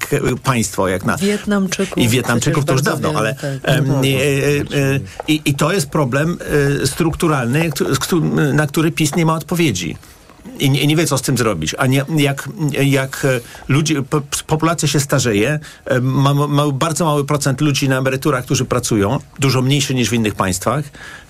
państwo, 0.43 0.87
jak 0.87 1.05
na... 1.05 1.17
Wietnamczyków. 1.17 1.97
I 1.97 2.07
Wietnamczyków 2.07 2.65
to 2.65 2.73
już 2.73 2.81
dawno, 2.81 3.13
ale... 3.15 3.35
Tak. 3.35 3.87
No, 3.87 4.03
i, 4.03 4.17
i, 5.27 5.41
I 5.45 5.55
to 5.55 5.73
jest 5.73 5.89
problem 5.89 6.37
e, 6.83 6.87
strukturalny, 6.87 7.69
na 8.53 8.67
który 8.67 8.91
PiS 8.91 9.15
nie 9.15 9.25
ma 9.25 9.33
odpowiedzi 9.33 9.95
i 10.59 10.69
nie, 10.69 10.87
nie 10.87 10.95
wie, 10.95 11.07
co 11.07 11.17
z 11.17 11.21
tym 11.21 11.37
zrobić. 11.37 11.75
A 11.77 11.87
nie, 11.87 12.05
jak, 12.17 12.49
jak 12.83 13.25
e, 13.25 13.39
ludzie, 13.67 14.03
populacja 14.47 14.87
się 14.87 14.99
starzeje, 14.99 15.59
e, 15.85 16.01
ma, 16.01 16.33
ma 16.33 16.71
bardzo 16.71 17.05
mały 17.05 17.25
procent 17.25 17.61
ludzi 17.61 17.89
na 17.89 17.97
emeryturach, 17.97 18.45
którzy 18.45 18.65
pracują, 18.65 19.19
dużo 19.39 19.61
mniejszy 19.61 19.95
niż 19.95 20.09
w 20.09 20.13
innych 20.13 20.35
państwach 20.35 20.85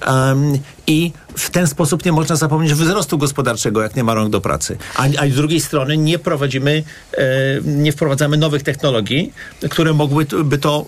um, 0.07 0.53
i 0.87 1.11
w 1.35 1.49
ten 1.49 1.67
sposób 1.67 2.05
nie 2.05 2.11
można 2.11 2.35
zapomnieć 2.35 2.73
wzrostu 2.73 3.17
gospodarczego, 3.17 3.81
jak 3.81 3.95
nie 3.95 4.03
ma 4.03 4.13
rąk 4.13 4.29
do 4.29 4.41
pracy. 4.41 4.77
A, 4.95 5.03
a 5.19 5.27
z 5.27 5.35
drugiej 5.35 5.61
strony 5.61 5.97
nie 5.97 6.19
prowadzimy, 6.19 6.83
e, 7.13 7.25
nie 7.65 7.91
wprowadzamy 7.91 8.37
nowych 8.37 8.63
technologii, 8.63 9.33
które 9.69 9.93
mogłyby 9.93 10.57
to 10.57 10.85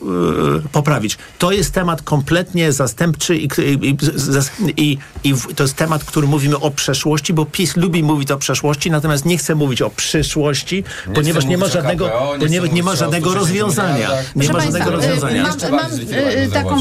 e, 0.66 0.70
poprawić. 0.70 1.18
To 1.40 1.52
jest 1.52 1.74
temat 1.74 2.02
kompletnie 2.02 2.72
zastępczy 2.72 3.38
i, 3.38 3.48
i, 3.58 3.96
i, 4.78 4.98
i, 5.24 5.34
to 5.56 5.64
jest 5.64 5.76
temat, 5.76 6.04
który 6.04 6.28
mówimy 6.28 6.60
o 6.60 6.72
przeszłości, 6.72 7.34
bo 7.34 7.46
PiS 7.46 7.76
lubi 7.78 8.04
mówić 8.04 8.32
o 8.32 8.38
przeszłości, 8.38 8.92
natomiast 8.92 9.26
nie 9.26 9.38
chce 9.38 9.56
mówić 9.56 9.82
o 9.82 9.90
przyszłości, 9.90 10.84
nie 11.08 11.14
ponieważ 11.14 11.46
nie 11.46 11.58
ma 11.58 11.68
żadnego, 11.68 12.08
KPO, 12.08 12.38
nie 12.38 12.46
ponieważ 12.46 12.72
nie 12.72 12.84
ma 12.84 12.96
żadnego 12.96 13.34
rozwiązania. 13.34 14.10
Nie 14.36 14.50
ma 14.50 14.60
żadnego 14.60 14.92
rozwiązania. 14.92 15.44
Mam, 15.44 15.72
mam 15.72 15.92
y, 15.94 16.50
taką, 16.54 16.78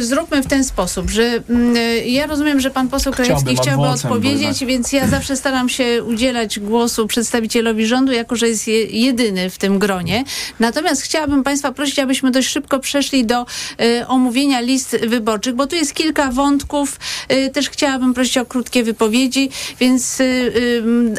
zróbmy 0.00 0.42
w 0.42 0.46
ten 0.46 0.64
sposób, 0.64 1.10
że 1.10 1.22
mm, 1.22 1.76
ja 2.06 2.26
rozumiem, 2.26 2.53
że 2.60 2.70
pan 2.70 2.88
poseł 2.88 3.12
Krajewski 3.12 3.56
chciałby 3.56 3.88
odpowiedzieć, 3.88 4.64
więc 4.64 4.92
ja 4.92 5.08
zawsze 5.08 5.36
staram 5.36 5.68
się 5.68 6.04
udzielać 6.04 6.58
głosu 6.60 7.06
przedstawicielowi 7.06 7.86
rządu, 7.86 8.12
jako 8.12 8.36
że 8.36 8.48
jest 8.48 8.68
jedyny 8.90 9.50
w 9.50 9.58
tym 9.58 9.78
gronie. 9.78 10.24
Natomiast 10.60 11.02
chciałabym 11.02 11.42
państwa 11.42 11.72
prosić, 11.72 11.98
abyśmy 11.98 12.30
dość 12.30 12.48
szybko 12.48 12.78
przeszli 12.78 13.24
do 13.26 13.46
y, 13.80 14.06
omówienia 14.06 14.60
list 14.60 14.96
wyborczych, 15.06 15.54
bo 15.54 15.66
tu 15.66 15.76
jest 15.76 15.94
kilka 15.94 16.30
wątków. 16.30 17.00
Y, 17.32 17.50
też 17.50 17.70
chciałabym 17.70 18.14
prosić 18.14 18.38
o 18.38 18.46
krótkie 18.46 18.82
wypowiedzi, 18.82 19.50
więc 19.80 20.22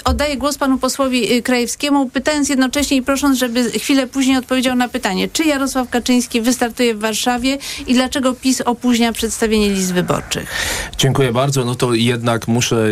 oddaję 0.03 0.37
głos 0.37 0.57
panu 0.57 0.77
posłowi 0.77 1.43
Krajewskiemu, 1.43 2.09
pytając 2.09 2.49
jednocześnie 2.49 2.97
i 2.97 3.01
prosząc, 3.01 3.37
żeby 3.37 3.71
chwilę 3.71 4.07
później 4.07 4.37
odpowiedział 4.37 4.75
na 4.75 4.89
pytanie, 4.89 5.27
czy 5.33 5.43
Jarosław 5.43 5.89
Kaczyński 5.89 6.41
wystartuje 6.41 6.95
w 6.95 6.99
Warszawie 6.99 7.57
i 7.87 7.93
dlaczego 7.93 8.33
PiS 8.33 8.61
opóźnia 8.61 9.13
przedstawienie 9.13 9.69
list 9.69 9.93
wyborczych. 9.93 10.49
Dziękuję 10.97 11.24
bardzo. 11.33 11.65
No 11.65 11.75
to 11.75 11.93
jednak 11.93 12.47
muszę 12.47 12.89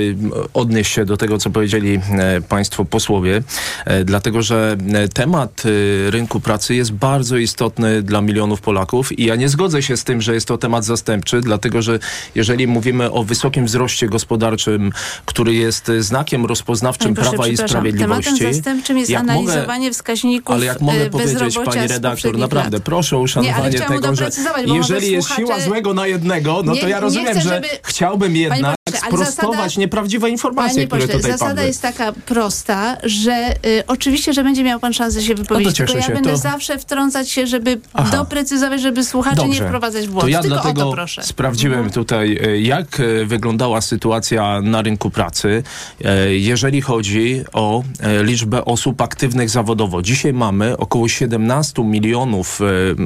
odnieść 0.53 0.91
się 0.91 1.05
do 1.05 1.17
tego, 1.17 1.37
co 1.37 1.49
powiedzieli 1.49 1.99
e, 2.11 2.41
państwo 2.41 2.85
posłowie, 2.85 3.43
e, 3.85 4.03
dlatego 4.03 4.41
że 4.41 4.77
e, 4.93 5.07
temat 5.07 5.63
rynku 6.09 6.39
pracy 6.39 6.75
jest 6.75 6.91
bardzo 6.91 7.37
istotny 7.37 8.01
dla 8.01 8.21
milionów 8.21 8.61
Polaków 8.61 9.19
i 9.19 9.25
ja 9.25 9.35
nie 9.35 9.49
zgodzę 9.49 9.83
się 9.83 9.97
z 9.97 10.03
tym, 10.03 10.21
że 10.21 10.33
jest 10.33 10.47
to 10.47 10.57
temat 10.57 10.85
zastępczy, 10.85 11.41
dlatego 11.41 11.81
że 11.81 11.99
jeżeli 12.35 12.67
mówimy 12.67 13.11
o 13.11 13.23
wysokim 13.23 13.65
wzroście 13.65 14.07
gospodarczym, 14.07 14.91
który 15.25 15.53
jest 15.53 15.91
znakiem 15.99 16.45
rozpoznawczym 16.45 17.15
Panie 17.15 17.29
Prawa 17.29 17.47
i 17.47 17.57
Sprawiedliwości. 17.57 18.31
Tematem 18.33 18.53
zastępczym 18.53 18.97
jest 18.97 19.13
analizowanie 19.13 19.79
mogę, 19.79 19.93
wskaźników 19.93 20.55
Ale 20.55 20.65
jak 20.65 20.81
mogę 20.81 21.09
powiedzieć, 21.09 21.57
pani 21.65 21.87
redaktor, 21.87 22.37
naprawdę, 22.37 22.77
lat. 22.77 22.83
proszę 22.83 23.17
o 23.17 23.19
uszanowanie 23.19 23.79
nie, 23.79 23.85
tego, 23.85 24.15
że 24.15 24.29
jeżeli 24.65 25.11
jest 25.11 25.29
siła 25.35 25.59
złego 25.59 25.93
na 25.93 26.07
jednego, 26.07 26.61
no 26.65 26.73
nie, 26.73 26.81
to 26.81 26.87
ja 26.87 26.99
rozumiem, 26.99 27.31
chcę, 27.31 27.41
że 27.41 27.61
chciałbym 27.83 28.22
jednak 28.31 28.82
sprostować 29.07 29.55
zasada, 29.57 29.81
nieprawdziwe 29.81 30.29
informacje, 30.29 30.75
panie 30.75 30.87
które 30.87 31.01
pośle, 31.01 31.15
tutaj 31.15 31.31
zasada 31.31 31.51
padły. 31.51 31.67
jest 31.67 31.81
taka 31.81 32.13
prosta, 32.13 32.97
że 33.03 33.53
y, 33.65 33.83
oczywiście, 33.87 34.33
że 34.33 34.43
będzie 34.43 34.63
miał 34.63 34.79
pan 34.79 34.93
szansę 34.93 35.21
się 35.21 35.35
wypowiedzieć, 35.35 35.79
no 35.79 35.85
tylko 35.85 36.01
ja 36.01 36.15
będę 36.15 36.31
to... 36.31 36.37
zawsze 36.37 36.79
wtrącać 36.79 37.29
się, 37.29 37.47
żeby 37.47 37.79
Aha. 37.93 38.17
doprecyzować, 38.17 38.81
żeby 38.81 39.03
słuchacze 39.03 39.35
Dobrze. 39.35 39.61
nie 39.61 39.67
wprowadzać 39.67 40.07
w 40.07 40.11
błąd. 40.11 40.21
To 40.21 40.27
ja 40.27 40.41
tylko 40.41 40.55
dlatego 40.55 40.81
to 40.81 40.91
proszę. 40.91 41.23
sprawdziłem 41.23 41.79
mhm. 41.79 41.93
tutaj, 41.93 42.39
y, 42.47 42.61
jak 42.61 42.99
y, 42.99 43.25
wyglądała 43.25 43.81
sytuacja 43.81 44.61
na 44.61 44.81
rynku 44.81 45.09
pracy, 45.09 45.63
y, 46.01 46.37
jeżeli 46.37 46.81
chodzi 46.81 47.41
o 47.53 47.83
liczbę 48.23 48.65
osób 48.65 49.01
aktywnych 49.01 49.49
zawodowo. 49.49 50.01
Dzisiaj 50.01 50.33
mamy 50.33 50.77
około 50.77 51.07
17 51.07 51.83
milionów 51.83 52.59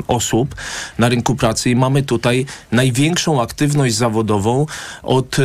osób 0.08 0.56
na 0.98 1.10
rynku 1.10 1.36
pracy 1.36 1.70
i 1.70 1.76
mamy 1.76 2.04
tutaj 2.04 2.46
największą 2.72 3.42
aktywność 3.42 3.96
zawodową 3.96 4.66
od 5.04 5.38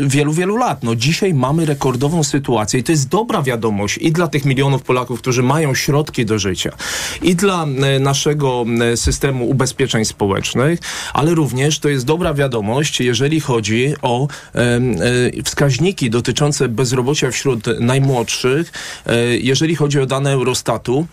wielu, 0.00 0.32
wielu 0.32 0.56
lat. 0.56 0.82
No 0.82 0.94
dzisiaj 0.94 1.34
mamy 1.34 1.66
rekordową 1.66 2.24
sytuację 2.24 2.80
i 2.80 2.82
to 2.82 2.92
jest 2.92 3.08
dobra 3.08 3.42
wiadomość 3.42 3.98
i 3.98 4.12
dla 4.12 4.28
tych 4.28 4.44
milionów 4.44 4.82
Polaków, 4.82 5.20
którzy 5.20 5.42
mają 5.42 5.74
środki 5.74 6.26
do 6.26 6.38
życia 6.38 6.72
i 7.22 7.34
dla 7.36 7.64
e, 7.64 7.98
naszego 8.00 8.64
e, 8.92 8.96
systemu 8.96 9.48
ubezpieczeń 9.48 10.04
społecznych, 10.04 10.80
ale 11.12 11.34
również 11.34 11.78
to 11.78 11.88
jest 11.88 12.06
dobra 12.06 12.34
wiadomość, 12.34 13.00
jeżeli 13.00 13.40
chodzi 13.40 13.94
o 14.02 14.28
e, 14.54 15.42
wskaźniki 15.44 16.10
dotyczące 16.10 16.68
bezrobocia 16.68 17.30
wśród 17.30 17.66
najmłodszych, 17.80 18.72
jeżeli 19.40 19.76
chodzi 19.76 20.00
o 20.00 20.06
dane 20.06 20.32
Eurostatu 20.32 21.06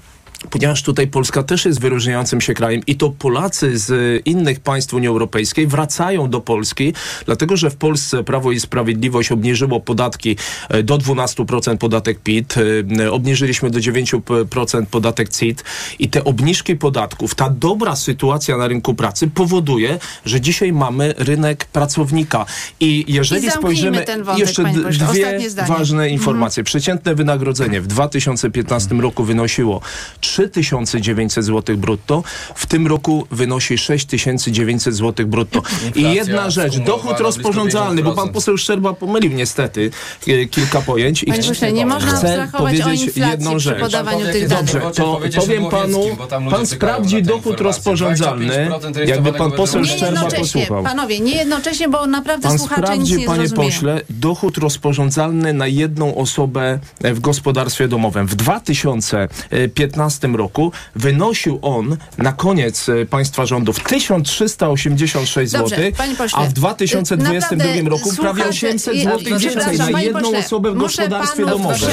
ponieważ 0.49 0.83
tutaj 0.83 1.07
Polska 1.07 1.43
też 1.43 1.65
jest 1.65 1.81
wyróżniającym 1.81 2.41
się 2.41 2.53
krajem 2.53 2.81
i 2.87 2.95
to 2.95 3.09
Polacy 3.09 3.77
z 3.77 4.21
innych 4.25 4.59
państw 4.59 4.93
Unii 4.93 5.07
Europejskiej 5.07 5.67
wracają 5.67 6.29
do 6.29 6.41
Polski, 6.41 6.93
dlatego 7.25 7.57
że 7.57 7.69
w 7.69 7.75
Polsce 7.75 8.23
Prawo 8.23 8.51
i 8.51 8.59
Sprawiedliwość 8.59 9.31
obniżyło 9.31 9.79
podatki 9.79 10.35
e, 10.69 10.83
do 10.83 10.97
12% 10.97 11.77
podatek 11.77 12.19
PIT, 12.19 12.55
e, 12.99 13.11
obniżyliśmy 13.11 13.69
do 13.69 13.79
9% 13.79 14.85
podatek 14.85 15.29
CIT 15.29 15.63
i 15.99 16.09
te 16.09 16.23
obniżki 16.23 16.75
podatków, 16.75 17.35
ta 17.35 17.49
dobra 17.49 17.95
sytuacja 17.95 18.57
na 18.57 18.67
rynku 18.67 18.95
pracy 18.95 19.27
powoduje, 19.27 19.99
że 20.25 20.41
dzisiaj 20.41 20.73
mamy 20.73 21.13
rynek 21.17 21.65
pracownika. 21.65 22.45
I 22.79 23.05
jeżeli 23.07 23.47
I 23.47 23.51
spojrzymy 23.51 23.97
wątek, 23.97 24.39
jeszcze 24.39 24.63
dwie 24.89 25.39
ważne 25.67 26.09
informacje. 26.09 26.63
Przeciętne 26.63 27.15
wynagrodzenie 27.15 27.81
w 27.81 27.87
2015 27.87 28.95
roku 28.95 29.23
wynosiło 29.23 29.81
3900 30.29 31.45
zł 31.45 31.77
brutto, 31.77 32.23
w 32.55 32.65
tym 32.65 32.87
roku 32.87 33.27
wynosi 33.31 33.77
6900 33.77 34.95
zł 34.95 35.27
brutto. 35.27 35.61
I 35.95 36.01
jedna 36.01 36.49
rzecz, 36.49 36.77
dochód 36.77 37.19
rozporządzalny, 37.19 38.03
bo 38.03 38.11
pan 38.11 38.29
poseł 38.29 38.57
Szczerba 38.57 38.93
pomylił 38.93 39.31
niestety 39.31 39.91
e, 40.27 40.45
kilka 40.45 40.81
pojęć. 40.81 41.25
Panie 41.25 41.43
pośle, 41.43 41.71
nie 41.73 41.85
można 41.85 42.11
Chcę 42.11 42.47
powiedzieć 42.57 43.17
jedną 43.17 43.59
rzecz. 43.59 43.79
Dobrze, 44.49 44.81
to 44.93 45.21
powiem 45.35 45.65
panu, 45.65 46.03
pan 46.51 46.67
sprawdzi 46.67 47.23
dochód 47.23 47.61
rozporządzalny, 47.61 48.69
jakby 49.05 49.33
pan 49.33 49.51
poseł 49.51 49.85
Szczerba 49.85 50.23
posłuchał. 50.23 50.83
Panowie, 50.83 51.19
nie 51.19 51.35
jednocześnie, 51.35 51.89
bo 51.89 52.07
naprawdę 52.07 52.47
pan 52.47 52.59
słuchacze 52.59 52.81
sprawdzi, 52.81 53.11
nic 53.11 53.19
nie 53.19 53.25
panie 53.25 53.49
pośle, 53.49 54.01
dochód 54.09 54.57
rozporządzalny 54.57 55.53
na 55.53 55.67
jedną 55.67 56.15
osobę 56.15 56.79
w 57.01 57.19
gospodarstwie 57.19 57.87
domowym. 57.87 58.27
W 58.27 58.35
2015 58.35 60.18
2015 60.19 60.27
roku 60.27 60.71
wynosił 60.95 61.59
on 61.61 61.97
na 62.17 62.33
koniec 62.33 62.89
e, 62.89 63.05
państwa 63.05 63.45
rządów 63.45 63.79
1386 63.79 65.51
zł, 65.51 65.79
a 66.33 66.45
w 66.45 66.53
2022 66.53 67.89
roku 67.89 68.09
prawie 68.21 68.45
800 68.45 68.97
zł 68.97 69.19
więcej 69.39 69.77
na 69.77 70.01
jedną 70.01 70.21
pośle, 70.21 70.39
osobę 70.39 70.71
w 70.71 70.77
gospodarstwie 70.77 71.45
domowym. 71.45 71.89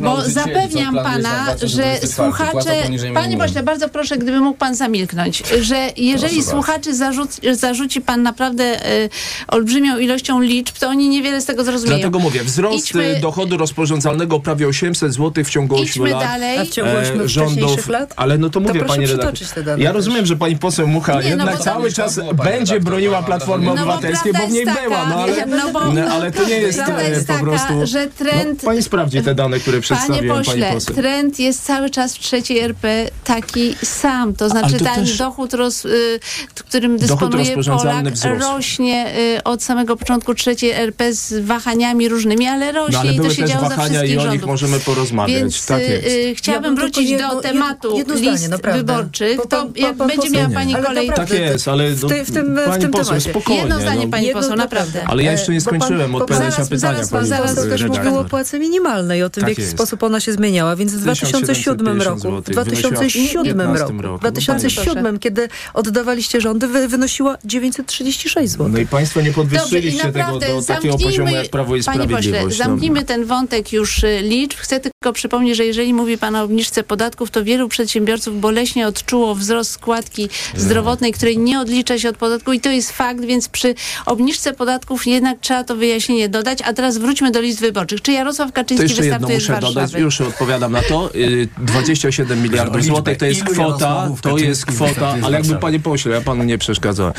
bo 0.00 0.22
zapewniam 0.22 0.94
pana, 0.94 1.46
że 1.62 1.98
słuchacze... 2.06 2.82
Panie 3.14 3.36
pośle, 3.38 3.62
bardzo 3.62 3.88
proszę, 3.88 4.18
gdyby 4.18 4.40
mógł 4.40 4.58
pan 4.58 4.74
zamilknąć, 4.74 5.42
że 5.60 5.88
jeżeli 5.96 6.42
słuchaczy 6.42 6.94
zarzuci, 6.94 7.40
zarzuci 7.52 8.00
pan 8.00 8.22
naprawdę 8.22 8.92
y, 9.04 9.10
olbrzymią 9.48 9.98
ilością 9.98 10.40
liczb, 10.40 10.78
to 10.78 10.88
oni 10.88 11.08
niewiele 11.08 11.40
z 11.40 11.44
tego 11.44 11.64
zrozumieją. 11.64 11.98
Dlatego 11.98 12.18
mówię, 12.18 12.44
wzrost 12.44 12.78
Idźmy, 12.78 13.18
dochodu 13.20 13.56
rozporządzalnego 13.56 14.40
prawie 14.40 14.68
800 14.68 15.12
zł 15.12 15.44
w 15.44 15.50
ciągu 15.50 15.76
8 15.76 16.06
lat. 16.06 16.22
Dalej. 16.22 16.58
A 16.58 16.64
w 16.64 16.68
ciągu 16.68 16.96
8 16.96 17.17
rządów. 17.24 17.88
Lat? 17.88 18.14
Ale 18.16 18.38
no 18.38 18.50
to 18.50 18.60
mówię, 18.60 18.80
to 18.80 18.86
pani 18.86 19.06
redaktor. 19.06 19.78
Ja 19.78 19.92
rozumiem, 19.92 20.26
że 20.26 20.36
pani 20.36 20.56
poseł 20.56 20.88
Mucha 20.88 21.12
nie, 21.12 21.22
no 21.22 21.28
jednak 21.28 21.58
no 21.58 21.64
cały 21.64 21.92
czas 21.92 22.20
będzie 22.44 22.80
broniła 22.80 23.22
Platformy 23.22 23.66
no 23.66 23.72
Obywatelskiej, 23.72 24.32
bo 24.32 24.46
w 24.46 24.50
niej 24.50 24.64
taka, 24.64 24.82
była, 24.82 25.06
no 25.06 25.16
ale, 25.16 25.46
no 25.46 25.72
bo, 25.72 25.92
no, 25.92 26.00
ale 26.02 26.32
to 26.32 26.44
nie 26.48 26.58
jest, 26.58 26.82
jest 27.10 27.28
po 27.28 27.38
prostu... 27.38 27.86
że 27.86 28.06
trend... 28.06 28.62
pani 28.62 28.82
sprawdzi 28.82 29.22
te 29.22 29.34
dane, 29.34 29.58
które 29.60 29.80
przedstawiłem 29.80 30.28
Panie 30.28 30.44
pośle, 30.44 30.62
pani 30.62 30.74
poseł. 30.74 30.94
trend 30.94 31.38
jest 31.38 31.64
cały 31.64 31.90
czas 31.90 32.16
w 32.16 32.18
trzeciej 32.18 32.58
RP 32.58 33.10
taki 33.24 33.74
sam, 33.82 34.34
to 34.34 34.48
znaczy 34.48 34.78
to 34.78 34.84
ten 34.84 34.94
też... 34.94 35.18
dochód, 35.18 35.54
roz, 35.54 35.84
y, 35.84 36.20
którym 36.54 36.98
dysponuje 36.98 37.56
Polak, 37.64 38.08
wzrost. 38.08 38.40
rośnie 38.40 39.14
y, 39.36 39.42
od 39.42 39.62
samego 39.62 39.96
początku 39.96 40.34
trzeciej 40.34 40.70
RP 40.70 41.12
z 41.12 41.44
wahaniami 41.44 42.08
różnymi, 42.08 42.46
ale 42.46 42.72
rośnie 42.72 42.92
no, 42.92 43.00
ale 43.00 43.12
i 43.12 43.20
to 43.20 43.30
się 43.30 43.44
działo 43.44 43.68
za 43.68 43.76
wszystkich 43.76 44.10
i 44.10 44.18
o 44.18 44.32
nich 44.32 44.46
możemy 44.46 44.80
porozmawiać. 44.80 45.40
Więc 45.40 45.66
tak 45.66 45.80
y, 45.80 46.34
chciałabym 46.36 46.74
ja 46.74 46.80
wrócić 46.80 46.97
do 47.06 47.40
tematu 47.40 47.96
jedno, 47.96 48.14
jedno 48.14 48.30
list 48.30 48.44
zdanie, 48.44 48.78
wyborczych, 48.78 49.36
po, 49.36 49.42
po, 49.42 49.48
to 49.48 49.68
jak 49.76 49.96
po, 49.96 50.06
będzie 50.06 50.30
miała 50.30 50.48
pani 50.48 50.74
kolej... 50.74 51.10
Tak 51.16 51.30
jest, 51.30 51.68
ale 51.68 51.90
w, 51.90 52.06
ty, 52.06 52.24
w 52.24 52.32
tym, 52.32 52.58
pani 52.66 52.78
w 52.78 52.82
tym 52.82 52.90
poseł, 52.90 53.20
spokojnie. 53.20 53.60
Jedno 53.60 53.80
zdanie, 53.80 54.04
no. 54.04 54.10
pani 54.10 54.26
jedno, 54.26 54.42
poseł, 54.42 54.56
naprawdę. 54.56 55.04
Ale 55.06 55.22
ja 55.22 55.32
jeszcze 55.32 55.52
nie 55.52 55.60
skończyłem 55.60 56.14
odpowiadać 56.14 56.58
na 56.58 56.64
pytania 56.64 56.78
zaraz, 56.78 57.10
pani 57.10 57.28
zaraz 57.28 57.54
też 57.54 57.84
mówił 57.84 58.18
o 58.18 58.24
płacy 58.24 58.58
minimalnej, 58.58 59.22
o 59.22 59.30
tym, 59.30 59.40
tak 59.40 59.48
w 59.48 59.50
jaki 59.50 59.62
jest. 59.62 59.72
sposób 59.72 60.02
ona 60.02 60.20
się 60.20 60.32
zmieniała, 60.32 60.76
więc 60.76 60.94
w 60.94 61.00
2007 61.00 62.02
roku, 62.02 62.42
w 62.42 62.50
2007 62.50 63.60
roku, 63.60 63.92
w 64.16 64.20
2007, 64.20 65.18
kiedy 65.18 65.48
oddawaliście 65.74 66.40
rządy, 66.40 66.88
wynosiła 66.88 67.38
936 67.44 68.52
zł. 68.52 68.68
No 68.68 68.78
i 68.78 68.86
państwo 68.86 69.20
nie 69.20 69.32
podwyższyliście 69.32 70.12
tego 70.12 70.38
do 70.38 70.62
takiego 70.66 70.98
poziomu 70.98 71.30
jak 71.30 71.48
Prawo 71.48 71.76
i 71.76 71.82
Sprawiedliwość. 71.82 72.56
Zamknijmy 72.56 73.04
ten 73.04 73.24
wątek 73.24 73.72
już 73.72 74.04
y, 74.04 74.20
liczb. 74.22 74.58
Chcę 74.58 74.80
tylko 74.80 75.12
przypomnieć, 75.12 75.56
że 75.56 75.64
jeżeli 75.64 75.94
mówi 75.94 76.18
pan 76.18 76.36
o 76.36 76.42
obniżce 76.42 76.82
podatków, 76.88 77.30
to 77.30 77.44
wielu 77.44 77.68
przedsiębiorców 77.68 78.40
boleśnie 78.40 78.86
odczuło 78.86 79.34
wzrost 79.34 79.70
składki 79.70 80.28
zdrowotnej, 80.56 81.12
której 81.12 81.38
nie 81.38 81.60
odlicza 81.60 81.98
się 81.98 82.08
od 82.08 82.16
podatku 82.16 82.52
i 82.52 82.60
to 82.60 82.70
jest 82.70 82.92
fakt, 82.92 83.24
więc 83.24 83.48
przy 83.48 83.74
obniżce 84.06 84.52
podatków 84.52 85.06
jednak 85.06 85.38
trzeba 85.40 85.64
to 85.64 85.76
wyjaśnienie 85.76 86.28
dodać. 86.28 86.58
A 86.64 86.72
teraz 86.72 86.98
wróćmy 86.98 87.30
do 87.30 87.40
list 87.40 87.60
wyborczych. 87.60 88.02
Czy 88.02 88.12
Jarosław 88.12 88.52
Kaczyński 88.52 88.88
to 88.88 89.02
wystartuje 89.02 89.34
muszę 89.34 89.56
z 89.56 89.60
dodać, 89.60 89.92
już 89.92 90.20
odpowiadam 90.20 90.72
na 90.72 90.82
to. 90.82 91.10
27 91.58 92.38
y, 92.38 92.42
miliardów 92.42 92.84
złotych 92.84 93.18
to 93.18 93.26
jest 93.26 93.44
kwota, 93.44 94.10
to 94.22 94.38
jest 94.38 94.66
kwota, 94.66 95.14
ale 95.22 95.36
jakby 95.36 95.56
panie 95.56 95.80
pośle, 95.80 96.12
ja 96.12 96.20
panu 96.20 96.44
nie 96.44 96.58
przeszkadzałem. 96.58 97.12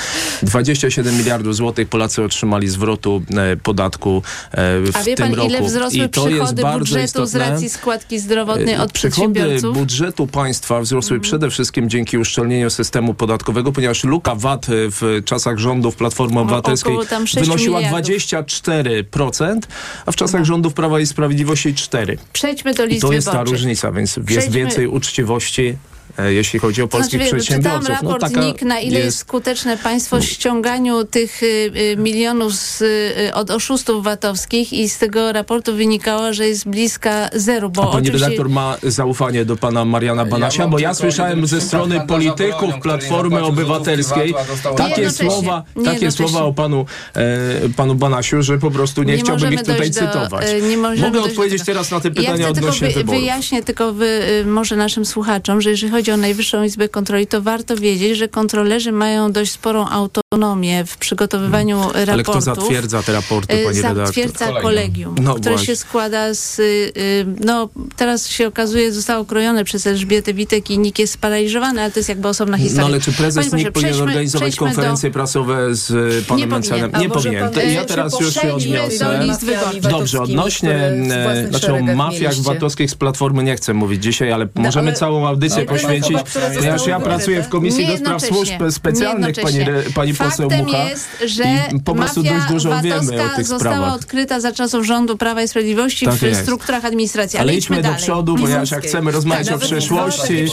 27 0.44 1.18
miliardów 1.18 1.56
złotych 1.56 1.90
Polacy 1.90 2.24
otrzymali 2.24 2.68
zwrotu 2.68 3.22
e, 3.38 3.58
podatku 3.58 4.22
e, 4.52 4.80
w 4.80 4.96
A 4.96 5.04
wie 5.04 5.16
tym 5.16 5.28
pan, 5.28 5.36
roku. 5.36 5.50
ile 5.50 5.62
wzrosły 5.62 6.00
I 6.00 6.10
to 6.10 6.26
przychody 6.26 6.62
jest 6.62 6.78
budżetu 6.78 7.06
istotne. 7.06 7.28
z 7.28 7.36
racji 7.36 7.70
składki 7.70 8.20
zdrowotnej 8.20 8.74
e, 8.76 8.82
od 8.82 8.92
przychody 8.92 9.59
budżetu 9.62 10.28
państwa 10.28 10.82
wzrosły 10.82 11.16
mm. 11.16 11.22
przede 11.22 11.50
wszystkim 11.50 11.90
dzięki 11.90 12.18
uszczelnieniu 12.18 12.70
systemu 12.70 13.14
podatkowego, 13.14 13.72
ponieważ 13.72 14.04
luka 14.04 14.36
VAT 14.36 14.66
w 14.70 15.22
czasach 15.26 15.58
rządów 15.58 15.96
Platformy 15.96 16.40
Obywatelskiej 16.40 16.98
wynosiła 17.34 17.80
miliardów. 17.80 18.16
24%, 19.12 19.60
a 20.06 20.12
w 20.12 20.16
czasach 20.16 20.42
no. 20.42 20.46
rządów 20.46 20.74
Prawa 20.74 21.00
i 21.00 21.06
Sprawiedliwości 21.06 21.74
4%. 21.74 22.18
Przejdźmy 22.34 22.74
do 22.74 22.86
listy 22.86 23.08
I 23.08 23.10
to 23.10 23.14
jest 23.14 23.32
ta 23.32 23.44
różnica, 23.44 23.92
więc 23.92 24.12
Przejdźmy. 24.12 24.36
jest 24.36 24.52
więcej 24.52 24.88
uczciwości 24.88 25.78
jeśli 26.28 26.60
chodzi 26.60 26.82
o 26.82 26.88
polskich 26.88 27.22
znaczy, 27.22 27.36
przedsiębiorców. 27.36 27.82
Czytam 27.82 28.04
no, 28.04 28.10
raport 28.12 28.34
no, 28.36 28.44
NIK, 28.44 28.62
na 28.62 28.80
ile 28.80 29.00
jest... 29.00 29.18
skuteczne 29.18 29.78
państwo 29.78 30.20
w 30.20 30.24
ściąganiu 30.24 31.04
tych 31.04 31.44
y, 31.44 31.46
y, 31.46 31.98
milionów 31.98 32.54
z, 32.54 32.82
y, 32.82 33.34
od 33.34 33.52
oszustów 33.52 34.04
VAT-owskich 34.04 34.74
i 34.74 34.90
z 34.90 34.98
tego 34.98 35.32
raportu 35.32 35.76
wynikało, 35.76 36.34
że 36.34 36.48
jest 36.48 36.68
bliska 36.68 37.30
zeru. 37.34 37.70
Bo 37.70 37.84
A 37.84 37.86
pani 37.86 37.98
oczywiście... 37.98 38.26
redaktor 38.26 38.50
ma 38.50 38.78
zaufanie 38.84 39.46
do 39.46 39.56
pana 39.58 39.86
Mariana 39.86 40.26
Banasia? 40.26 40.64
Ja 40.64 40.70
bo 40.70 40.80
ja 40.80 40.94
słyszałem 40.94 41.48
ze 41.48 41.62
strony 41.62 42.02
polityków 42.08 42.74
Platformy 42.82 43.44
Obywatelskiej 43.44 44.34
takie 44.78 45.12
słowa, 45.12 45.64
takie 45.86 46.12
słowa 46.12 46.44
o 46.44 46.54
panu, 46.54 46.86
e, 47.16 47.70
panu 47.76 47.96
Banasiu, 47.96 48.42
że 48.42 48.58
po 48.58 48.72
prostu 48.72 49.04
nie, 49.04 49.16
nie 49.16 49.20
chciałbym 49.20 49.54
ich 49.54 49.64
tutaj 49.64 49.92
do, 49.92 50.00
cytować. 50.00 50.48
E, 50.48 50.62
nie 50.62 50.78
Mogę 50.78 51.22
odpowiedzieć 51.22 51.64
teraz 51.66 51.92
na 51.92 52.00
te 52.00 52.12
pytania 52.12 52.38
ja 52.44 52.50
odnośnie 52.50 52.88
tylko 52.88 53.00
wy, 53.00 53.04
wyborów. 53.04 53.22
Wyjaśnię 53.22 53.64
tylko 53.64 53.94
wy, 53.94 54.44
może 54.46 54.76
naszym 54.76 55.06
słuchaczom, 55.06 55.62
że 55.62 55.70
jeżeli 55.70 55.92
chodzi 55.92 56.09
chodzi 56.10 56.20
o 56.20 56.22
Najwyższą 56.22 56.64
Izbę 56.64 56.90
Kontroli, 56.90 57.28
to 57.28 57.42
warto 57.42 57.76
wiedzieć, 57.76 58.18
że 58.18 58.28
kontrolerzy 58.28 58.92
mają 58.92 59.32
dość 59.32 59.52
sporą 59.52 59.90
autonomię 60.34 60.86
w 60.86 60.98
przygotowywaniu 60.98 61.78
raportów. 61.78 62.10
Ale 62.10 62.24
kto 62.24 62.42
zatwierdza 62.42 63.04
te 63.04 63.14
raporty, 63.14 63.64
pani 63.64 63.78
redaktor? 63.78 64.06
Zatwierdza 64.06 64.46
kolegium, 64.46 64.62
kolegium 64.64 65.16
no 65.22 65.34
które 65.34 65.56
właśnie. 65.56 65.68
się 65.68 65.76
składa 65.76 66.34
z... 66.34 66.60
Y, 66.60 67.26
no, 67.46 67.70
teraz 67.96 68.28
się 68.28 68.48
okazuje, 68.48 68.94
zostało 68.94 69.26
krojone 69.26 69.64
przez 69.64 69.88
Elżbietę 69.88 70.34
Witek 70.34 70.72
i 70.72 70.80
NIK 70.80 71.00
jest 71.00 71.14
sparaliżowany, 71.14 71.82
ale 71.82 71.92
to 71.92 72.00
jest 72.00 72.10
jakby 72.10 72.28
osobna 72.28 72.58
historia. 72.58 72.82
No 72.82 72.88
ale 72.88 73.02
czy 73.02 73.14
prezes 73.14 73.54
NIK 73.54 73.72
powinien 73.72 74.02
organizować 74.02 74.56
konferencje 74.56 75.10
do... 75.10 75.14
prasowe 75.14 75.76
z 75.76 75.92
y, 75.92 76.26
panem 76.28 76.50
Mencelem? 76.50 76.92
Nie 77.00 77.10
powinien. 77.10 77.50
Pan, 77.50 77.70
ja 77.70 77.86
teraz 77.86 78.20
już 78.20 78.34
się 78.34 78.54
odniosę. 78.54 79.20
Dobrze, 79.82 80.22
odnośnie 80.22 80.72
e, 80.72 81.48
znaczy 81.50 81.74
o 81.74 81.82
mafiach 81.82 82.36
VAT-owskich 82.36 82.92
z 82.92 82.96
Platformy 82.96 83.44
nie 83.44 83.56
chcę 83.56 83.74
mówić 83.74 84.04
dzisiaj, 84.04 84.32
ale 84.32 84.48
no, 84.56 84.62
możemy 84.62 84.94
całą 84.94 85.28
audycję 85.28 85.66
poświęcić 85.66 86.18
poświęcić, 86.18 86.58
ponieważ 86.58 86.88
ja 86.88 87.00
pracuję 87.00 87.44
w 87.44 87.50
Komisji 87.50 87.88
do 87.88 87.98
Spraw 87.98 88.22
Służb 88.22 88.54
Specjalnych, 88.70 89.36
pani, 89.36 89.60
pani 89.96 90.14
poseł 90.20 90.50
Mucha. 90.50 90.90
jest, 90.90 91.08
że 91.26 91.44
i 91.76 91.80
po 91.80 91.96
prostu 91.96 92.24
dość 92.24 92.46
dużo 92.50 92.82
wiemy 92.82 93.24
o 93.24 93.36
tych 93.36 93.48
została 93.48 93.76
sprawach. 93.76 93.96
odkryta 93.96 94.40
za 94.40 94.52
czasów 94.52 94.86
rządu 94.86 95.18
Prawa 95.18 95.42
i 95.42 95.48
Sprawiedliwości 95.48 96.06
tak 96.06 96.16
w 96.16 96.22
jest. 96.22 96.42
strukturach 96.42 96.86
administracji. 96.86 97.40
Ale, 97.40 97.50
Ale 97.50 97.58
idźmy, 97.58 97.82
do 97.82 97.94
przodu, 97.94 98.36
bo 98.36 98.48
jak 98.48 98.84
chcemy 98.84 99.12
rozmawiać 99.12 99.48
tak, 99.48 99.56
o 99.56 99.60
przeszłości, 99.60 100.46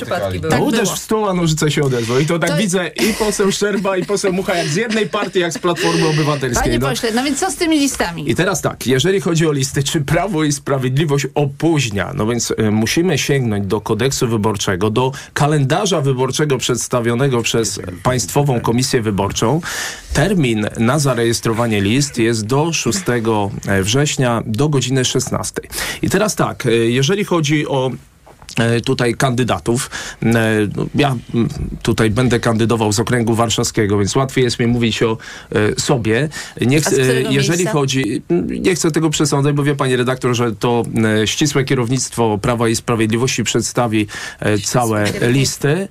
to 0.43 0.49
tak 0.51 0.63
uderz 0.63 0.91
w 0.91 0.99
stół, 0.99 1.29
a 1.29 1.35
nożyce 1.35 1.71
się 1.71 1.83
odezwą. 1.83 2.19
I 2.19 2.27
to 2.27 2.39
tak 2.39 2.51
to... 2.51 2.57
widzę 2.57 2.89
i 2.89 3.15
poseł 3.15 3.53
Szczerba, 3.53 3.97
i 3.97 4.05
poseł 4.05 4.33
Mucha, 4.33 4.55
jak 4.55 4.69
z 4.69 4.77
jednej 4.77 5.07
partii, 5.09 5.39
jak 5.39 5.53
z 5.53 5.59
Platformy 5.59 6.09
Obywatelskiej. 6.09 6.63
Panie 6.63 6.79
no. 6.79 6.89
pośle, 6.89 7.13
no 7.13 7.25
więc 7.25 7.39
co 7.41 7.51
z 7.51 7.57
tymi 7.57 7.79
listami? 7.79 8.31
I 8.31 8.35
teraz 8.35 8.63
tak, 8.63 8.87
jeżeli 8.87 9.21
chodzi 9.21 9.47
o 9.47 9.53
listy, 9.53 9.83
czy 9.83 10.01
Prawo 10.01 10.45
i 10.45 10.53
Sprawiedliwość 10.53 11.27
opóźnia, 11.35 12.13
no 12.15 12.27
więc 12.27 12.51
y, 12.51 12.71
musimy 12.71 13.19
sięgnąć 13.19 13.67
do 13.67 13.81
kodeksu 13.81 14.29
wyborczego, 14.29 14.91
do 14.91 15.13
kalendarza 15.35 16.01
wyborczego 16.01 16.59
przedstawionego 16.59 17.43
przez 17.43 17.81
Państwową 18.03 18.61
Komisję 18.61 19.03
Wyborczą. 19.03 19.56
Termin 20.13 20.67
na 20.79 20.99
zarejestrowanie 20.99 21.81
list 21.81 22.19
jest 22.19 22.47
do 22.47 22.73
6 22.73 22.99
e, 23.67 23.83
września 23.83 24.43
do 24.47 24.69
godziny 24.69 25.05
16. 25.05 25.63
I 26.03 26.11
teraz 26.11 26.35
tak, 26.35 26.67
e, 26.67 26.71
jeżeli 26.71 27.25
chodzi 27.25 27.67
o 27.67 27.91
E, 28.57 28.81
tutaj 28.81 29.15
kandydatów. 29.15 29.91
No, 30.23 30.39
ja 30.95 31.17
tutaj 31.83 32.11
będę 32.11 32.41
kandydował 32.41 32.93
z 32.93 33.01
okręgu 33.01 33.35
warszawskiego, 33.35 33.99
więc 33.99 34.17
łatwiej 34.17 34.45
jest 34.45 34.59
mi 34.61 34.67
mówić 34.67 35.03
o 35.03 35.19
sobie. 35.79 36.29
Nie 36.61 36.81
chcę, 36.81 37.23
jeżeli 37.31 37.59
miejsca? 37.59 37.73
chodzi, 37.73 38.23
nie 38.61 38.75
chcę 38.75 38.91
tego 38.91 39.11
przesądzać, 39.11 39.55
bo 39.55 39.63
wie 39.63 39.75
pani 39.75 39.97
redaktor, 39.97 40.35
że 40.35 40.53
to 40.53 40.83
ścisłe 41.25 41.65
kierownictwo 41.65 42.39
Prawa 42.39 42.69
i 42.69 42.77
Sprawiedliwości 42.77 43.45
przedstawi 43.45 44.07
całe 44.65 45.05
listy. 45.21 45.89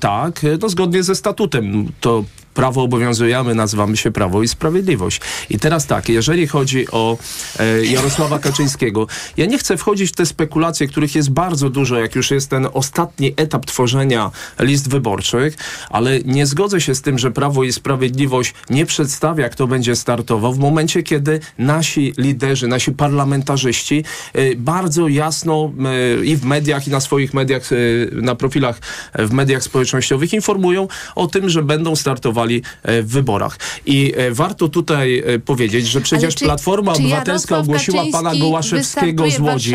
Tak, 0.00 0.40
to 0.60 0.68
zgodnie 0.68 1.02
ze 1.02 1.14
statutem. 1.14 1.92
To 2.00 2.24
prawo 2.54 2.82
obowiązujemy, 2.82 3.54
nazywamy 3.54 3.96
się 3.96 4.10
Prawo 4.10 4.42
i 4.42 4.48
Sprawiedliwość. 4.48 5.20
I 5.50 5.58
teraz 5.58 5.86
tak, 5.86 6.08
jeżeli 6.08 6.46
chodzi 6.46 6.90
o 6.90 7.18
e, 7.58 7.84
Jarosława 7.84 8.38
Kaczyńskiego, 8.38 9.06
ja 9.36 9.46
nie 9.46 9.58
chcę 9.58 9.76
wchodzić 9.76 10.10
w 10.10 10.14
te 10.14 10.26
spekulacje, 10.26 10.86
których 10.86 11.14
jest 11.14 11.30
bardzo 11.30 11.70
dużo, 11.70 11.98
jak 11.98 12.14
już 12.14 12.30
jest 12.30 12.50
ten 12.50 12.68
ostatni 12.72 13.34
etap 13.36 13.66
tworzenia 13.66 14.30
list 14.58 14.88
wyborczych, 14.88 15.56
ale 15.90 16.20
nie 16.20 16.46
zgodzę 16.46 16.80
się 16.80 16.94
z 16.94 17.02
tym, 17.02 17.18
że 17.18 17.30
Prawo 17.30 17.64
i 17.64 17.72
Sprawiedliwość 17.72 18.54
nie 18.70 18.86
przedstawia, 18.86 19.48
kto 19.48 19.66
będzie 19.66 19.96
startował 19.96 20.54
w 20.54 20.58
momencie, 20.58 21.02
kiedy 21.02 21.40
nasi 21.58 22.12
liderzy, 22.18 22.68
nasi 22.68 22.92
parlamentarzyści 22.92 24.04
e, 24.32 24.56
bardzo 24.56 25.08
jasno 25.08 25.72
e, 26.20 26.24
i 26.24 26.36
w 26.36 26.44
mediach, 26.44 26.86
i 26.86 26.90
na 26.90 27.00
swoich 27.00 27.34
mediach, 27.34 27.62
e, 27.72 27.76
na 28.22 28.34
profilach 28.34 28.78
w 29.14 29.32
mediach 29.32 29.62
społecznościowych 29.62 30.32
informują 30.32 30.88
o 31.14 31.26
tym, 31.26 31.48
że 31.48 31.62
będą 31.62 31.96
startowali 31.96 32.43
E, 32.44 33.02
w 33.02 33.08
wyborach. 33.08 33.58
I 33.86 34.12
e, 34.16 34.30
warto 34.30 34.68
tutaj 34.68 35.22
e, 35.26 35.38
powiedzieć, 35.38 35.86
że 35.86 36.00
przecież 36.00 36.34
czy, 36.34 36.44
Platforma 36.44 36.92
czy 36.92 37.02
Obywatelska 37.02 37.58
ogłosiła 37.58 38.04
pana 38.12 38.36
Gołaszewskiego 38.36 39.30
z 39.30 39.40
Łodzi. 39.40 39.74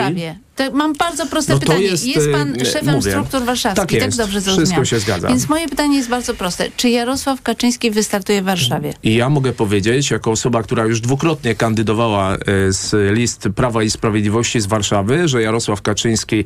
Mam 0.73 0.93
bardzo 0.93 1.25
proste 1.25 1.53
no 1.53 1.59
pytanie. 1.59 1.83
Jest, 1.83 2.05
jest 2.05 2.31
pan 2.31 2.65
szefem 2.65 2.95
mówię, 2.95 3.11
struktur 3.11 3.43
warszawskich, 3.43 3.81
tak, 3.81 3.91
jest, 3.91 4.17
tak 4.17 4.25
dobrze 4.25 4.41
zrozumiałam. 4.41 4.85
Wszystko 4.85 4.85
się 4.85 4.99
zgadza. 4.99 5.27
Więc 5.27 5.49
moje 5.49 5.67
pytanie 5.67 5.97
jest 5.97 6.09
bardzo 6.09 6.33
proste. 6.33 6.65
Czy 6.77 6.89
Jarosław 6.89 7.41
Kaczyński 7.41 7.91
wystartuje 7.91 8.41
w 8.41 8.45
Warszawie? 8.45 8.93
I 9.03 9.15
ja 9.15 9.29
mogę 9.29 9.53
powiedzieć, 9.53 10.11
jako 10.11 10.31
osoba, 10.31 10.63
która 10.63 10.85
już 10.85 11.01
dwukrotnie 11.01 11.55
kandydowała 11.55 12.37
z 12.69 13.15
list 13.17 13.49
Prawa 13.55 13.83
i 13.83 13.89
Sprawiedliwości 13.89 14.61
z 14.61 14.65
Warszawy, 14.65 15.27
że 15.27 15.41
Jarosław 15.41 15.81
Kaczyński, 15.81 16.43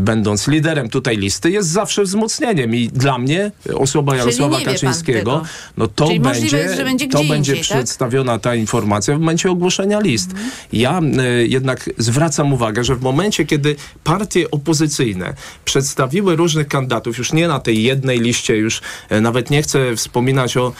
będąc 0.00 0.48
liderem 0.48 0.88
tutaj 0.90 1.16
listy, 1.16 1.50
jest 1.50 1.68
zawsze 1.68 2.02
wzmocnieniem. 2.02 2.74
I 2.74 2.88
dla 2.88 3.18
mnie 3.18 3.50
osoba 3.74 4.16
Jarosława 4.16 4.60
Kaczyńskiego 4.60 5.42
no 5.76 5.88
to 5.88 6.06
Czyli 6.06 6.20
będzie, 6.20 6.56
jest, 6.56 6.82
będzie 6.82 7.08
to 7.08 7.18
będzie 7.18 7.36
indziej, 7.36 7.56
tak? 7.56 7.64
przedstawiona 7.64 8.32
tak? 8.32 8.42
ta 8.42 8.54
informacja 8.54 9.16
w 9.16 9.20
momencie 9.20 9.50
ogłoszenia 9.50 10.00
list. 10.00 10.30
Mhm. 10.30 10.50
Ja 10.72 11.00
y, 11.42 11.46
jednak 11.48 11.90
zwracam 11.98 12.52
uwagę, 12.52 12.84
że 12.84 12.96
w 12.96 13.02
momencie, 13.02 13.44
kiedy 13.48 13.76
partie 14.04 14.50
opozycyjne 14.50 15.34
przedstawiły 15.64 16.36
różnych 16.36 16.68
kandydatów, 16.68 17.18
już 17.18 17.32
nie 17.32 17.48
na 17.48 17.60
tej 17.60 17.82
jednej 17.82 18.20
liście, 18.20 18.56
już 18.56 18.80
y, 19.12 19.20
nawet 19.20 19.50
nie 19.50 19.62
chcę 19.62 19.96
wspominać 19.96 20.56
o 20.56 20.72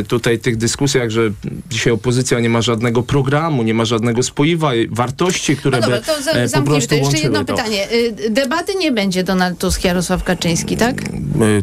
y, 0.00 0.04
tutaj 0.04 0.38
tych 0.38 0.56
dyskusjach, 0.56 1.10
że 1.10 1.30
dzisiaj 1.70 1.92
opozycja 1.92 2.40
nie 2.40 2.50
ma 2.50 2.62
żadnego 2.62 3.02
programu, 3.02 3.62
nie 3.62 3.74
ma 3.74 3.84
żadnego 3.84 4.22
spoiwa, 4.22 4.70
wartości, 4.90 5.56
które 5.56 5.80
no 5.80 5.82
dobra, 5.82 6.00
by 6.00 6.06
to 6.06 6.48
za, 6.48 6.60
po 6.60 6.66
prostu 6.66 6.88
to. 6.88 6.94
Jeszcze 6.94 7.18
jedno 7.18 7.44
to. 7.44 7.54
pytanie. 7.54 7.88
Debaty 8.30 8.74
nie 8.74 8.92
będzie 8.92 9.24
Donald 9.24 9.58
Tusk, 9.58 9.84
Jarosław 9.84 10.24
Kaczyński, 10.24 10.76
tak? 10.76 11.02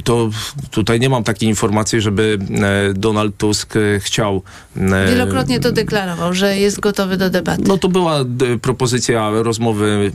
To 0.04 0.30
tutaj 0.72 1.00
nie 1.00 1.10
mam 1.10 1.24
takiej 1.24 1.50
informacji, 1.50 2.02
żeby 2.02 2.40
E, 2.64 2.94
Donald 2.94 3.38
Tusk 3.38 3.76
e, 3.76 4.00
chciał. 4.00 4.42
E, 4.78 5.08
Wielokrotnie 5.10 5.60
to 5.60 5.72
deklarował, 5.72 6.34
że 6.34 6.58
jest 6.58 6.80
gotowy 6.80 7.18
do 7.18 7.30
debaty. 7.30 7.64
No 7.68 7.78
to 7.78 7.88
była 7.88 8.20
propozycja 8.62 9.30
rozmowy 9.34 10.12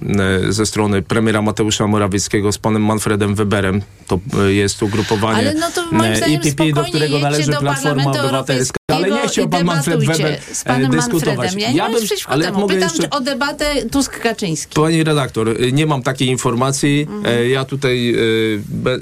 ze 0.49 0.67
strony 0.67 1.03
premiera 1.03 1.43
Mateusza 1.43 1.87
Morawieckiego 1.87 2.53
z 2.53 2.59
panem 2.59 2.83
Manfredem 2.83 3.35
Weberem. 3.35 3.83
To 4.07 4.21
jest 4.49 4.83
ugrupowanie 4.83 5.39
Ale 5.39 5.55
no 5.55 5.71
to 5.71 5.93
moim 5.93 6.13
IPP, 6.13 6.73
do 6.73 6.85
którego 6.85 7.19
należy 7.19 7.51
do 7.51 7.61
Platforma 7.61 8.11
Obywatelska. 8.11 8.84
Ale 8.93 9.11
nie 9.11 9.29
chciał 9.29 9.49
pan 9.49 9.65
Manfred 9.65 10.05
Weber 10.05 10.41
z 10.53 10.65
panem 10.65 10.91
dyskutować. 10.91 11.55
Ja, 11.55 11.71
ja 11.71 11.91
bym, 11.91 12.03
ale 12.27 12.45
temu. 12.45 12.61
Mogę 12.61 12.75
Pytam 12.75 12.89
jeszcze... 12.89 13.11
o 13.11 13.21
debatę 13.21 13.75
Tusk-Kaczyński. 13.91 14.75
Pani 14.75 15.05
redaktor, 15.05 15.73
nie 15.73 15.87
mam 15.87 16.03
takiej 16.03 16.29
informacji. 16.29 17.07
Mhm. 17.11 17.51
Ja 17.51 17.65
tutaj 17.65 18.17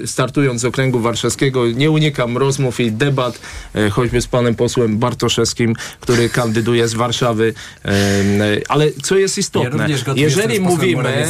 startując 0.05 0.61
z 0.61 0.65
okręgu 0.65 0.99
warszawskiego 0.99 1.67
nie 1.67 1.91
unikam 1.91 2.37
rozmów 2.37 2.79
i 2.79 2.91
debat 2.91 3.39
E, 3.75 3.89
choćby 3.89 4.21
z 4.21 4.27
panem 4.27 4.55
posłem 4.55 4.97
Bartoszewskim, 4.97 5.75
który 5.99 6.29
kandyduje 6.29 6.87
z 6.87 6.93
Warszawy. 6.93 7.53
E, 7.85 7.91
ale 8.67 8.91
co 9.03 9.17
jest 9.17 9.37
istotne, 9.37 9.89
ja 9.89 10.13
jeżeli 10.15 10.59
mówimy, 10.59 11.25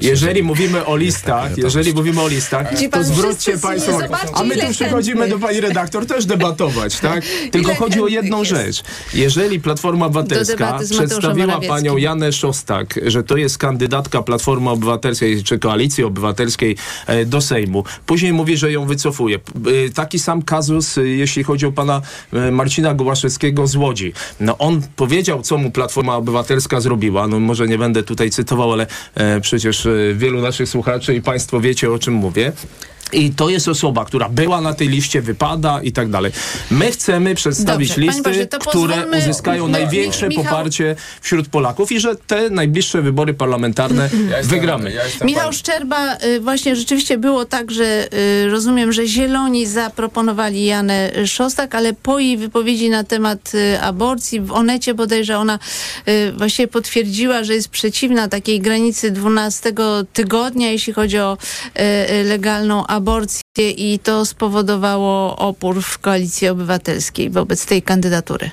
jeżeli 0.00 0.42
mówimy 0.42 0.86
o 0.86 0.96
listach, 0.96 1.58
jeżeli 1.58 1.94
mówimy 1.94 2.20
o 2.20 2.28
listach, 2.28 2.68
to 2.90 3.04
zwróćcie 3.04 3.58
państwo, 3.58 3.98
a 4.32 4.44
my 4.44 4.56
tu 4.56 4.70
przychodzimy 4.70 5.28
do 5.28 5.38
pani 5.38 5.60
redaktor 5.60 6.06
też 6.06 6.26
debatować, 6.26 7.00
tak? 7.00 7.24
Tylko 7.52 7.74
chodzi 7.86 8.02
o 8.02 8.08
jedną 8.08 8.44
rzecz. 8.44 8.82
Jeżeli 9.14 9.60
Platforma 9.60 10.06
Obywatelska 10.06 10.78
przedstawiła 10.90 11.60
panią 11.60 11.96
Janę 11.96 12.32
Szostak, 12.32 13.00
że 13.06 13.22
to 13.22 13.36
jest 13.36 13.58
kandydatka 13.58 14.22
Platformy 14.22 14.70
Obywatelskiej 14.70 15.42
czy 15.44 15.58
Koalicji 15.58 16.04
Obywatelskiej 16.04 16.76
e, 17.06 17.24
do 17.24 17.40
Sejmu, 17.40 17.84
później 18.06 18.32
mówi, 18.32 18.56
że 18.56 18.72
ją 18.72 18.86
wycofuje. 18.86 19.38
Taki 19.94 20.18
sam 20.18 20.42
kazus, 20.42 20.96
jeśli 21.02 21.44
chodzi 21.44 21.66
o 21.66 21.72
pana 21.72 22.02
e, 22.32 22.50
Marcina 22.50 22.94
Gołaszewskiego 22.94 23.66
z 23.66 23.76
Łodzi. 23.76 24.12
No 24.40 24.58
on 24.58 24.82
powiedział, 24.96 25.42
co 25.42 25.58
mu 25.58 25.70
Platforma 25.70 26.16
Obywatelska 26.16 26.80
zrobiła. 26.80 27.28
No 27.28 27.40
może 27.40 27.68
nie 27.68 27.78
będę 27.78 28.02
tutaj 28.02 28.30
cytował, 28.30 28.72
ale 28.72 28.86
e, 29.14 29.40
przecież 29.40 29.86
e, 29.86 29.90
wielu 30.14 30.40
naszych 30.40 30.68
słuchaczy 30.68 31.14
i 31.14 31.22
państwo 31.22 31.60
wiecie, 31.60 31.92
o 31.92 31.98
czym 31.98 32.14
mówię. 32.14 32.52
I 33.16 33.30
to 33.30 33.48
jest 33.48 33.68
osoba, 33.68 34.04
która 34.04 34.28
była 34.28 34.60
na 34.60 34.74
tej 34.74 34.88
liście, 34.88 35.22
wypada 35.22 35.80
i 35.82 35.92
tak 35.92 36.10
dalej. 36.10 36.32
My 36.70 36.90
chcemy 36.90 37.34
przedstawić 37.34 37.88
Dobrze, 37.88 38.00
listy, 38.00 38.22
Boże, 38.22 38.46
które 38.46 39.06
uzyskają 39.18 39.68
największe 39.68 40.28
Michał... 40.28 40.44
poparcie 40.44 40.96
wśród 41.20 41.48
Polaków 41.48 41.92
i 41.92 42.00
że 42.00 42.16
te 42.16 42.50
najbliższe 42.50 43.02
wybory 43.02 43.34
parlamentarne 43.34 44.10
ja 44.30 44.42
wygramy. 44.42 44.92
Ja 44.92 45.02
Michał 45.24 45.44
pan... 45.44 45.52
Szczerba, 45.52 46.16
y, 46.24 46.40
właśnie 46.40 46.76
rzeczywiście 46.76 47.18
było 47.18 47.44
tak, 47.44 47.70
że 47.70 48.08
y, 48.44 48.50
rozumiem, 48.50 48.92
że 48.92 49.06
Zieloni 49.06 49.66
zaproponowali 49.66 50.64
Janę 50.64 51.26
Szostak, 51.26 51.74
ale 51.74 51.92
po 51.92 52.18
jej 52.18 52.36
wypowiedzi 52.36 52.90
na 52.90 53.04
temat 53.04 53.54
y, 53.54 53.80
aborcji 53.80 54.40
w 54.40 54.52
Onecie 54.52 54.94
bodajże 54.94 55.38
ona 55.38 55.58
właśnie 56.36 56.68
potwierdziła, 56.68 57.44
że 57.44 57.54
jest 57.54 57.68
przeciwna 57.68 58.28
takiej 58.28 58.60
granicy 58.60 59.10
12 59.10 59.72
tygodnia, 60.12 60.70
jeśli 60.70 60.92
chodzi 60.92 61.18
o 61.18 61.38
legalną 62.24 62.86
aborcję 62.86 63.05
aborcję 63.06 63.70
i 63.70 63.98
to 63.98 64.24
spowodowało 64.24 65.36
opór 65.36 65.82
w 65.82 65.98
koalicji 65.98 66.48
obywatelskiej 66.48 67.30
wobec 67.30 67.66
tej 67.66 67.82
kandydatury. 67.82 68.50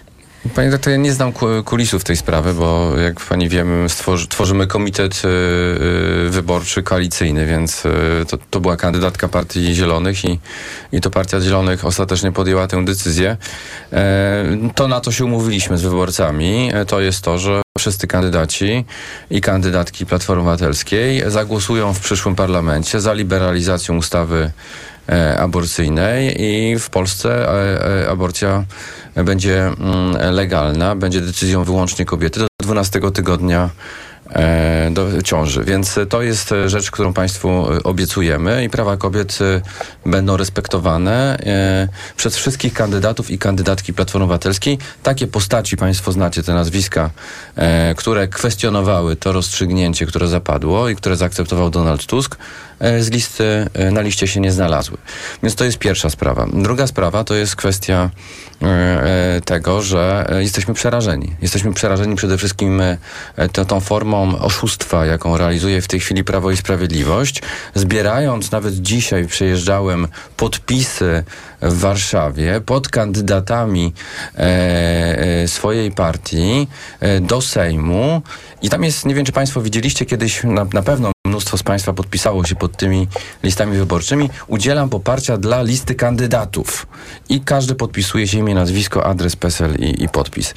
Panie 0.50 0.72
doktor, 0.72 0.92
ja 0.92 0.98
nie 0.98 1.14
znam 1.14 1.34
kulisów 1.66 2.04
tej 2.04 2.18
sprawy, 2.18 2.54
bo 2.54 2.98
jak 2.98 3.20
pani 3.20 3.50
wiemy, 3.50 3.90
stworzy, 3.90 4.28
tworzymy 4.28 4.68
komitet 4.68 5.22
y, 5.26 5.28
y, 6.26 6.30
wyborczy 6.30 6.84
koalicyjny, 6.84 7.46
więc 7.46 7.86
y, 7.86 7.90
to, 8.28 8.38
to, 8.50 8.60
była 8.60 8.78
kandydatka 8.78 9.28
Partii 9.28 9.76
Zielonych 9.76 10.26
i, 10.26 10.40
i 10.92 11.02
to 11.02 11.10
Partia 11.10 11.42
Zielonych 11.42 11.86
ostatecznie 11.86 12.32
podjęła 12.32 12.68
tę 12.68 12.86
decyzję. 12.86 13.38
E, 13.94 14.46
to 14.76 14.88
na 14.88 15.02
to 15.02 15.12
się 15.12 15.26
umówiliśmy 15.26 15.78
z 15.78 15.82
wyborcami. 15.82 16.72
E, 16.74 16.86
to 16.86 17.02
jest 17.02 17.22
to, 17.22 17.38
że 17.38 17.62
wszyscy 17.78 18.08
kandydaci 18.08 18.86
i 19.30 19.42
kandydatki 19.42 20.06
Platformy 20.06 20.42
Obywatelskiej 20.42 21.24
zagłosują 21.28 21.94
w 21.94 22.00
przyszłym 22.00 22.36
parlamencie 22.36 23.02
za 23.02 23.14
liberalizacją 23.14 23.98
ustawy 23.98 24.52
aborcyjnej 25.40 26.42
i 26.42 26.80
w 26.80 26.90
Polsce 26.90 27.50
e, 27.50 28.04
e, 28.06 28.10
aborcja 28.10 28.64
będzie 29.16 29.66
mm, 29.66 30.34
legalna, 30.36 30.96
będzie 30.96 31.22
decyzją 31.22 31.64
wyłącznie 31.64 32.06
kobiety. 32.06 32.40
Do 32.40 32.48
12 32.60 33.00
tygodnia 33.14 33.64
e, 33.64 33.70
do 34.92 35.22
ciąży. 35.22 35.64
Więc 35.64 36.00
to 36.10 36.22
jest 36.22 36.54
rzecz, 36.66 36.92
którą 36.92 37.14
Państwu 37.14 37.66
obiecujemy 37.84 38.64
i 38.64 38.70
prawa 38.70 38.98
kobiet 38.98 39.40
będą 40.06 40.38
respektowane 40.38 41.40
przez 42.18 42.36
wszystkich 42.36 42.74
kandydatów 42.74 43.32
i 43.32 43.38
kandydatki 43.38 43.94
Platformy 43.94 44.24
Obywatelskiej. 44.24 44.78
Takie 45.04 45.28
postaci, 45.28 45.78
Państwo 45.78 46.12
znacie 46.12 46.44
te 46.44 46.54
nazwiska, 46.54 47.10
które 47.98 48.28
kwestionowały 48.28 49.16
to 49.16 49.32
rozstrzygnięcie, 49.32 50.06
które 50.06 50.28
zapadło 50.28 50.90
i 50.90 50.96
które 50.96 51.16
zaakceptował 51.16 51.70
Donald 51.70 52.06
Tusk, 52.06 52.38
z 53.00 53.10
listy, 53.10 53.68
na 53.92 54.02
liście 54.02 54.28
się 54.28 54.40
nie 54.40 54.52
znalazły. 54.52 54.98
Więc 55.44 55.56
to 55.56 55.66
jest 55.66 55.78
pierwsza 55.78 56.10
sprawa. 56.10 56.48
Druga 56.54 56.88
sprawa 56.88 57.24
to 57.24 57.36
jest 57.36 57.56
kwestia 57.56 58.10
E, 58.53 58.53
tego, 59.46 59.82
że 59.82 60.26
e, 60.30 60.42
jesteśmy 60.42 60.74
przerażeni. 60.74 61.36
Jesteśmy 61.42 61.74
przerażeni 61.74 62.16
przede 62.16 62.38
wszystkim 62.38 62.82
e, 62.82 62.98
to, 63.52 63.66
tą 63.66 63.80
formą 63.80 64.40
oszustwa, 64.40 65.06
jaką 65.06 65.38
realizuje 65.38 65.82
w 65.82 65.88
tej 65.88 66.00
chwili 66.00 66.24
Prawo 66.24 66.52
i 66.52 66.58
Sprawiedliwość. 66.58 67.42
Zbierając, 67.76 68.52
nawet 68.52 68.74
dzisiaj 68.74 69.28
przejeżdżałem 69.28 70.08
podpisy 70.38 71.24
w 71.62 71.80
Warszawie 71.80 72.62
pod 72.66 72.88
kandydatami 72.88 73.94
e, 74.36 75.48
swojej 75.48 75.92
partii 75.92 76.68
e, 77.00 77.20
do 77.20 77.42
Sejmu 77.42 78.22
i 78.62 78.70
tam 78.70 78.84
jest, 78.84 79.06
nie 79.06 79.16
wiem 79.16 79.26
czy 79.26 79.32
Państwo 79.32 79.62
widzieliście 79.62 80.06
kiedyś, 80.06 80.44
na, 80.44 80.66
na 80.74 80.82
pewno 80.82 81.12
mnóstwo 81.34 81.58
z 81.58 81.64
Państwa 81.64 81.94
podpisało 81.94 82.46
się 82.46 82.56
pod 82.56 82.78
tymi 82.78 83.08
listami 83.44 83.78
wyborczymi. 83.78 84.30
Udzielam 84.48 84.90
poparcia 84.90 85.38
dla 85.38 85.62
listy 85.62 85.96
kandydatów. 85.96 86.88
I 87.30 87.42
każdy 87.42 87.76
podpisuje 87.76 88.28
się 88.28 88.38
imię, 88.38 88.56
nazwisko, 88.56 89.06
adres, 89.06 89.36
PESEL 89.36 89.76
i, 89.76 90.04
i 90.04 90.10
podpis. 90.10 90.54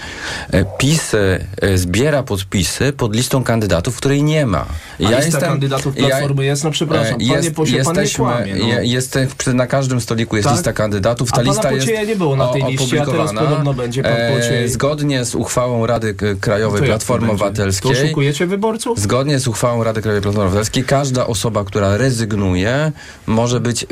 E, 0.53 0.65
PiS 0.79 1.15
e, 1.15 1.79
zbiera 1.79 2.23
podpisy 2.23 2.93
pod 2.93 3.15
listą 3.15 3.45
kandydatów, 3.45 3.97
której 3.97 4.23
nie 4.23 4.47
ma. 4.47 4.59
A 4.59 4.67
ja 4.99 5.09
lista 5.09 5.25
jestem, 5.25 5.41
kandydatów 5.41 5.95
Platformy 5.95 6.45
ja, 6.45 6.51
jest, 6.51 6.65
no 6.65 6.71
przepraszam, 6.71 7.21
jest, 7.21 7.35
panie 7.35 7.51
posie, 7.51 7.77
jesteśmy, 7.77 8.25
pan 8.25 8.45
nie 8.45 8.55
kłamie, 8.55 8.75
no. 8.75 8.81
jest, 8.83 9.19
na 9.55 9.67
każdym 9.67 10.01
stoliku 10.01 10.37
jest 10.37 10.49
tak? 10.49 10.57
lista 10.57 10.73
kandydatów. 10.73 11.33
Ta 11.33 11.41
a 11.41 11.43
lista 11.43 11.73
jest 11.73 11.89
nie 12.07 12.17
było 12.17 12.37
na 12.37 12.49
tej 12.49 12.63
liście, 12.63 13.03
a 13.03 13.07
teraz 13.07 13.35
podobno 13.35 13.75
będzie 13.75 14.03
pan 14.03 14.13
e, 14.13 14.69
Zgodnie 14.69 15.25
z 15.25 15.35
uchwałą 15.35 15.87
Rady 15.87 16.15
Krajowej 16.41 16.83
Platformy 16.83 17.31
Obywatelskiej. 17.31 17.93
To 17.93 18.01
oszukujecie 18.03 18.47
wyborców? 18.47 19.01
Zgodnie 19.01 19.39
z 19.39 19.49
uchwałą 19.49 19.85
Rady 19.85 20.03
Krajowej 20.03 20.23
Platformy 20.23 20.47
Obywatelskiej 20.47 20.66
każda 20.87 21.27
osoba, 21.27 21.65
która 21.65 21.97
rezygnuje, 21.97 22.93
może 23.27 23.61
być 23.61 23.83
y, 23.83 23.87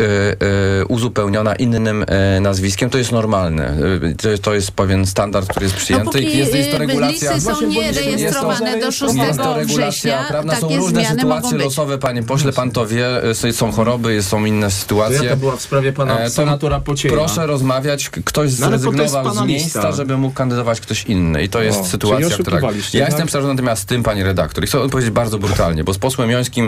y, 0.83 0.87
uzupełniona 0.87 1.55
innym 1.55 2.03
y, 2.03 2.41
nazwiskiem. 2.41 2.91
To 2.91 2.99
jest 2.99 3.12
normalne. 3.12 3.77
To, 4.22 4.39
to, 4.43 4.55
jest 4.55 4.70
pewien 4.70 5.07
standard, 5.07 5.49
który 5.49 5.66
jest 5.66 5.77
przyjęty. 5.77 6.20
No 6.22 6.29
jest, 6.29 6.55
jest 6.55 6.70
to 6.70 6.79
regulacja. 6.79 7.35
Listy 7.35 7.55
są 7.55 7.66
nierejestrowane 7.66 8.81
do 8.81 8.93
6 8.93 9.14
jest 9.14 9.39
to 9.39 9.55
września. 9.64 10.25
Prawda? 10.29 10.57
są 10.57 10.77
różne 10.77 11.05
sytuacje 11.05 11.59
losowe, 11.59 11.99
panie 11.99 12.22
pośle, 12.22 12.53
pan 12.53 12.70
to 12.70 12.87
wie. 12.87 13.07
Są 13.53 13.72
choroby, 13.72 14.22
są 14.22 14.45
inne 14.45 14.70
sytuacje. 14.70 15.18
To 15.18 15.25
jaka 15.25 15.37
była 15.37 15.57
w 15.57 15.62
sprawie 15.62 15.93
pana 15.93 16.20
e, 16.20 16.31
senatora 16.31 16.81
Pocieja? 16.81 17.14
Proszę 17.14 17.47
rozmawiać. 17.47 18.11
Ktoś 18.11 18.59
no, 18.59 18.68
zrezygnował 18.68 19.35
z 19.35 19.41
miejsca, 19.41 19.79
lista. 19.79 19.93
żeby 19.93 20.16
mógł 20.16 20.35
kandydować 20.35 20.81
ktoś 20.81 21.05
inny. 21.05 21.43
I 21.43 21.49
to 21.49 21.62
jest 21.62 21.81
o, 21.81 21.85
sytuacja, 21.85 22.39
która... 22.39 22.61
Ja 22.61 22.70
tak? 22.70 23.09
jestem 23.09 23.27
przerażony 23.27 23.55
natomiast 23.55 23.89
tym, 23.89 24.03
panie 24.03 24.25
redaktor. 24.25 24.64
I 24.64 24.66
chcę 24.66 24.81
odpowiedzieć 24.81 25.11
bardzo 25.11 25.39
brutalnie, 25.39 25.85
bo 25.85 25.95
z 25.95 25.99
posłem 25.99 26.31
Jońskim 26.31 26.64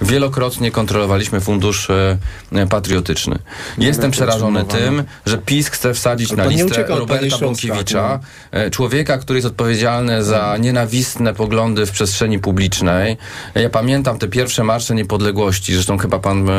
wielokrotnie 0.00 0.70
kontrolowaliśmy 0.70 1.40
fundusz 1.40 1.90
e, 1.90 2.66
patriotyczny. 2.70 3.38
Jestem 3.78 4.10
przerażony 4.10 4.64
tym, 4.64 5.04
że 5.26 5.38
PiS 5.38 5.68
chce 5.68 5.94
wsadzić 5.94 6.32
na 6.32 6.44
listę 6.44 6.84
Roberta 6.88 7.38
Bąkiewicza, 7.38 8.20
no. 8.52 8.70
człowieka, 8.70 9.18
który 9.18 9.36
jest 9.36 9.46
odpowiedzialny 9.46 10.24
za 10.24 10.56
nienawistne 10.56 11.34
poglądy 11.34 11.86
w 11.86 11.90
przestrzeni 11.90 12.38
publicznej. 12.38 13.16
Ja 13.54 13.70
pamiętam 13.70 14.18
te 14.18 14.28
pierwsze 14.28 14.64
marsze 14.64 14.94
niepodległości, 14.94 15.74
zresztą 15.74 15.98
chyba 15.98 16.18
pan 16.18 16.50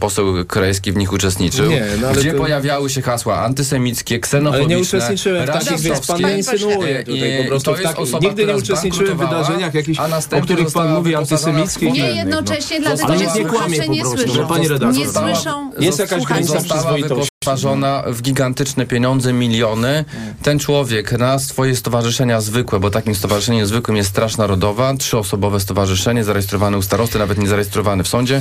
poseł 0.00 0.44
Krajewski 0.44 0.92
w 0.92 0.96
nich 0.96 1.12
uczestniczył, 1.12 1.70
nie, 1.70 1.86
no 2.00 2.12
gdzie 2.12 2.32
to... 2.32 2.38
pojawiały 2.38 2.90
się 2.90 3.02
hasła 3.02 3.40
antysemickie, 3.40 4.18
ksenofobiczne, 4.20 4.64
Ale 4.64 4.76
nie 4.76 4.82
uczestniczyłem 4.82 5.46
w 5.46 5.50
takich, 5.50 5.80
więc 5.80 6.06
pan 6.06 6.20
nie 6.20 6.36
insynuuje 6.36 7.04
tutaj 7.04 7.38
po 7.42 7.48
prostu. 7.48 7.74
nigdy 8.20 8.46
nie 8.46 8.56
uczestniczyłem 8.56 9.16
w 9.16 9.20
wydarzeniach 9.20 9.74
jakichś, 9.74 9.98
o 10.38 10.40
których 10.42 10.72
pan 10.72 10.94
mówi 10.94 11.14
antysemickich. 11.14 11.92
Nie 11.92 12.24
jednocześnie 12.34 12.80
dlatego, 12.80 13.18
że 13.18 13.88
nie 13.88 14.02
prostu. 14.02 14.46
Pani 14.48 14.68
redaktor. 14.68 14.98
Nie 14.98 15.08
słyszą. 15.08 15.70
Jest 15.78 15.98
jakaś 15.98 16.24
granica 16.24 16.60
przyzwoitości 16.60 17.33
wyposażona 17.44 18.02
w 18.06 18.22
gigantyczne 18.22 18.86
pieniądze, 18.86 19.32
miliony. 19.32 20.04
Ten 20.42 20.58
człowiek 20.58 21.12
na 21.12 21.38
swoje 21.38 21.76
stowarzyszenia 21.76 22.40
zwykłe, 22.40 22.80
bo 22.80 22.90
takim 22.90 23.14
stowarzyszeniem 23.14 23.66
zwykłym 23.66 23.96
jest 23.96 24.10
Straż 24.10 24.36
Narodowa, 24.36 24.94
trzyosobowe 24.94 25.60
stowarzyszenie, 25.60 26.24
zarejestrowane 26.24 26.78
u 26.78 26.82
starosty, 26.82 27.18
nawet 27.18 27.38
nie 27.38 27.48
zarejestrowane 27.48 28.04
w 28.04 28.08
sądzie, 28.08 28.40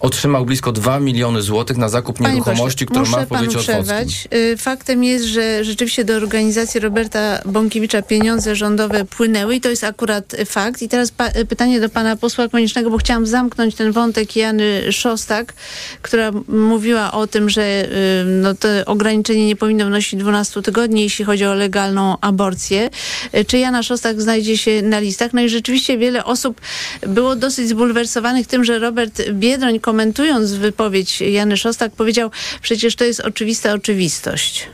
otrzymał 0.00 0.46
blisko 0.46 0.72
2 0.72 1.00
miliony 1.00 1.42
złotych 1.42 1.76
na 1.76 1.88
zakup 1.88 2.18
Panie 2.18 2.34
nieruchomości, 2.34 2.86
którą 2.86 3.06
ma 3.06 3.26
powiecie 3.26 3.58
przerwać. 3.58 4.28
Y, 4.34 4.56
faktem 4.56 5.04
jest, 5.04 5.24
że 5.24 5.64
rzeczywiście 5.64 6.04
do 6.04 6.16
organizacji 6.16 6.80
Roberta 6.80 7.38
Bąkiewicza 7.44 8.02
pieniądze 8.02 8.56
rządowe 8.56 9.04
płynęły 9.04 9.54
i 9.54 9.60
to 9.60 9.68
jest 9.68 9.84
akurat 9.84 10.36
fakt. 10.46 10.82
I 10.82 10.88
teraz 10.88 11.12
pytanie 11.48 11.80
do 11.80 11.88
pana 11.88 12.16
posła 12.16 12.48
Koniecznego, 12.48 12.90
bo 12.90 12.98
chciałam 12.98 13.26
zamknąć 13.26 13.74
ten 13.74 13.92
wątek 13.92 14.36
Jany 14.36 14.92
Szostak, 14.92 15.52
która 16.02 16.30
mówiła 16.48 17.12
o 17.12 17.26
tym, 17.26 17.50
że 17.50 17.62
y, 17.62 18.24
no 18.42 18.54
to 18.54 18.68
ograniczenie 18.86 19.46
nie 19.46 19.56
powinno 19.56 19.86
wnosić 19.86 20.20
12 20.20 20.62
tygodni, 20.62 21.02
jeśli 21.02 21.24
chodzi 21.24 21.44
o 21.44 21.54
legalną 21.54 22.16
aborcję. 22.20 22.90
E, 23.32 23.44
czy 23.44 23.58
Jana 23.58 23.82
Szostak 23.82 24.22
znajdzie 24.22 24.58
się 24.58 24.82
na 24.82 25.00
listach? 25.00 25.32
No 25.32 25.40
i 25.42 25.48
rzeczywiście 25.48 25.98
wiele 25.98 26.24
osób 26.24 26.60
było 27.06 27.36
dosyć 27.36 27.68
zbulwersowanych 27.68 28.46
tym, 28.46 28.64
że 28.64 28.78
Robert 28.78 29.30
Biedroń 29.30 29.80
komentując 29.80 30.52
wypowiedź 30.52 31.20
Jany 31.20 31.56
Szostak 31.56 31.92
powiedział, 31.92 32.30
przecież 32.62 32.96
to 32.96 33.04
jest 33.04 33.20
oczywista 33.20 33.72
oczywistość. 33.72 34.68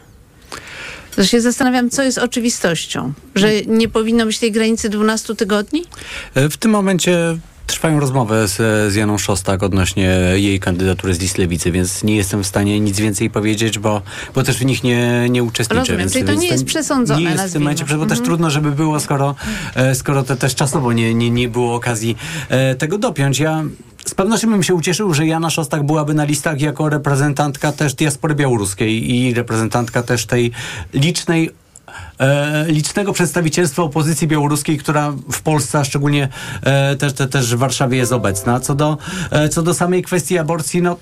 To 1.17 1.25
się 1.25 1.41
zastanawiam, 1.41 1.91
co 1.91 2.03
jest 2.03 2.19
oczywistością? 2.19 3.13
Że 3.35 3.49
nie 3.67 3.89
powinno 3.89 4.27
być 4.27 4.39
tej 4.39 4.53
granicy 4.53 4.89
12 4.89 5.35
tygodni? 5.35 5.85
E, 6.35 6.49
w 6.49 6.57
tym 6.57 6.71
momencie 6.71 7.39
Trwają 7.69 8.01
rozmowy 8.01 8.49
z, 8.49 8.57
z 8.93 8.95
Janą 8.95 9.19
Szostak 9.19 9.63
odnośnie 9.63 10.09
jej 10.35 10.61
kandydatury 10.61 11.15
z 11.15 11.21
list 11.21 11.39
Lewicy, 11.39 11.73
więc 11.73 12.05
nie 12.05 12.17
jestem 12.17 12.43
w 12.43 12.47
stanie 12.47 12.81
nic 12.81 13.01
więcej 13.01 13.31
powiedzieć, 13.31 13.79
bo, 13.79 14.03
bo 14.35 14.43
też 14.43 14.59
w 14.59 14.65
nich 14.65 14.85
nie, 14.85 15.27
nie 15.31 15.45
uczestniczę. 15.45 15.81
Rozumiem, 15.81 15.99
więc, 15.99 16.13
czyli 16.13 16.25
to 16.25 16.35
nie 16.35 16.49
jest 16.49 16.65
przesądzone. 16.65 17.21
Nie 17.21 17.31
jest 17.31 17.45
w 17.45 17.53
tym 17.53 17.63
momencie, 17.63 17.85
bo 17.85 17.91
też 17.91 18.03
mhm. 18.03 18.25
trudno, 18.25 18.51
żeby 18.51 18.71
było, 18.71 19.01
skoro, 19.01 19.35
e, 19.75 19.95
skoro 19.95 20.23
to 20.23 20.37
też 20.37 20.55
czasowo 20.55 20.93
nie, 20.93 21.15
nie, 21.15 21.31
nie 21.31 21.49
było 21.49 21.75
okazji 21.75 22.17
e, 22.49 22.75
tego 22.75 22.99
dopiąć. 22.99 23.39
Ja 23.39 23.65
z 24.05 24.15
pewnością 24.15 24.51
bym 24.51 24.63
się 24.63 24.75
ucieszył, 24.75 25.15
że 25.15 25.27
Jana 25.27 25.51
Szostak 25.51 25.83
byłaby 25.83 26.15
na 26.15 26.25
listach 26.25 26.61
jako 26.61 26.89
reprezentantka 26.89 27.73
też 27.73 27.95
diaspory 27.95 28.35
białoruskiej 28.35 29.15
i 29.15 29.35
reprezentantka 29.35 30.03
też 30.03 30.27
tej 30.27 30.53
licznej 30.95 31.51
e, 32.19 32.65
licznego 32.69 33.13
przedstawicielstwa 33.13 33.83
opozycji 33.83 34.29
białoruskiej, 34.29 34.79
która 34.79 35.13
w 35.33 35.43
Polsce, 35.43 35.79
a 35.79 35.85
szczególnie 35.85 36.29
e, 36.63 36.97
też, 36.97 37.13
te, 37.13 37.27
też 37.27 37.55
w 37.55 37.59
Warszawie 37.59 37.99
jest 37.99 38.13
obecna. 38.13 38.61
Co 38.61 38.75
do, 38.75 38.99
e, 39.31 39.49
co 39.49 39.63
do 39.63 39.75
samej 39.75 40.03
kwestii 40.03 40.39
aborcji, 40.39 40.83
no 40.83 40.97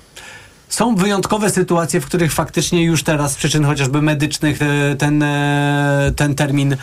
są 0.69 0.95
wyjątkowe 0.95 1.49
sytuacje, 1.49 2.01
w 2.01 2.05
których 2.05 2.33
faktycznie 2.33 2.83
już 2.83 3.03
teraz 3.03 3.31
z 3.31 3.35
przyczyn 3.35 3.65
chociażby 3.65 4.01
medycznych 4.01 4.61
e, 4.61 4.95
ten, 4.95 5.23
e, 5.23 6.11
ten 6.15 6.35
termin 6.35 6.77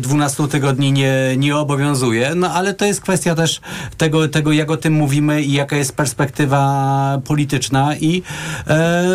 12 0.00 0.42
e, 0.42 0.48
tygodni 0.48 0.92
nie, 0.92 1.14
nie 1.36 1.56
obowiązuje, 1.56 2.34
no 2.34 2.52
ale 2.52 2.74
to 2.74 2.84
jest 2.84 3.00
kwestia 3.00 3.34
też 3.34 3.60
tego, 3.96 4.28
tego, 4.28 4.52
jak 4.52 4.70
o 4.70 4.76
tym 4.76 4.92
mówimy 4.92 5.42
i 5.42 5.52
jaka 5.52 5.76
jest 5.76 5.96
perspektywa 5.96 7.20
polityczna. 7.24 7.96
I 7.96 8.22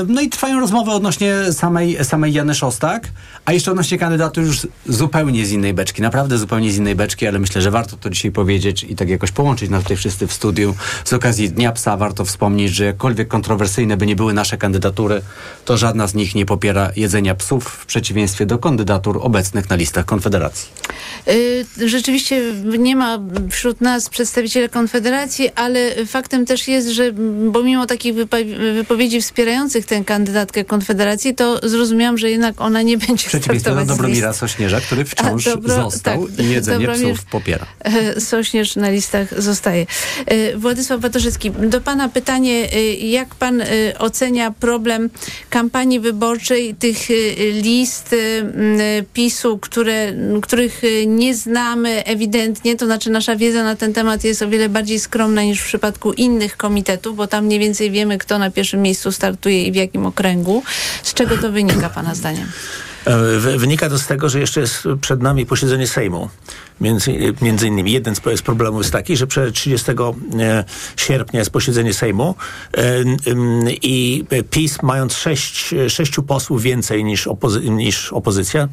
no 0.07 0.22
i 0.22 0.30
trwają 0.30 0.59
rozmowy 0.59 0.91
odnośnie 0.91 1.36
samej, 1.51 2.05
samej 2.05 2.34
Jany 2.34 2.55
Szostak, 2.55 3.09
a 3.45 3.53
jeszcze 3.53 3.72
odnośnie 3.72 3.97
kandydatu 3.97 4.41
już 4.41 4.68
zupełnie 4.86 5.45
z 5.45 5.51
innej 5.51 5.74
beczki, 5.74 6.01
naprawdę 6.01 6.38
zupełnie 6.38 6.72
z 6.72 6.78
innej 6.78 6.95
beczki, 6.95 7.28
ale 7.28 7.39
myślę, 7.39 7.61
że 7.61 7.72
warto 7.72 7.97
to 7.97 8.09
dzisiaj 8.09 8.32
powiedzieć 8.32 8.84
i 8.84 8.95
tak 8.95 9.09
jakoś 9.09 9.32
połączyć 9.32 9.70
nas 9.70 9.84
tutaj 9.84 9.97
wszyscy 9.97 10.28
w 10.28 10.34
studiu. 10.34 10.76
Z 11.05 11.14
okazji 11.14 11.49
Dnia 11.49 11.72
Psa. 11.72 11.97
Warto 11.97 12.26
wspomnieć, 12.26 12.72
że 12.72 12.86
jakkolwiek 12.86 13.28
kontrowersyjne 13.28 13.97
nie 14.06 14.16
były 14.16 14.34
nasze 14.34 14.58
kandydatury, 14.58 15.22
to 15.66 15.78
żadna 15.78 16.08
z 16.08 16.14
nich 16.14 16.36
nie 16.36 16.45
popiera 16.45 16.91
jedzenia 16.95 17.36
psów, 17.36 17.66
w 17.66 17.86
przeciwieństwie 17.86 18.45
do 18.45 18.58
kandydatur 18.58 19.20
obecnych 19.22 19.70
na 19.70 19.76
listach 19.76 20.06
Konfederacji. 20.06 20.70
Y, 21.28 21.66
rzeczywiście 21.89 22.41
nie 22.80 22.95
ma 22.95 23.20
wśród 23.51 23.82
nas 23.82 24.10
przedstawicieli 24.10 24.70
Konfederacji, 24.70 25.49
ale 25.56 26.06
faktem 26.06 26.45
też 26.45 26.68
jest, 26.68 26.88
że 26.88 27.12
bo 27.51 27.64
mimo 27.64 27.86
takich 27.86 28.14
wypowiedzi 28.74 29.22
wspierających 29.22 29.86
tę 29.86 30.04
kandydatkę 30.04 30.66
Konfederacji, 30.66 31.36
to 31.36 31.70
zrozumiałam, 31.70 32.18
że 32.18 32.30
jednak 32.30 32.62
ona 32.62 32.82
nie 32.82 32.97
będzie 33.08 33.28
przeciwieństwie 33.28 33.76
do 33.76 33.86
Dobromira 33.86 34.34
Sośnierza, 34.34 34.82
który 34.82 35.06
wciąż 35.06 35.45
Dobro, 35.45 35.76
został 35.76 36.28
tak, 36.28 36.45
i 36.45 36.49
jedzenie 36.49 36.88
Dobromir 36.88 37.14
psów 37.14 37.26
popiera. 37.26 37.66
E, 37.80 38.22
Sośnierz 38.22 38.76
na 38.76 38.89
listach 38.89 39.41
zostaje. 39.41 39.86
E, 40.26 40.58
Władysław 40.58 40.99
Batorzycki, 40.99 41.51
do 41.51 41.82
pana 41.82 42.10
pytanie, 42.10 42.70
e, 42.74 42.93
jak 42.93 43.36
pan 43.36 43.64
ocenia 43.99 44.51
problem 44.51 45.09
kampanii 45.49 45.99
wyborczej, 45.99 46.75
tych 46.75 46.97
list 47.63 48.15
PiSu, 49.13 49.57
które, 49.57 50.13
których 50.41 50.81
nie 51.07 51.35
znamy 51.35 52.05
ewidentnie, 52.05 52.75
to 52.75 52.85
znaczy 52.85 53.09
nasza 53.09 53.35
wiedza 53.35 53.63
na 53.63 53.75
ten 53.75 53.93
temat 53.93 54.23
jest 54.23 54.41
o 54.41 54.49
wiele 54.49 54.69
bardziej 54.69 54.99
skromna 54.99 55.43
niż 55.43 55.61
w 55.61 55.65
przypadku 55.65 56.13
innych 56.13 56.57
komitetów, 56.57 57.15
bo 57.15 57.27
tam 57.27 57.45
mniej 57.45 57.59
więcej 57.59 57.91
wiemy, 57.91 58.17
kto 58.17 58.39
na 58.39 58.51
pierwszym 58.51 58.81
miejscu 58.81 59.11
startuje 59.11 59.63
i 59.63 59.71
w 59.71 59.75
jakim 59.75 60.05
okręgu. 60.05 60.63
Z 61.03 61.13
czego 61.13 61.37
to 61.37 61.51
wynika 61.51 61.89
Pana 61.89 62.15
zdaniem? 62.15 62.47
E, 63.06 63.58
wynika 63.58 63.89
to 63.89 63.99
z 63.99 64.08
tego, 64.08 64.30
że 64.30 64.39
jeszcze 64.39 64.62
jest 64.62 64.84
przed 65.01 65.22
nami 65.22 65.45
posiedzenie 65.45 65.88
Sejmu. 65.88 66.30
Między, 66.82 67.34
między 67.41 67.68
innymi 67.68 67.91
jeden 67.91 68.16
z 68.16 68.41
problemów 68.41 68.82
jest 68.82 68.91
taki, 68.91 69.18
że 69.18 69.28
przed 69.28 69.56
30 69.56 69.91
e, 69.91 70.64
sierpnia 70.97 71.39
jest 71.39 71.51
posiedzenie 71.51 71.93
Sejmu 71.93 72.36
e, 72.78 72.82
i 73.82 74.26
PiS 74.49 74.84
mając 74.84 75.14
sześć, 75.14 75.76
sześciu 75.88 76.24
posłów 76.24 76.62
więcej 76.62 77.04
niż, 77.04 77.28
opozy 77.28 77.70
niż 77.70 78.14
opozycja 78.14 78.68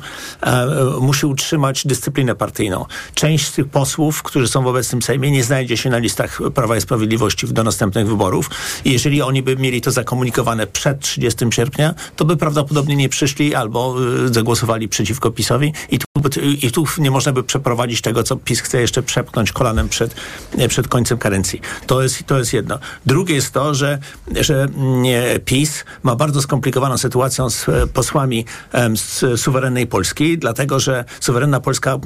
musi 1.00 1.26
utrzymać 1.26 1.86
dyscyplinę 1.86 2.34
partyjną. 2.34 2.84
Część 3.14 3.46
z 3.46 3.52
tych 3.52 3.68
posłów, 3.68 4.22
którzy 4.22 4.48
są 4.48 4.62
w 4.62 4.66
obecnym 4.66 5.02
Sejmie 5.02 5.30
nie 5.30 5.44
znajdzie 5.44 5.76
się 5.76 5.90
na 5.90 5.98
listach 5.98 6.40
Prawa 6.54 6.76
i 6.76 6.80
Sprawiedliwości 6.80 7.46
do 7.48 7.64
następnych 7.64 8.06
wyborów 8.06 8.50
i 8.84 8.92
jeżeli 8.92 9.22
oni 9.22 9.42
by 9.42 9.56
mieli 9.56 9.80
to 9.80 9.90
zakomunikowane 9.90 10.66
przed 10.66 11.00
30 11.00 11.46
sierpnia, 11.50 11.94
to 12.16 12.24
by 12.24 12.36
prawdopodobnie 12.36 12.96
nie 12.96 13.08
przyszli 13.08 13.54
albo 13.54 13.96
zagłosowali 14.26 14.88
przeciwko 14.88 15.30
PiSowi 15.30 15.72
i 15.90 15.98
tu, 15.98 16.06
i 16.62 16.72
tu 16.72 16.84
nie 16.98 17.10
można 17.10 17.32
by 17.32 17.42
przeprowadzić 17.42 18.00
tego, 18.00 18.22
co 18.22 18.36
PiS 18.36 18.60
chce 18.60 18.80
jeszcze 18.80 19.02
przepchnąć 19.02 19.52
kolanem 19.52 19.88
przed, 19.88 20.14
przed 20.68 20.88
końcem 20.88 21.18
karencji. 21.18 21.60
To 21.86 22.02
jest, 22.02 22.26
to 22.26 22.38
jest 22.38 22.52
jedno. 22.52 22.78
Drugie 23.06 23.34
jest 23.34 23.52
to, 23.52 23.74
że, 23.74 23.98
że 24.40 24.68
PiS 25.44 25.84
ma 26.02 26.16
bardzo 26.16 26.42
skomplikowaną 26.42 26.98
sytuację 26.98 27.50
z 27.50 27.66
posłami 27.92 28.44
z 28.94 29.40
suwerennej 29.40 29.86
Polski, 29.86 30.38
dlatego, 30.38 30.80
że 30.80 31.04
suwerenna 31.20 31.60
Polska 31.60 31.98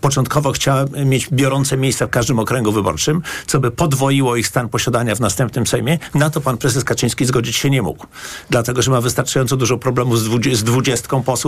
początkowo 0.00 0.52
chciała 0.52 0.84
mieć 1.04 1.28
biorące 1.32 1.76
miejsca 1.76 2.06
w 2.06 2.10
każdym 2.10 2.38
okręgu 2.38 2.72
wyborczym, 2.72 3.22
co 3.46 3.60
by 3.60 3.70
podwoiło 3.70 4.36
ich 4.36 4.46
stan 4.46 4.68
posiadania 4.68 5.14
w 5.14 5.20
następnym 5.20 5.66
Sejmie. 5.66 5.98
Na 6.14 6.30
to 6.30 6.40
pan 6.40 6.58
prezes 6.58 6.84
Kaczyński 6.84 7.24
zgodzić 7.24 7.56
się 7.56 7.70
nie 7.70 7.82
mógł. 7.82 8.06
Dlatego, 8.50 8.82
że 8.82 8.90
ma 8.90 9.00
wystarczająco 9.00 9.56
dużo 9.56 9.78
problemów 9.78 10.20
z 10.52 10.64
dwudziestką 10.64 11.22
posłów, 11.22 11.45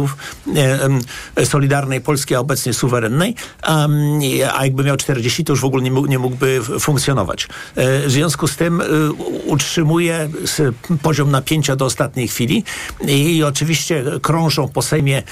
Solidarnej 1.45 2.01
Polski, 2.01 2.35
a 2.35 2.41
obecnie 2.41 2.75
suwerennej, 2.75 3.35
a 4.55 4.65
jakby 4.65 4.85
miał 4.85 4.97
40, 4.97 5.45
to 5.45 5.53
już 5.53 5.61
w 5.61 5.65
ogóle 5.65 5.83
nie, 5.83 5.91
nie 5.91 6.19
mógłby 6.19 6.61
funkcjonować. 6.81 7.49
E, 7.77 8.07
w 8.07 8.11
związku 8.11 8.49
z 8.49 8.57
tym 8.57 8.81
e, 8.81 8.85
utrzymuje 9.47 10.29
poziom 11.03 11.31
napięcia 11.31 11.77
do 11.77 11.85
ostatniej 11.85 12.29
chwili 12.29 12.65
i 13.07 13.43
oczywiście 13.43 14.05
krążą 14.23 14.69
po 14.69 14.83
Sejmie 14.83 15.23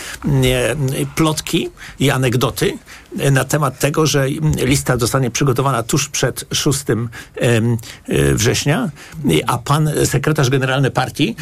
plotki 1.15 1.71
i 2.01 2.11
anegdoty, 2.11 2.79
na 3.33 3.45
temat 3.45 3.79
tego, 3.79 4.07
że 4.07 4.29
lista 4.57 4.97
zostanie 4.97 5.31
przygotowana 5.31 5.83
tuż 5.83 6.09
przed 6.09 6.45
6 6.53 6.81
e, 6.91 8.35
września, 8.35 8.91
a 9.47 9.59
pan 9.59 9.91
sekretarz 10.05 10.51
generalny 10.51 10.91
partii 10.91 11.37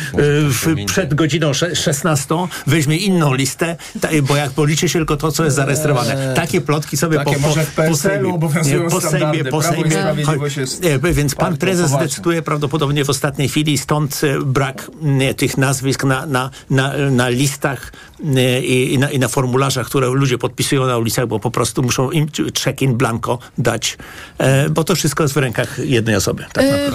e, 0.77 0.85
przed 0.87 1.15
godziną 1.15 1.53
16 1.75 2.35
weźmie 2.67 2.97
inną 2.97 3.35
listę, 3.35 3.77
bo 4.23 4.37
jak 4.37 4.51
policzy 4.51 4.89
się 4.89 4.99
tylko 4.99 5.17
to, 5.17 5.33
co 5.33 5.45
jest 5.45 5.57
zarejestrowane. 5.57 6.29
Eee. 6.29 6.37
Takie 6.37 6.61
plotki 6.61 6.97
sobie 6.97 7.19
Takie 7.19 7.33
po, 7.33 7.41
po, 7.41 7.49
może 7.49 7.65
w 7.65 7.75
po 7.75 7.97
Sejmie, 7.97 8.35
obowiązują 8.35 8.91
po 8.91 9.01
Sejmie, 9.01 9.45
po 9.45 9.63
Sejmie. 9.63 9.91
Więc 11.13 11.35
pan 11.35 11.57
prezes 11.57 11.91
zdecyduje 11.91 12.43
prawdopodobnie 12.43 13.05
w 13.05 13.11
ostatniej 13.11 13.49
chwili, 13.49 13.79
stąd 13.79 14.21
e, 14.25 14.41
brak 14.41 14.91
tych 15.37 15.59
nazwisk 15.59 16.05
na, 16.05 16.27
na, 16.27 16.51
na, 16.71 16.93
na 17.11 17.29
listach 17.29 17.93
i, 18.63 18.95
i, 18.95 18.99
na, 18.99 19.11
i 19.11 19.19
na 19.19 19.29
formularzach, 19.29 19.87
które 19.87 20.09
ludzie 20.09 20.39
podpisują 20.39 20.87
na 20.87 20.99
ulicach, 20.99 21.27
bo 21.27 21.41
po 21.41 21.51
prostu 21.51 21.83
muszą 21.83 22.11
im 22.11 22.27
check-in 22.65 22.95
blanco 22.95 23.39
dać, 23.59 23.99
e, 24.39 24.71
bo 24.71 24.85
to 24.85 24.95
wszystko 24.95 25.23
jest 25.23 25.35
w 25.35 25.37
rękach 25.37 25.79
jednej 25.79 26.17
osoby. 26.17 26.45
Tak 26.53 26.65
e, 26.65 26.91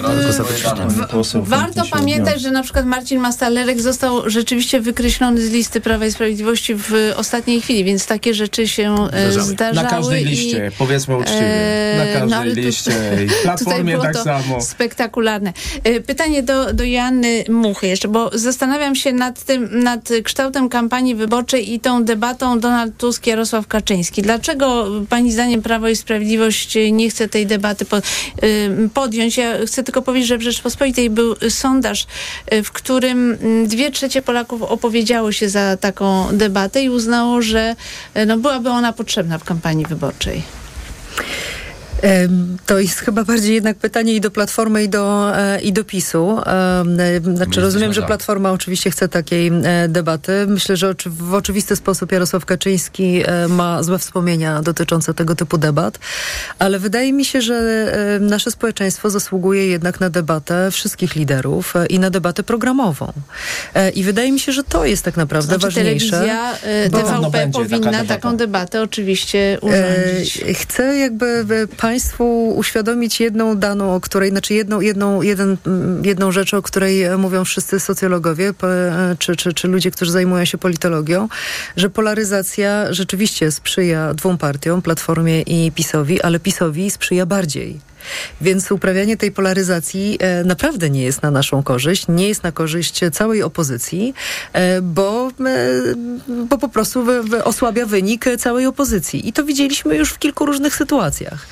warto 1.42 1.82
pamiętać, 1.90 2.40
że 2.40 2.50
na 2.50 2.62
przykład 2.62 2.86
Marcin 2.86 3.20
Mastalerek 3.20 3.80
został 3.80 4.30
rzeczywiście 4.30 4.80
wykreślony 4.80 5.46
z 5.46 5.50
listy 5.50 5.80
Prawa 5.80 6.06
i 6.06 6.12
Sprawiedliwości 6.12 6.74
w 6.74 6.92
ostatniej 7.16 7.60
chwili, 7.60 7.84
więc 7.84 8.06
takie 8.06 8.34
rzeczy 8.34 8.68
się 8.68 8.96
e, 9.12 9.32
zdarzały. 9.32 9.84
Na 9.84 9.90
każdej 9.90 10.24
liście, 10.24 10.70
i, 10.74 10.78
powiedzmy 10.78 11.16
uczciwie. 11.16 11.94
Na 11.98 12.20
każdej 12.20 12.54
no, 12.54 12.60
liście. 12.60 12.92
I 13.24 13.28
platformie 13.42 13.98
tak 13.98 14.16
samo. 14.16 14.60
Spektakularne. 14.60 15.52
E, 15.84 16.00
pytanie 16.00 16.42
do, 16.42 16.72
do 16.72 16.84
Joanny 16.84 17.44
Muchy 17.48 17.86
jeszcze, 17.86 18.08
bo 18.08 18.30
zastanawiam 18.38 18.94
się 18.94 19.12
nad 19.12 19.44
tym, 19.44 19.82
nad 19.82 20.08
kształtem 20.24 20.68
kampanii 20.68 21.14
wyborczej 21.20 21.72
i 21.72 21.80
tą 21.80 22.04
debatą 22.04 22.60
Donald 22.60 22.96
Tusk, 22.96 23.26
Jarosław 23.26 23.66
Kaczyński. 23.66 24.22
Dlaczego 24.22 24.86
pani 25.08 25.32
zdaniem 25.32 25.62
Prawo 25.62 25.88
i 25.88 25.96
Sprawiedliwość 25.96 26.78
nie 26.92 27.10
chce 27.10 27.28
tej 27.28 27.46
debaty 27.46 27.86
podjąć? 28.94 29.36
Ja 29.36 29.66
chcę 29.66 29.82
tylko 29.82 30.02
powiedzieć, 30.02 30.28
że 30.28 30.38
w 30.38 30.42
Rzeczpospolitej 30.42 31.10
był 31.10 31.36
sondaż, 31.48 32.06
y, 32.52 32.62
w 32.62 32.72
którym 32.72 33.38
dwie 33.66 33.90
trzecie 33.90 34.22
Polaków 34.22 34.62
opowiedziało 34.62 35.32
się 35.32 35.48
za 35.48 35.76
taką 35.76 36.26
debatę 36.32 36.82
i 36.82 36.90
uznało, 36.90 37.42
że 37.42 37.76
y, 38.16 38.26
no, 38.26 38.38
byłaby 38.38 38.70
ona 38.70 38.92
potrzebna 38.92 39.38
w 39.38 39.44
kampanii 39.44 39.86
wyborczej. 39.86 40.42
To 42.66 42.78
jest 42.78 43.00
chyba 43.00 43.24
bardziej 43.24 43.54
jednak 43.54 43.76
pytanie 43.76 44.14
i 44.14 44.20
do 44.20 44.30
Platformy, 44.30 44.84
i 44.84 44.88
do, 44.88 45.36
e, 45.38 45.60
i 45.60 45.72
do 45.72 45.84
PiSu. 45.84 46.38
Znaczy, 47.34 47.60
rozumiem, 47.60 47.92
że 47.92 48.02
Platforma 48.02 48.52
oczywiście 48.52 48.90
chce 48.90 49.08
takiej 49.08 49.46
e, 49.64 49.88
debaty. 49.88 50.46
Myślę, 50.48 50.76
że 50.76 50.94
w 51.06 51.34
oczywisty 51.34 51.76
sposób 51.76 52.12
Jarosław 52.12 52.44
Kaczyński 52.44 53.22
e, 53.26 53.48
ma 53.48 53.82
złe 53.82 53.98
wspomnienia 53.98 54.62
dotyczące 54.62 55.14
tego 55.14 55.34
typu 55.34 55.58
debat, 55.58 55.98
ale 56.58 56.78
wydaje 56.78 57.12
mi 57.12 57.24
się, 57.24 57.40
że 57.40 57.60
nasze 58.20 58.50
społeczeństwo 58.50 59.10
zasługuje 59.10 59.66
jednak 59.66 60.00
na 60.00 60.10
debatę 60.10 60.70
wszystkich 60.70 61.16
liderów 61.16 61.74
i 61.88 61.98
na 61.98 62.10
debatę 62.10 62.42
programową. 62.42 63.12
I 63.94 64.04
wydaje 64.04 64.32
mi 64.32 64.40
się, 64.40 64.52
że 64.52 64.64
to 64.64 64.84
jest 64.84 65.04
tak 65.04 65.16
naprawdę 65.16 65.58
znaczy, 65.58 65.62
ważniejsze. 65.62 66.10
Telewizja 66.10 66.54
TVP 66.90 67.50
powinna 67.52 68.04
taką 68.04 68.36
debatę 68.36 68.82
oczywiście 68.82 69.58
urządzić. 69.60 70.44
Chcę 70.54 70.96
jakby 70.98 71.44
Państwu 71.90 72.48
uświadomić 72.56 73.20
jedną 73.20 73.54
daną, 73.54 73.94
o 73.94 74.00
której, 74.00 74.30
znaczy 74.30 74.54
jedną, 74.54 74.80
jedną, 74.80 75.22
jeden, 75.22 75.56
mm, 75.66 76.04
jedną 76.04 76.32
rzecz, 76.32 76.54
o 76.54 76.62
której 76.62 77.18
mówią 77.18 77.44
wszyscy 77.44 77.80
socjologowie, 77.80 78.54
czy, 79.18 79.36
czy, 79.36 79.52
czy 79.52 79.68
ludzie, 79.68 79.90
którzy 79.90 80.10
zajmują 80.12 80.44
się 80.44 80.58
politologią, 80.58 81.28
że 81.76 81.90
polaryzacja 81.90 82.92
rzeczywiście 82.92 83.50
sprzyja 83.50 84.14
dwóm 84.14 84.38
partiom, 84.38 84.82
Platformie 84.82 85.42
i 85.42 85.72
PiSowi, 85.72 86.22
ale 86.22 86.40
PiSowi 86.40 86.90
sprzyja 86.90 87.26
bardziej. 87.26 87.89
Więc 88.40 88.72
uprawianie 88.72 89.16
tej 89.16 89.32
polaryzacji 89.32 90.18
e, 90.20 90.44
naprawdę 90.44 90.90
nie 90.90 91.02
jest 91.02 91.22
na 91.22 91.30
naszą 91.30 91.62
korzyść, 91.62 92.04
nie 92.08 92.28
jest 92.28 92.42
na 92.42 92.52
korzyść 92.52 93.00
całej 93.12 93.42
opozycji, 93.42 94.14
e, 94.52 94.82
bo, 94.82 95.28
e, 95.28 95.32
bo 96.28 96.58
po 96.58 96.68
prostu 96.68 97.04
osłabia 97.44 97.86
wynik 97.86 98.24
całej 98.38 98.66
opozycji. 98.66 99.28
I 99.28 99.32
to 99.32 99.44
widzieliśmy 99.44 99.96
już 99.96 100.10
w 100.10 100.18
kilku 100.18 100.46
różnych 100.46 100.76
sytuacjach. 100.76 101.46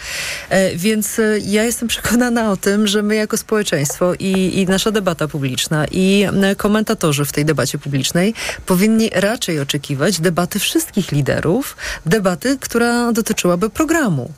Więc 0.75 1.21
ja 1.43 1.65
jestem 1.65 1.89
przekonana 1.99 2.51
o 2.51 2.57
tym, 2.57 2.87
że 2.87 3.03
my 3.03 3.15
jako 3.15 3.37
społeczeństwo 3.37 4.15
i, 4.19 4.61
i 4.61 4.67
nasza 4.67 4.91
debata 4.91 5.29
publiczna 5.29 5.87
i 5.93 6.27
komentatorzy 6.57 7.25
w 7.25 7.33
tej 7.33 7.45
debacie 7.45 7.79
publicznej 7.79 8.35
powinni 8.67 9.11
raczej 9.15 9.61
oczekiwać 9.61 10.21
debaty 10.21 10.59
wszystkich 10.59 11.13
liderów, 11.13 11.77
debaty, 12.07 12.59
która 12.61 13.13
dotyczyłaby 13.13 13.71
programu. 13.71 14.33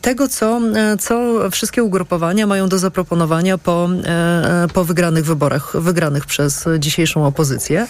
Tego, 0.00 0.28
co, 0.28 0.60
co 1.00 1.50
wszystkie 1.52 1.82
ugrupowania 1.82 2.46
mają 2.46 2.68
do 2.68 2.78
zaproponowania 2.78 3.58
po, 3.58 3.88
e, 4.04 4.64
e, 4.64 4.68
po 4.74 4.84
wygranych 4.84 5.24
wyborach, 5.24 5.72
wygranych 5.74 6.26
przez 6.26 6.64
dzisiejszą 6.78 7.26
opozycję, 7.26 7.86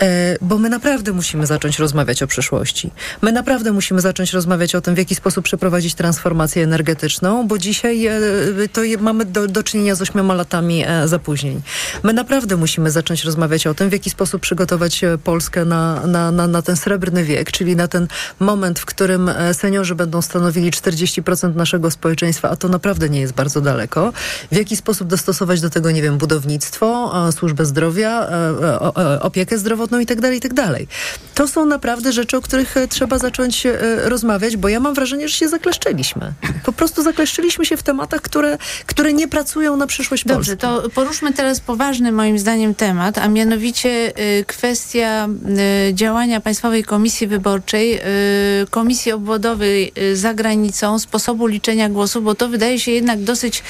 e, 0.00 0.36
bo 0.40 0.58
my 0.58 0.68
naprawdę 0.68 1.12
musimy 1.12 1.46
zacząć 1.46 1.78
rozmawiać 1.78 2.22
o 2.22 2.26
przyszłości. 2.26 2.90
My 3.22 3.32
naprawdę 3.32 3.72
musimy 3.72 4.00
zacząć 4.00 4.32
rozmawiać 4.32 4.74
o 4.74 4.80
tym, 4.80 4.94
w 4.94 4.98
jaki 4.98 5.14
sposób 5.14 5.44
przeprowadzić 5.44 5.94
transformację 5.94 6.64
energetyczną, 6.64 7.48
bo 7.48 7.58
dzisiaj 7.58 8.08
to 8.72 8.80
mamy 8.98 9.24
do, 9.24 9.48
do 9.48 9.62
czynienia 9.62 9.94
z 9.94 10.02
ośmioma 10.02 10.34
latami 10.34 10.84
zapóźnień. 11.04 11.62
My 12.02 12.12
naprawdę 12.12 12.56
musimy 12.56 12.90
zacząć 12.90 13.24
rozmawiać 13.24 13.66
o 13.66 13.74
tym, 13.74 13.88
w 13.88 13.92
jaki 13.92 14.10
sposób 14.10 14.42
przygotować 14.42 15.00
Polskę 15.24 15.64
na, 15.64 16.06
na, 16.06 16.30
na, 16.30 16.46
na 16.46 16.62
ten 16.62 16.76
srebrny 16.76 17.24
wiek, 17.24 17.52
czyli 17.52 17.76
na 17.76 17.88
ten 17.88 18.08
moment, 18.40 18.78
w 18.78 18.84
którym 18.84 19.30
seniorzy 19.52 19.94
będą 19.94 20.22
stanowili 20.22 20.70
40% 20.70 21.54
naszego 21.54 21.90
społeczeństwa, 21.90 22.50
a 22.50 22.56
to 22.56 22.68
naprawdę 22.68 22.83
naprawdę 22.84 23.08
nie 23.08 23.20
jest 23.20 23.32
bardzo 23.32 23.60
daleko. 23.60 24.12
W 24.52 24.56
jaki 24.56 24.76
sposób 24.76 25.08
dostosować 25.08 25.60
do 25.60 25.70
tego, 25.70 25.90
nie 25.90 26.02
wiem, 26.02 26.18
budownictwo, 26.18 27.12
służbę 27.32 27.64
zdrowia, 27.64 28.28
opiekę 29.20 29.58
zdrowotną 29.58 29.98
i 29.98 30.06
tak 30.06 30.20
dalej, 30.20 30.38
i 30.38 30.40
tak 30.40 30.54
dalej. 30.54 30.88
To 31.34 31.48
są 31.48 31.66
naprawdę 31.66 32.12
rzeczy, 32.12 32.36
o 32.36 32.40
których 32.40 32.74
trzeba 32.88 33.18
zacząć 33.18 33.66
rozmawiać, 34.04 34.56
bo 34.56 34.68
ja 34.68 34.80
mam 34.80 34.94
wrażenie, 34.94 35.28
że 35.28 35.34
się 35.34 35.48
zakleszczyliśmy. 35.48 36.32
Po 36.64 36.72
prostu 36.72 37.02
zakleszczyliśmy 37.02 37.64
się 37.66 37.76
w 37.76 37.82
tematach, 37.82 38.20
które, 38.20 38.58
które 38.86 39.12
nie 39.12 39.28
pracują 39.28 39.76
na 39.76 39.86
przyszłość 39.86 40.24
Dobrze, 40.24 40.56
Polski. 40.56 40.84
to 40.84 40.90
poruszmy 40.90 41.32
teraz 41.32 41.60
poważny 41.60 42.12
moim 42.12 42.38
zdaniem 42.38 42.74
temat, 42.74 43.18
a 43.18 43.28
mianowicie 43.28 44.12
kwestia 44.46 45.28
działania 45.92 46.40
Państwowej 46.40 46.84
Komisji 46.84 47.26
Wyborczej, 47.26 48.00
Komisji 48.70 49.12
Obwodowej 49.12 49.92
za 50.14 50.34
granicą, 50.34 50.98
sposobu 50.98 51.46
liczenia 51.46 51.88
głosów, 51.88 52.24
bo 52.24 52.34
to 52.34 52.48
wydaje 52.48 52.73
się 52.80 52.90
jednak 52.92 53.22
dosyć 53.22 53.62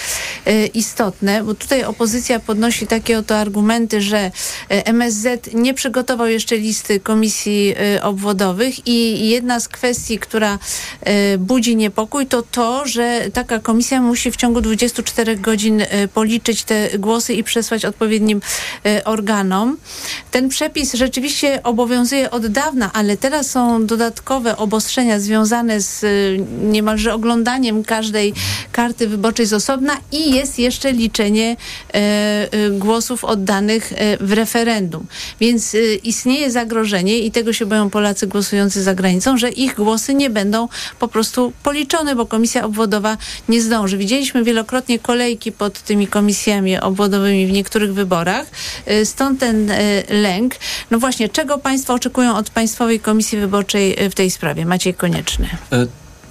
y, 0.47 0.67
istotne, 0.67 1.45
bo 1.45 1.55
tutaj 1.55 1.85
opozycja 1.85 2.41
podnosi 2.41 2.87
takie 2.87 3.19
oto 3.19 3.39
argumenty, 3.39 4.01
że 4.01 4.31
y, 4.73 4.85
MSZ 4.85 5.55
nie 5.55 5.75
przygotował 5.75 6.27
jeszcze 6.27 6.57
listy 6.57 7.01
komisji 7.01 7.75
obwodowych 8.03 8.89
i 8.89 9.29
jedna 9.29 9.61
z 9.61 9.69
kwestii, 9.69 10.19
która 10.19 10.59
budzi 11.39 11.77
niepokój, 11.77 12.27
to 12.27 12.43
to, 12.43 12.87
że 12.87 13.31
taka 13.33 13.59
komisja 13.59 14.01
musi 14.01 14.31
w 14.31 14.37
ciągu 14.37 14.61
24 14.61 15.37
godzin 15.37 15.83
policzyć 16.15 16.65
te 16.65 16.99
głosy 16.99 17.35
i 17.35 17.45
przesłać 17.45 17.85
odpowiednim 17.85 18.41
organom. 19.05 19.77
Ten 20.31 20.49
przepis 20.49 20.95
rzeczywiście 20.95 21.63
obowiązuje 21.63 22.31
od 22.31 22.47
dawna, 22.47 22.91
ale 22.93 23.17
teraz 23.17 23.51
są 23.51 23.87
dodatkowe 23.87 24.57
obostrzenia 24.57 25.21
związane 25.21 25.81
z 25.81 26.05
niemalże 26.63 27.15
oglądaniem 27.15 27.85
każdej 27.85 28.35
karty 28.73 28.94
wyborczej 28.99 29.47
z 29.47 29.53
osobna 29.53 29.97
i 30.13 30.35
jest 30.35 30.59
jeszcze 30.59 30.93
liczenie 30.93 31.57
e, 31.95 31.95
e, 31.95 32.71
głosów 32.71 33.25
oddanych 33.25 33.93
e, 33.93 34.17
w 34.17 34.33
referendum. 34.33 35.07
Więc 35.41 35.77
istnieje 36.03 36.51
zagrożenie 36.51 37.19
i 37.19 37.31
tego 37.31 37.53
się 37.53 37.67
boją 37.67 37.91
Polacy 37.91 38.27
głosujący 38.27 38.83
za 38.83 38.95
granicą, 38.95 39.39
że 39.39 39.51
ich 39.51 39.75
głosy 39.75 40.15
nie 40.15 40.31
będą 40.31 40.69
po 40.99 41.09
prostu 41.09 41.53
policzone, 41.63 42.17
bo 42.17 42.27
komisja 42.27 42.65
obwodowa 42.65 43.17
nie 43.49 43.63
zdąży. 43.63 43.99
Widzieliśmy 43.99 44.45
wielokrotnie 44.45 44.99
kolejki 44.99 45.53
pod 45.53 45.83
tymi 45.83 46.07
komisjami 46.07 46.79
obwodowymi 46.79 47.47
w 47.47 47.53
niektórych 47.53 47.95
wyborach. 47.95 48.47
Stąd 49.05 49.41
ten 49.41 49.73
lęk. 50.11 50.55
No 50.91 50.99
właśnie, 50.99 51.29
czego 51.29 51.59
Państwo 51.59 51.95
oczekują 51.95 52.37
od 52.37 52.51
Państwowej 52.51 53.01
Komisji 53.01 53.39
Wyborczej 53.39 53.97
w 54.11 54.15
tej 54.15 54.31
sprawie? 54.31 54.67
Maciej 54.67 54.95
Konieczny. 54.95 55.49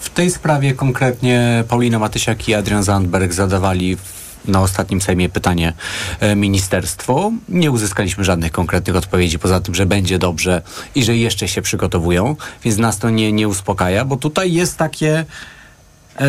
W 0.03 0.09
tej 0.09 0.31
sprawie 0.31 0.73
konkretnie 0.73 1.63
Paulina 1.67 1.99
Matysiak 1.99 2.49
i 2.49 2.53
Adrian 2.53 2.83
Zandberg 2.83 3.33
zadawali 3.33 3.97
na 4.45 4.61
ostatnim 4.61 5.01
Sejmie 5.01 5.29
pytanie 5.29 5.73
e, 6.19 6.35
ministerstwu. 6.35 7.33
Nie 7.49 7.71
uzyskaliśmy 7.71 8.23
żadnych 8.23 8.51
konkretnych 8.51 8.95
odpowiedzi, 8.95 9.39
poza 9.39 9.59
tym, 9.59 9.75
że 9.75 9.85
będzie 9.85 10.19
dobrze 10.19 10.61
i 10.95 11.03
że 11.03 11.17
jeszcze 11.17 11.47
się 11.47 11.61
przygotowują, 11.61 12.35
więc 12.63 12.77
nas 12.77 12.99
to 12.99 13.09
nie, 13.09 13.31
nie 13.31 13.47
uspokaja, 13.47 14.05
bo 14.05 14.17
tutaj 14.17 14.53
jest 14.53 14.77
takie 14.77 15.25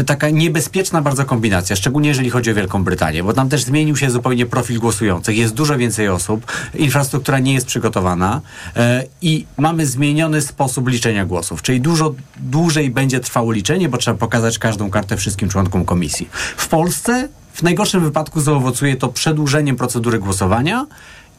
taka 0.07 0.31
niebezpieczna 0.31 1.03
bardzo 1.03 1.25
kombinacja, 1.25 1.77
szczególnie 1.77 2.09
jeżeli 2.09 2.31
chodzi 2.31 2.51
o 2.51 2.55
Wielką 2.55 2.85
Brytanię, 2.85 3.25
bo 3.25 3.33
tam 3.33 3.49
też 3.49 3.63
zmienił 3.63 3.97
się 3.97 4.11
zupełnie 4.11 4.47
profil 4.47 4.81
głosujących. 4.81 5.37
Jest 5.37 5.55
dużo 5.55 5.79
więcej 5.79 6.09
osób, 6.09 6.53
infrastruktura 6.75 7.39
nie 7.39 7.55
jest 7.55 7.67
przygotowana 7.67 8.41
e, 8.77 9.05
i 9.23 9.47
mamy 9.57 9.87
zmieniony 9.87 10.41
sposób 10.41 10.89
liczenia 10.89 11.25
głosów, 11.27 11.63
czyli 11.63 11.81
dużo 11.81 12.15
dłużej 12.37 12.91
będzie 12.91 13.21
trwało 13.21 13.53
liczenie, 13.53 13.89
bo 13.89 13.99
trzeba 13.99 14.19
pokazać 14.19 14.59
każdą 14.59 14.91
kartę 14.91 15.17
wszystkim 15.17 15.49
członkom 15.49 15.85
komisji. 15.85 16.29
W 16.57 16.69
Polsce 16.69 17.29
w 17.53 17.63
najgorszym 17.63 18.05
wypadku 18.05 18.41
zaowocuje 18.41 18.97
to 18.97 19.09
przedłużeniem 19.09 19.77
procedury 19.77 20.19
głosowania, 20.19 20.87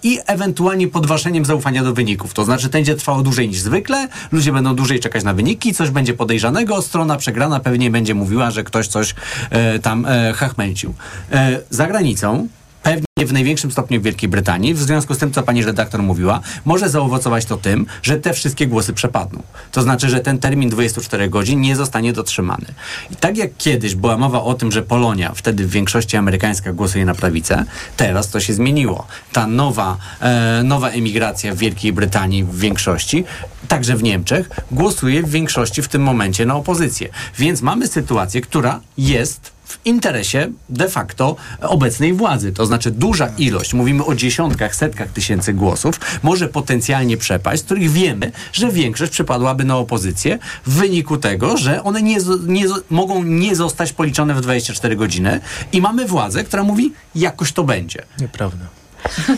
i 0.06 0.20
ewentualnie 0.26 0.88
podważeniem 0.88 1.46
zaufania 1.46 1.84
do 1.84 1.94
wyników. 1.94 2.34
To 2.34 2.46
znaczy, 2.46 2.70
będzie 2.70 2.96
trwało 2.96 3.22
dłużej 3.22 3.50
niż 3.50 3.60
zwykle, 3.60 4.08
ludzie 4.32 4.52
będą 4.52 4.76
dłużej 4.76 5.00
czekać 5.00 5.24
na 5.24 5.34
wyniki, 5.34 5.74
coś 5.74 5.90
będzie 5.90 6.14
podejrzanego, 6.14 6.82
strona 6.82 7.18
przegrana 7.18 7.60
pewnie 7.60 7.92
będzie 7.92 8.16
mówiła, 8.16 8.52
że 8.52 8.64
ktoś 8.64 8.88
coś 8.88 9.16
e, 9.50 9.80
tam 9.80 10.06
e, 10.06 10.34
hachmęcił. 10.34 10.94
E, 11.32 11.60
za 11.70 11.88
granicą 11.88 12.48
w 13.24 13.34
największym 13.34 13.72
stopniu 13.72 14.02
w 14.02 14.04
Wielkiej 14.04 14.30
Brytanii, 14.30 14.74
w 14.74 14.80
związku 14.80 15.14
z 15.14 15.18
tym, 15.18 15.32
co 15.32 15.44
pani 15.44 15.64
redaktor 15.64 16.04
mówiła, 16.04 16.40
może 16.66 16.90
zaowocować 16.90 17.46
to 17.46 17.58
tym, 17.58 17.86
że 18.04 18.18
te 18.18 18.34
wszystkie 18.34 18.68
głosy 18.68 18.94
przepadną. 18.94 19.44
To 19.72 19.82
znaczy, 19.82 20.10
że 20.10 20.20
ten 20.20 20.40
termin 20.40 20.70
24 20.70 21.30
godzin 21.30 21.62
nie 21.62 21.76
zostanie 21.76 22.14
dotrzymany. 22.14 22.66
I 23.12 23.16
tak 23.16 23.38
jak 23.38 23.58
kiedyś 23.58 23.96
była 23.96 24.18
mowa 24.18 24.42
o 24.42 24.54
tym, 24.54 24.72
że 24.72 24.82
Polonia 24.82 25.32
wtedy 25.36 25.68
w 25.68 25.70
większości 25.70 26.18
amerykańska 26.18 26.74
głosuje 26.74 27.06
na 27.06 27.16
prawicę, 27.16 27.66
teraz 27.98 28.30
to 28.30 28.40
się 28.40 28.54
zmieniło. 28.54 29.08
Ta 29.34 29.48
nowa, 29.48 29.98
e, 30.22 30.64
nowa 30.64 30.90
emigracja 30.90 31.56
w 31.56 31.58
Wielkiej 31.58 31.94
Brytanii 31.94 32.44
w 32.44 32.60
większości, 32.60 33.24
także 33.68 33.96
w 33.96 34.04
Niemczech, 34.04 34.50
głosuje 34.72 35.24
w 35.24 35.30
większości 35.30 35.82
w 35.82 35.88
tym 35.88 36.02
momencie 36.02 36.46
na 36.46 36.56
opozycję. 36.56 37.10
Więc 37.38 37.62
mamy 37.62 37.88
sytuację, 37.88 38.42
która 38.42 38.80
jest 38.98 39.55
w 39.66 39.80
interesie 39.86 40.52
de 40.70 40.90
facto 40.90 41.36
obecnej 41.62 42.14
władzy. 42.14 42.52
To 42.52 42.66
znaczy 42.66 42.92
duża 42.92 43.30
ilość, 43.38 43.74
mówimy 43.74 44.06
o 44.06 44.16
dziesiątkach, 44.16 44.76
setkach 44.76 45.10
tysięcy 45.10 45.54
głosów, 45.54 46.00
może 46.24 46.48
potencjalnie 46.48 47.18
przepaść, 47.18 47.62
z 47.62 47.66
których 47.66 47.92
wiemy, 47.92 48.32
że 48.54 48.72
większość 48.72 49.12
przypadłaby 49.12 49.64
na 49.64 49.78
opozycję 49.78 50.40
w 50.66 50.74
wyniku 50.74 51.18
tego, 51.18 51.58
że 51.58 51.84
one 51.84 52.02
nie, 52.02 52.18
nie, 52.48 52.66
mogą 52.90 53.24
nie 53.24 53.56
zostać 53.56 53.94
policzone 53.94 54.34
w 54.34 54.42
24 54.42 54.96
godziny 54.96 55.40
i 55.72 55.82
mamy 55.82 56.06
władzę, 56.06 56.44
która 56.44 56.64
mówi, 56.64 56.94
jakoś 57.16 57.52
to 57.52 57.64
będzie. 57.64 58.04
Nieprawda. 58.20 58.85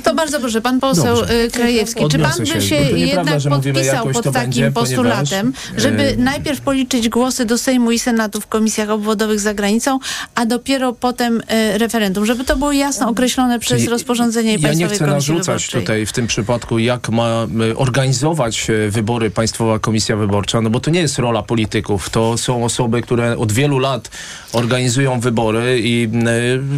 To 0.03 0.15
bardzo 0.15 0.39
proszę, 0.39 0.61
pan 0.61 0.79
poseł 0.79 1.15
Dobrze. 1.15 1.43
Y, 1.43 1.51
Krajewski. 1.51 2.03
Czy 2.11 2.19
pan 2.19 2.31
by 2.39 2.61
się, 2.61 2.75
jednak 2.75 3.25
podpisał 3.49 4.07
pod 4.09 4.23
takim 4.23 4.33
będzie, 4.33 4.71
postulatem, 4.71 5.53
ponieważ, 5.53 5.83
żeby 5.83 6.03
yy... 6.03 6.17
najpierw 6.17 6.61
policzyć 6.61 7.09
głosy 7.09 7.45
do 7.45 7.57
Sejmu 7.57 7.91
i 7.91 7.99
Senatu 7.99 8.41
w 8.41 8.47
komisjach 8.47 8.89
obwodowych 8.89 9.39
za 9.39 9.53
granicą, 9.53 9.99
a 10.35 10.45
dopiero 10.45 10.93
potem 10.93 11.41
y, 11.41 11.77
referendum, 11.77 12.25
żeby 12.25 12.43
to 12.43 12.55
było 12.55 12.71
jasno 12.71 13.09
określone 13.09 13.59
przez 13.59 13.77
Czyli 13.77 13.89
rozporządzenie 13.89 14.53
ja 14.53 14.59
Państwowej 14.59 14.81
Ja 14.81 14.89
nie 14.89 14.95
chcę 14.95 15.07
narzucać 15.07 15.63
wyborczej. 15.63 15.81
tutaj 15.81 16.05
w 16.05 16.13
tym 16.13 16.27
przypadku, 16.27 16.79
jak 16.79 17.09
ma 17.09 17.47
organizować 17.75 18.67
wybory 18.89 19.29
Państwowa 19.29 19.79
Komisja 19.79 20.15
Wyborcza, 20.15 20.61
no 20.61 20.69
bo 20.69 20.79
to 20.79 20.91
nie 20.91 20.99
jest 20.99 21.19
rola 21.19 21.43
polityków. 21.43 22.09
To 22.09 22.37
są 22.37 22.63
osoby, 22.63 23.01
które 23.01 23.37
od 23.37 23.51
wielu 23.51 23.79
lat 23.79 24.09
organizują 24.53 25.19
wybory 25.19 25.79
i 25.83 26.09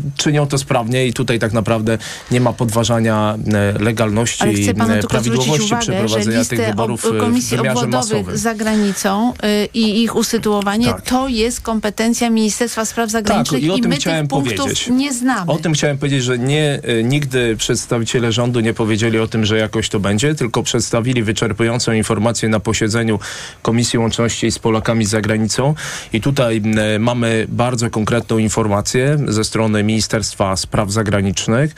y, 0.05 0.11
czynią 0.17 0.47
to 0.47 0.57
sprawnie 0.57 1.07
i 1.07 1.13
tutaj 1.13 1.39
tak 1.39 1.53
naprawdę 1.53 1.97
nie 2.31 2.41
ma 2.41 2.53
podważania 2.53 2.78
podważania 2.79 3.37
e, 3.53 3.83
legalności 3.83 4.45
i 4.45 4.69
e, 4.69 4.73
prawidłowości 5.09 5.65
uwagę, 5.65 5.81
przeprowadzenia 5.81 6.45
tych 6.45 6.65
wyborów 6.65 7.05
ob, 7.05 7.17
Komisji 7.17 7.57
w 7.57 7.59
Obwodowych 7.59 7.89
masowym. 7.89 8.37
za 8.37 8.55
granicą 8.55 9.33
y, 9.33 9.69
i 9.73 10.03
ich 10.03 10.15
usytuowanie, 10.15 10.85
tak. 10.85 11.01
to 11.01 11.27
jest 11.27 11.61
kompetencja 11.61 12.29
Ministerstwa 12.29 12.85
Spraw 12.85 13.09
Zagranicznych 13.09 13.61
tak, 13.61 13.67
i, 13.67 13.71
o 13.71 13.77
i 13.77 13.81
my 13.81 13.95
chciałem 13.95 14.27
tych 14.27 14.29
punktów 14.29 14.57
powiedzieć. 14.57 14.87
nie 14.89 15.13
znamy. 15.13 15.51
O 15.51 15.57
tym 15.57 15.73
chciałem 15.73 15.97
powiedzieć, 15.97 16.23
że 16.23 16.39
nie, 16.39 16.81
nigdy 17.03 17.57
przedstawiciele 17.57 18.31
rządu 18.31 18.59
nie 18.59 18.73
powiedzieli 18.73 19.19
o 19.19 19.27
tym, 19.27 19.45
że 19.45 19.57
jakoś 19.57 19.89
to 19.89 19.99
będzie, 19.99 20.35
tylko 20.35 20.63
przedstawili 20.63 21.23
wyczerpującą 21.23 21.91
informację 21.91 22.49
na 22.49 22.59
posiedzeniu 22.59 23.19
Komisji 23.61 23.99
Łączności 23.99 24.51
z 24.51 24.59
Polakami 24.59 25.05
za 25.05 25.21
granicą 25.21 25.75
i 26.13 26.21
tutaj 26.21 26.61
mamy 26.99 27.45
bardzo 27.49 27.89
konkretną 27.89 28.37
informację 28.37 29.17
ze 29.27 29.43
strony 29.43 29.83
Ministerstwa 29.83 30.55
Spraw 30.55 30.91
Zagranicznych, 30.91 31.75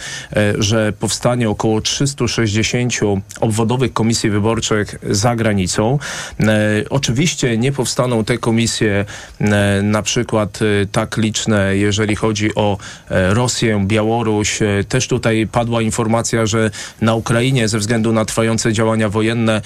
że 0.60 0.91
powstanie 0.92 1.50
około 1.50 1.82
360 1.82 2.94
obwodowych 3.40 3.94
komisji 3.94 4.30
wyborczych 4.30 4.96
za 5.10 5.36
granicą. 5.36 6.00
E, 6.40 6.46
oczywiście 6.90 7.58
nie 7.58 7.72
powstaną 7.72 8.24
te 8.24 8.38
komisje 8.38 9.06
e, 9.40 9.82
na 9.84 10.02
przykład 10.02 10.60
e, 10.62 10.86
tak 10.86 11.18
liczne, 11.18 11.78
jeżeli 11.78 12.16
chodzi 12.16 12.56
o 12.56 12.78
Rosję, 13.10 13.84
Białoruś. 13.88 14.60
Też 14.90 15.08
tutaj 15.08 15.48
padła 15.52 15.82
informacja, 15.82 16.46
że 16.46 16.72
na 17.02 17.16
Ukrainie 17.16 17.68
ze 17.68 17.80
względu 17.80 18.14
na 18.14 18.26
trwające 18.26 18.74
działania 18.74 19.10
wojenne 19.10 19.62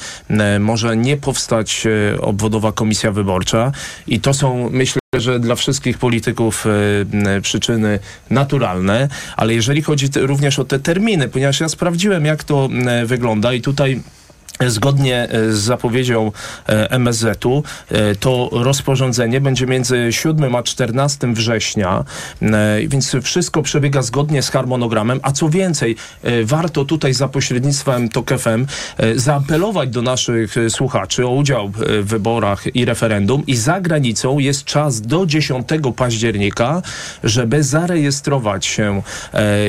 może 0.59 0.97
nie 0.97 1.17
powstać 1.17 1.87
obwodowa 2.21 2.71
komisja 2.71 3.11
wyborcza 3.11 3.71
i 4.07 4.19
to 4.19 4.33
są 4.33 4.69
myślę 4.69 5.04
że 5.19 5.39
dla 5.39 5.55
wszystkich 5.55 5.97
polityków 5.97 6.65
y, 7.37 7.41
przyczyny 7.41 7.99
naturalne, 8.29 9.07
ale 9.37 9.53
jeżeli 9.53 9.81
chodzi 9.81 10.07
również 10.15 10.59
o 10.59 10.65
te 10.65 10.79
terminy, 10.79 11.27
ponieważ 11.27 11.59
ja 11.59 11.69
sprawdziłem, 11.69 12.25
jak 12.25 12.43
to 12.43 12.69
wygląda 13.05 13.53
i 13.53 13.61
tutaj 13.61 14.01
Zgodnie 14.67 15.29
e, 15.29 15.51
z 15.51 15.57
zapowiedzią 15.57 16.31
e, 16.67 16.91
MSZ-u 16.91 17.63
to 18.19 18.49
rozporządzenie 18.51 19.41
będzie 19.41 19.65
między 19.65 20.07
7 20.11 20.55
a 20.55 20.63
14 20.63 21.33
września, 21.33 22.03
więc 22.87 23.15
wszystko 23.23 23.61
przebiega 23.61 24.01
zgodnie 24.01 24.41
z 24.41 24.49
harmonogramem, 24.49 25.19
a 25.23 25.31
co 25.31 25.49
więcej, 25.49 25.95
warto 26.43 26.85
tutaj 26.85 27.13
za 27.13 27.27
pośrednictwem 27.27 28.09
TOK 28.09 28.29
FM 28.29 28.65
zaapelować 29.15 29.89
do 29.89 30.01
naszych 30.01 30.55
słuchaczy 30.69 31.27
o 31.27 31.29
udział 31.29 31.69
w 31.69 32.05
wyborach 32.05 32.75
i 32.75 32.85
referendum. 32.85 33.43
I 33.47 33.55
za 33.55 33.81
granicą 33.81 34.39
jest 34.39 34.65
czas 34.65 35.01
do 35.01 35.25
10 35.25 35.67
października, 35.95 36.81
żeby 37.23 37.63
zarejestrować 37.63 38.65
się 38.65 39.01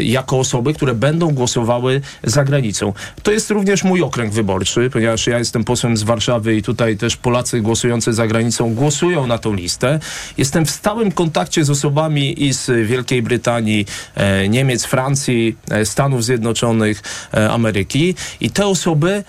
jako 0.03 0.39
osoby, 0.39 0.75
które 0.75 0.95
będą 0.95 1.35
głosowały 1.35 2.01
za 2.25 2.45
granicą. 2.45 2.93
To 3.23 3.33
jest 3.33 3.51
również 3.51 3.85
mój 3.85 4.03
okręg 4.03 4.33
wyborczy 4.33 4.76
ponieważ 4.93 5.27
ja 5.27 5.39
jestem 5.39 5.65
posłem 5.65 5.97
z 5.97 6.03
Warszawy 6.03 6.57
i 6.57 6.63
tutaj 6.63 6.97
też 6.97 7.17
Polacy 7.17 7.61
głosujący 7.61 8.13
za 8.13 8.27
granicą 8.27 8.75
głosują 8.75 9.27
na 9.27 9.39
tą 9.39 9.55
listę. 9.55 10.01
Jestem 10.39 10.67
w 10.67 10.71
stałym 10.71 11.13
kontakcie 11.13 11.65
z 11.65 11.71
osobami 11.71 12.43
i 12.45 12.53
z 12.53 12.87
Wielkiej 12.87 13.23
Brytanii, 13.23 13.87
e, 14.15 14.49
Niemiec, 14.49 14.85
Francji, 14.85 15.57
e, 15.71 15.87
Stanów 15.87 16.25
Zjednoczonych, 16.25 17.03
e, 17.35 17.51
Ameryki 17.51 18.15
i 18.41 18.51
te 18.51 18.67
osoby 18.67 19.25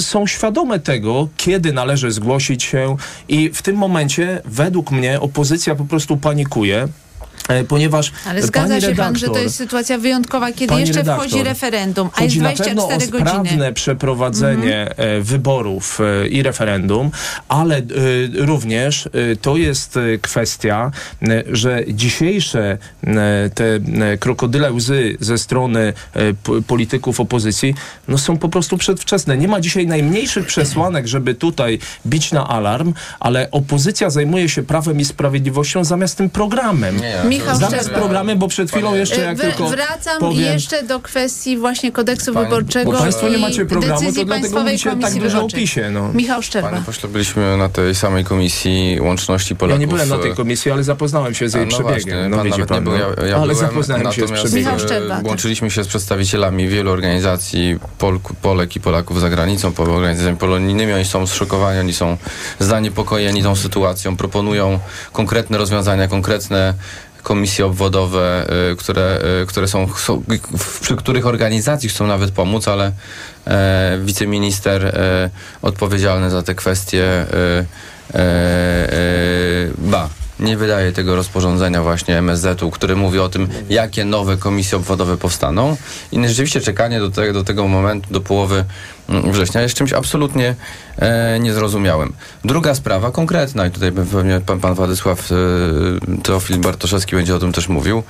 są 0.00 0.26
świadome 0.26 0.80
tego, 0.80 1.28
kiedy 1.36 1.72
należy 1.72 2.12
zgłosić 2.12 2.62
się 2.62 2.96
i 3.28 3.50
w 3.54 3.62
tym 3.62 3.76
momencie 3.76 4.42
według 4.44 4.90
mnie 4.90 5.20
opozycja 5.20 5.74
po 5.74 5.84
prostu 5.84 6.16
panikuje. 6.16 6.88
E, 7.48 7.64
ponieważ 7.64 8.12
Ale 8.28 8.42
zgadza 8.42 8.80
się 8.80 8.86
redaktor, 8.86 9.06
pan, 9.06 9.16
że 9.16 9.26
to 9.26 9.38
jest 9.38 9.56
sytuacja 9.56 9.98
wyjątkowa, 9.98 10.52
kiedy 10.52 10.74
jeszcze 10.74 10.94
redaktor, 10.94 11.28
wchodzi 11.28 11.44
referendum, 11.44 12.10
a 12.14 12.22
jest 12.22 12.36
24 12.36 13.06
godziny. 13.06 13.30
sprawne 13.30 13.72
przeprowadzenie 13.72 14.90
mhm. 14.90 15.22
wyborów 15.22 15.98
e, 16.00 16.28
i 16.28 16.42
referendum, 16.42 17.10
ale 17.48 17.82
również 18.34 19.08
to 19.42 19.56
jest 19.56 19.98
kwestia, 20.22 20.90
że 21.52 21.84
dzisiejsze 21.88 22.78
te 23.54 23.78
krokodyle 24.20 24.72
łzy 24.72 25.16
ze 25.20 25.38
strony 25.38 25.92
polityków 26.66 27.20
opozycji 27.20 27.74
no 28.08 28.18
są 28.18 28.38
po 28.38 28.48
prostu 28.48 28.78
przedwczesne. 28.78 29.36
Nie 29.36 29.48
ma 29.48 29.60
dzisiaj 29.60 29.86
najmniejszych 29.86 30.46
przesłanek, 30.46 31.06
żeby 31.06 31.34
tutaj 31.34 31.78
bić 32.06 32.32
na 32.32 32.48
alarm, 32.48 32.92
ale 33.20 33.50
opozycja 33.50 34.10
zajmuje 34.10 34.48
się 34.48 34.62
prawem 34.62 35.00
i 35.00 35.04
sprawiedliwością 35.04 35.84
zamiast 35.84 36.18
tym 36.18 36.30
programem. 36.30 36.96
Nie, 37.00 37.23
Michał 37.28 37.56
Zamiast 37.56 37.90
programem, 37.90 38.38
bo 38.38 38.48
przed 38.48 38.70
chwilą 38.70 38.94
jeszcze 38.94 39.20
jak 39.20 39.38
tylko 39.38 39.68
Wracam 39.68 40.20
powiem, 40.20 40.52
jeszcze 40.52 40.82
do 40.82 41.00
kwestii 41.00 41.56
właśnie 41.56 41.92
kodeksu 41.92 42.34
Panie, 42.34 42.46
wyborczego 42.46 42.92
Bo 42.92 42.98
państwo 42.98 43.28
nie 43.28 43.38
macie 43.38 43.66
programu, 43.66 44.12
to 44.12 44.24
dlatego 44.24 44.60
mówicie 44.60 44.96
tak 44.96 45.14
dużo 45.14 45.44
o 45.44 45.48
PiSie. 45.48 45.90
No. 45.90 46.12
Michał 46.12 46.42
Szczerba. 46.42 46.70
Panie 46.70 46.82
pośle, 46.82 47.08
byliśmy 47.08 47.56
na 47.56 47.68
tej 47.68 47.94
samej 47.94 48.24
komisji 48.24 48.98
łączności 49.00 49.56
Polaków. 49.56 49.80
Ja 49.80 49.86
nie 49.86 49.92
byłem 49.92 50.08
na 50.08 50.18
tej 50.18 50.34
komisji, 50.34 50.70
ale 50.70 50.84
zapoznałem 50.84 51.34
się 51.34 51.48
z 51.48 51.54
jej 51.54 51.66
no 51.66 51.68
przebiegiem. 51.68 51.94
Właśnie, 51.94 52.28
no, 52.28 52.36
pan 52.36 52.48
nawet 52.48 52.68
pan, 52.68 52.84
nie 52.84 52.90
był, 52.90 52.92
ja, 52.92 53.26
ja 53.26 53.36
ale 53.36 53.54
byłem, 53.54 53.68
zapoznałem 53.68 54.12
się 54.12 54.26
z 54.26 54.30
przebiegiem. 54.30 54.58
Michał 54.58 54.78
Szczerba, 54.78 55.16
tak. 55.16 55.26
łączyliśmy 55.26 55.70
się 55.70 55.84
z 55.84 55.88
przedstawicielami 55.88 56.68
wielu 56.68 56.90
organizacji 56.90 57.78
Pol 57.98 58.20
Polek 58.42 58.76
i 58.76 58.80
Polaków 58.80 59.20
za 59.20 59.30
granicą, 59.30 59.72
organizacjami 59.78 60.36
polonijnymi. 60.36 60.92
Oni 60.92 61.04
są 61.04 61.26
zszokowani, 61.26 61.80
oni 61.80 61.92
są 61.92 62.16
zaniepokojeni 62.58 63.42
tą 63.42 63.56
sytuacją, 63.56 64.16
proponują 64.16 64.78
konkretne 65.12 65.58
rozwiązania, 65.58 66.08
konkretne 66.08 66.74
komisje 67.24 67.66
obwodowe, 67.66 68.46
y, 68.72 68.76
które, 68.76 69.18
y, 69.42 69.46
które 69.46 69.68
są, 69.68 69.86
przy 70.80 70.96
których 70.96 71.26
organizacji 71.26 71.88
chcą 71.88 72.06
nawet 72.06 72.30
pomóc, 72.30 72.68
ale 72.68 72.92
e, 73.46 73.98
wiceminister 74.04 74.86
e, 74.86 75.30
odpowiedzialny 75.62 76.30
za 76.30 76.42
te 76.42 76.54
kwestie 76.54 77.04
e, 77.04 77.64
ba, 79.78 80.08
nie 80.40 80.56
wydaje 80.56 80.92
tego 80.92 81.16
rozporządzenia 81.16 81.82
właśnie 81.82 82.18
MSZ-u, 82.18 82.70
który 82.70 82.96
mówi 82.96 83.18
o 83.18 83.28
tym, 83.28 83.48
jakie 83.68 84.04
nowe 84.04 84.36
komisje 84.36 84.78
obwodowe 84.78 85.16
powstaną. 85.16 85.76
I 86.12 86.28
rzeczywiście 86.28 86.60
czekanie 86.60 87.00
do, 87.00 87.10
te, 87.10 87.32
do 87.32 87.44
tego 87.44 87.68
momentu, 87.68 88.12
do 88.12 88.20
połowy 88.20 88.64
września 89.08 89.62
jest 89.62 89.74
czymś 89.74 89.92
absolutnie 89.92 90.54
e, 90.98 91.40
niezrozumiałym. 91.40 92.12
Druga 92.44 92.74
sprawa, 92.74 93.10
konkretna, 93.10 93.66
i 93.66 93.70
tutaj 93.70 93.92
pewnie 93.92 94.40
pan, 94.46 94.60
pan 94.60 94.74
Władysław 94.74 95.32
e, 95.32 95.34
Teofil 96.22 96.58
Bartoszewski 96.58 97.16
będzie 97.16 97.36
o 97.36 97.38
tym 97.38 97.52
też 97.52 97.68
mówił. 97.68 98.02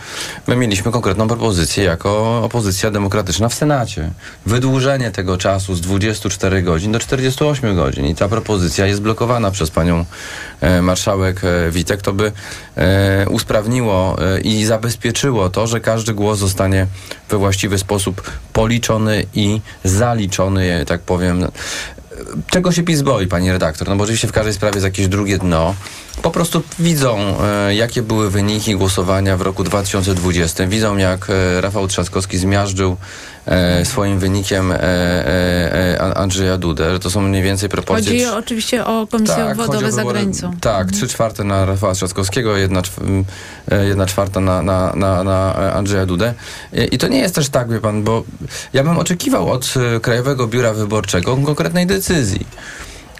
My 0.47 0.57
mieliśmy 0.57 0.93
konkretną 0.93 1.29
propozycję 1.29 1.85
jako 1.85 2.43
opozycja 2.45 2.91
demokratyczna 2.91 3.49
w 3.49 3.55
Senacie. 3.55 4.11
Wydłużenie 4.47 5.11
tego 5.11 5.39
czasu 5.39 5.75
z 5.75 5.81
24 5.81 6.63
godzin 6.63 6.93
do 6.93 6.99
48 6.99 7.77
godzin. 7.77 8.07
I 8.07 8.15
ta 8.15 8.29
propozycja 8.29 8.87
jest 8.87 9.03
blokowana 9.03 9.51
przez 9.51 9.71
panią 9.71 10.05
e, 10.61 10.83
marszałek 10.83 11.41
e, 11.45 11.71
Witek. 11.71 12.03
To 12.03 12.13
by 12.13 12.33
e, 12.77 13.27
usprawniło 13.31 14.17
e, 14.23 14.41
i 14.41 14.65
zabezpieczyło 14.65 15.51
to, 15.51 15.67
że 15.67 15.81
każdy 15.81 16.15
głos 16.15 16.39
zostanie 16.39 16.87
we 17.29 17.39
właściwy 17.39 17.79
sposób 17.79 18.31
policzony 18.53 19.27
i 19.35 19.61
zaliczony, 19.85 20.85
tak 20.87 21.01
powiem. 21.01 21.47
Czego 22.51 22.73
się 22.73 22.83
PiS 22.83 23.03
boi, 23.03 23.27
pani 23.27 23.53
redaktor? 23.53 23.89
No 23.89 23.97
bo 23.97 24.05
oczywiście 24.05 24.29
w 24.29 24.33
każdej 24.33 24.55
sprawie 24.55 24.75
jest 24.75 24.85
jakieś 24.85 25.09
drugie 25.09 25.39
dno. 25.39 25.75
Po 26.23 26.31
prostu 26.31 26.63
widzą, 26.79 27.19
e, 27.43 27.75
jakie 27.75 28.03
były 28.03 28.31
wyniki 28.31 28.77
głosowania 28.77 29.37
w 29.37 29.41
roku 29.41 29.65
2020. 29.65 30.67
Widzą, 30.67 30.97
jak 30.97 31.31
e, 31.31 31.61
Rafał 31.61 31.89
Trzaskowski 31.89 32.39
zmiażdżył 32.39 32.97
swoim 33.85 34.19
wynikiem 34.19 34.73
e, 34.73 34.77
e, 34.77 36.01
e 36.01 36.15
Andrzeja 36.15 36.59
Dudę. 36.59 36.99
To 36.99 37.11
są 37.11 37.21
mniej 37.21 37.43
więcej 37.43 37.69
proporcje. 37.69 38.13
Chodzi 38.13 38.27
oczywiście 38.27 38.85
o 38.85 39.07
komisję 39.07 39.37
tak, 39.37 39.51
obwodowe 39.51 39.93
za 39.93 40.05
granicą. 40.05 40.53
Tak, 40.61 40.81
mhm. 40.81 40.91
trzy 40.91 41.09
czwarte 41.09 41.45
na 41.45 41.65
Rafała 41.65 41.95
Trzaskowskiego, 41.95 42.57
jedna, 42.57 42.83
jedna 43.89 44.07
czwarta 44.07 44.41
na, 44.41 44.63
na, 44.63 44.93
na, 44.97 45.25
na 45.25 45.55
Andrzeja 45.55 46.07
Dudę. 46.07 46.35
I, 46.73 46.95
I 46.95 46.99
to 46.99 47.09
nie 47.09 47.19
jest 47.19 47.35
też 47.35 47.49
tak, 47.49 47.73
wie 47.73 47.81
pan, 47.81 48.03
bo 48.03 48.25
ja 48.73 48.85
bym 48.85 48.99
oczekiwał 48.99 49.51
od 49.51 49.75
Krajowego 50.03 50.47
Biura 50.47 50.73
Wyborczego 50.73 51.37
konkretnej 51.37 51.87
decyzji 51.87 52.47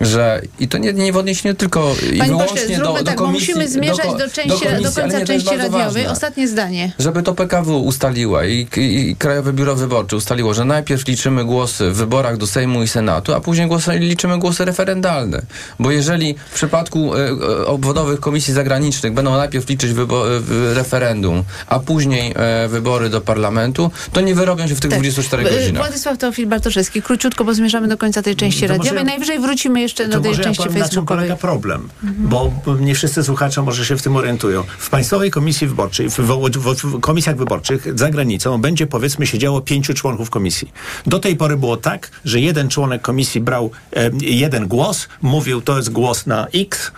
że 0.01 0.43
i 0.61 0.69
to 0.69 0.79
nie, 0.79 0.93
nie 0.93 1.13
w 1.13 1.17
odniesieniu 1.17 1.55
tylko 1.55 1.95
i 2.13 2.19
Panie 2.19 2.31
wyłącznie 2.31 2.61
pośle, 2.61 2.79
do, 2.79 2.93
do 2.93 3.05
tak, 3.05 3.15
komisji, 3.15 3.55
musimy 3.55 3.69
zmierzać 3.69 4.07
do, 4.07 4.19
do, 4.19 4.31
części, 4.31 4.49
do, 4.49 4.59
komisji, 4.59 4.85
do 4.85 4.93
końca 4.93 5.25
części 5.25 5.57
radiowej. 5.57 6.07
Ostatnie 6.07 6.49
zdanie. 6.49 6.93
Żeby 6.99 7.23
to 7.23 7.35
PKW 7.35 7.81
ustaliła 7.81 8.45
i, 8.45 8.67
i, 8.77 9.11
i 9.11 9.17
Krajowe 9.17 9.53
Biuro 9.53 9.75
Wyborcze 9.75 10.17
ustaliło, 10.17 10.55
że 10.55 10.65
najpierw 10.65 11.07
liczymy 11.07 11.45
głosy 11.45 11.91
w 11.91 11.97
wyborach 11.97 12.37
do 12.37 12.47
Sejmu 12.47 12.83
i 12.83 12.89
Senatu, 12.89 13.35
a 13.35 13.41
później 13.41 13.69
głosy, 13.69 13.99
liczymy 13.99 14.39
głosy 14.39 14.65
referendalne. 14.65 15.43
Bo 15.79 15.91
jeżeli 15.91 16.35
w 16.51 16.55
przypadku 16.55 17.15
e, 17.15 17.29
e 17.29 17.67
obwodowych 17.67 18.21
komisji 18.21 18.55
zagranicznych 18.55 19.13
będą 19.13 19.37
najpierw 19.37 19.69
liczyć 19.69 19.91
e, 19.91 20.75
referendum, 20.75 21.45
a 21.67 21.79
później 21.79 22.35
wybory 22.69 23.09
do 23.09 23.21
parlamentu, 23.21 23.91
to 24.13 24.21
nie 24.21 24.35
wyrobią 24.35 24.69
się 24.69 24.75
w 24.75 24.81
tych 24.81 24.91
tak. 24.91 25.01
24 25.01 25.43
godzinach. 25.43 25.83
Władysław 25.83 26.19
Teofil 26.19 26.47
Bartoszewski, 26.47 27.03
króciutko, 27.03 27.45
bo 27.45 27.55
zmierzamy 27.55 27.89
do 27.89 27.97
końca 27.97 28.23
tej 28.23 28.37
części 28.37 28.67
radiowej. 28.67 29.05
Najwyżej 29.05 29.39
wrócimy 29.39 29.84
jeszcze 29.85 30.09
do 30.09 30.21
tej 30.21 30.37
części 30.37 30.63
ja 30.63 30.69
powiem, 30.69 30.83
na 30.83 30.89
czym 30.89 31.07
polega 31.07 31.37
problem, 31.37 31.89
mhm. 32.05 32.29
bo 32.29 32.53
nie 32.81 32.95
wszyscy 32.95 33.25
słuchacze 33.25 33.63
może 33.63 33.85
się 33.85 33.97
w 33.97 34.03
tym 34.03 34.17
orientują. 34.17 34.65
W 34.79 34.91
Państwowej 34.91 35.31
Komisji 35.31 35.67
Wyborczej, 35.67 36.11
w, 36.11 36.19
w, 36.19 36.51
w, 36.59 36.75
w 36.75 37.01
komisjach 37.01 37.37
wyborczych 37.37 37.99
za 37.99 38.11
granicą 38.11 38.61
będzie 38.61 38.87
powiedzmy 38.87 39.27
siedziało 39.27 39.61
pięciu 39.61 39.95
członków 39.95 40.31
komisji. 40.31 40.73
Do 41.07 41.19
tej 41.19 41.37
pory 41.37 41.57
było 41.57 41.77
tak, 41.77 42.11
że 42.25 42.41
jeden 42.41 42.69
członek 42.69 43.03
komisji 43.03 43.41
brał 43.41 43.71
e, 43.97 44.11
jeden 44.21 44.69
głos, 44.69 45.09
mówił 45.23 45.61
to 45.61 45.77
jest 45.77 45.91
głos 45.91 46.27
na 46.27 46.47
X 46.55 46.93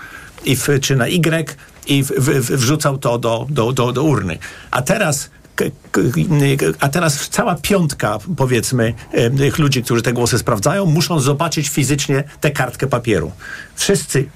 i 0.44 0.56
w, 0.56 0.68
czy 0.80 0.96
na 0.96 1.06
Y 1.08 1.56
i 1.86 2.02
w, 2.02 2.10
wrzucał 2.56 2.98
to 2.98 3.18
do, 3.18 3.46
do, 3.50 3.72
do, 3.72 3.92
do 3.92 4.02
urny. 4.02 4.38
A 4.70 4.82
teraz 4.82 5.30
a 6.80 6.88
teraz 6.88 7.28
cała 7.28 7.54
piątka, 7.54 8.18
powiedzmy, 8.36 8.94
tych 9.38 9.58
ludzi, 9.58 9.82
którzy 9.82 10.02
te 10.02 10.12
głosy 10.12 10.38
sprawdzają, 10.38 10.86
muszą 10.86 11.20
zobaczyć 11.20 11.68
fizycznie 11.68 12.24
tę 12.40 12.50
kartkę 12.50 12.86
papieru. 12.86 13.32
Wszyscy, 13.74 14.28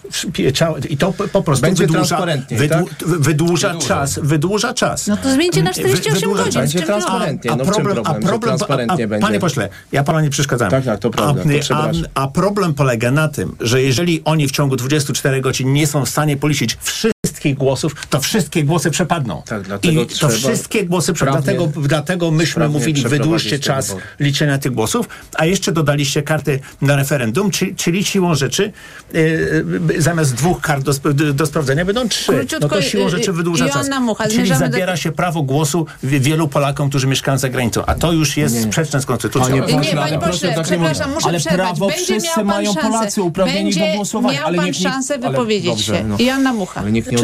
i 0.88 0.96
to 0.96 1.12
po 1.32 1.42
prostu 1.42 1.62
Będzie 1.62 1.86
wydłuża, 1.86 2.26
wydłu, 2.50 2.88
tak? 2.88 3.08
wydłuża 3.08 3.74
czas, 3.74 4.20
wydłuża 4.22 4.74
czas. 4.74 5.06
No 5.06 5.16
to 5.16 5.34
zmieńcie 5.34 5.62
na 5.62 5.72
48 5.72 6.14
wydłuża 6.14 6.44
godzin. 6.44 6.60
Będzie 6.60 6.82
transparentnie. 6.82 7.50
A, 7.50 7.54
a 7.54 7.56
no 7.56 7.64
problem, 7.64 7.94
problem, 7.94 8.06
a 8.06 8.26
problem 8.26 8.40
transparentnie 8.40 9.04
a, 9.04 9.08
będzie. 9.08 9.26
Panie 9.26 9.40
pośle, 9.40 9.68
ja 9.92 10.04
pana 10.04 10.20
nie 10.20 10.30
przeszkadzam. 10.30 10.70
Tak, 10.70 10.84
tak, 10.84 11.00
to 11.00 11.10
prawda. 11.10 11.42
A, 11.70 11.90
a, 12.14 12.28
problem 12.28 12.74
polega 12.74 13.10
na 13.10 13.28
tym, 13.28 13.56
że 13.60 13.82
jeżeli 13.82 14.24
oni 14.24 14.48
w 14.48 14.50
ciągu 14.50 14.76
24 14.76 15.40
godzin 15.40 15.72
nie 15.72 15.86
są 15.86 16.04
w 16.04 16.08
stanie 16.08 16.36
policzyć 16.36 16.78
wszystkich 16.80 17.19
wszystkich 17.40 17.58
głosów, 17.58 17.94
to 18.10 18.20
wszystkie 18.20 18.64
głosy 18.64 18.90
przepadną. 18.90 19.42
Tak, 19.46 19.62
dlatego 19.62 20.02
I 20.02 20.06
to 20.06 20.28
wszystkie 20.28 20.84
głosy 20.84 21.12
przepadną. 21.12 21.42
Dlatego, 21.42 21.80
dlatego 21.88 22.30
myśmy 22.30 22.68
mówili, 22.68 23.02
wydłużcie 23.02 23.58
czas 23.58 23.96
liczenia 24.20 24.58
tych 24.58 24.72
głosów, 24.72 25.08
a 25.34 25.46
jeszcze 25.46 25.72
dodaliście 25.72 26.22
karty 26.22 26.60
na 26.82 26.96
referendum, 26.96 27.50
czyli, 27.50 27.74
czyli 27.74 28.04
siłą 28.04 28.34
rzeczy 28.34 28.72
yy, 29.12 30.02
zamiast 30.02 30.34
dwóch 30.34 30.60
kart 30.60 30.84
do, 30.84 31.14
do, 31.32 31.46
sprawdzenia 31.46 31.84
będą 31.84 32.08
trzy. 32.08 32.46
no 32.60 32.68
to 32.68 32.82
siłą 32.82 33.06
y, 33.06 33.10
rzeczy 33.10 33.32
wydłuża 33.32 33.68
czas. 33.68 33.88
Mucha, 34.00 34.28
czyli 34.28 34.54
zabiera 34.54 34.92
do... 34.92 34.96
się 34.96 35.12
prawo 35.12 35.42
głosu 35.42 35.86
wielu 36.02 36.48
Polakom, 36.48 36.88
którzy 36.88 37.06
mieszkają 37.06 37.38
za 37.38 37.48
granicą, 37.48 37.86
a 37.86 37.94
to 37.94 38.12
już 38.12 38.36
jest 38.36 38.54
nie. 38.54 38.62
sprzeczne 38.62 39.00
z 39.00 39.06
konstytucją. 39.06 39.48
Panie 39.48 39.62
pośle, 39.62 39.94
nie, 39.94 39.96
panie 39.96 40.18
pośle, 40.18 40.54
przepraszam, 40.62 41.10
muszę 41.10 41.28
ale 41.28 41.38
przerwać. 41.38 41.66
prawo 41.66 41.86
Będzie 41.86 42.04
wszyscy 42.04 42.44
mają 42.44 42.72
szansę. 42.74 42.88
Polacy 42.88 43.22
uprawnieni 43.22 43.74
do 43.74 43.86
głosowania. 43.96 44.38
Miał 44.38 44.46
ale 44.46 44.56
pan 44.56 44.66
nikt, 44.66 44.78
szansę 44.78 45.18
wypowiedzieć 45.18 45.70
dobrze, 45.70 45.98
się. 45.98 46.04
No. 46.04 46.16
Joanna 46.18 46.52
Mucha. 46.52 46.80
Ale 46.80 46.92
nikt 46.92 47.12
nie 47.12 47.18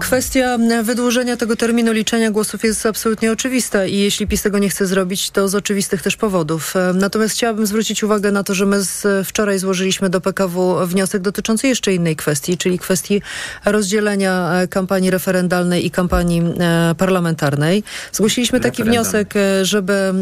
Kwestia 0.00 0.58
wydłużenia 0.82 1.36
tego 1.36 1.56
terminu 1.56 1.92
liczenia 1.92 2.30
głosów 2.30 2.64
jest 2.64 2.86
absolutnie 2.86 3.32
oczywista 3.32 3.86
i 3.86 3.96
jeśli 3.96 4.26
PiS 4.26 4.42
tego 4.42 4.58
nie 4.58 4.68
chce 4.68 4.86
zrobić, 4.86 5.30
to 5.30 5.48
z 5.48 5.54
oczywistych 5.54 6.02
też 6.02 6.16
powodów. 6.16 6.74
Natomiast 6.94 7.34
chciałabym 7.34 7.66
zwrócić 7.66 8.02
uwagę 8.02 8.32
na 8.32 8.44
to, 8.44 8.54
że 8.54 8.66
my 8.66 8.82
z, 8.82 9.26
wczoraj 9.26 9.58
złożyliśmy 9.58 10.10
do 10.10 10.20
PKW 10.20 10.86
wniosek 10.86 11.22
dotyczący 11.22 11.68
jeszcze 11.68 11.94
innej 11.94 12.16
kwestii, 12.16 12.58
czyli 12.58 12.78
kwestii 12.78 13.22
rozdzielenia 13.64 14.52
e, 14.52 14.68
kampanii 14.68 15.10
referendalnej 15.10 15.86
i 15.86 15.90
kampanii 15.90 16.42
e, 16.60 16.94
parlamentarnej. 16.98 17.82
Zgłosiliśmy 18.12 18.60
taki 18.60 18.84
wniosek, 18.84 19.34
e, 19.36 19.64
żeby, 19.64 20.12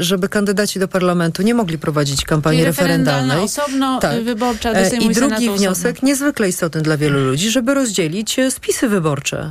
żeby 0.00 0.28
kandydaci 0.28 0.78
do 0.78 0.88
parlamentu 0.88 1.42
nie 1.42 1.54
mogli 1.54 1.78
prowadzić 1.78 2.24
kampanii 2.24 2.64
referendalnej. 2.64 3.38
osobno, 3.38 3.98
tak. 4.00 4.22
wyborcza 4.24 4.74
do 4.74 4.84
Sejmu 4.84 5.10
I 5.10 5.14
drugi 5.14 5.50
wniosek, 5.50 5.92
osobno. 5.92 6.08
niezwykle 6.08 6.48
istotny 6.48 6.82
dla 6.82 6.96
wielu 6.96 7.24
ludzi, 7.24 7.50
żeby 7.50 7.74
rozdzielić 7.74 8.36
spisy 8.62 8.88
wyborcze. 8.88 9.50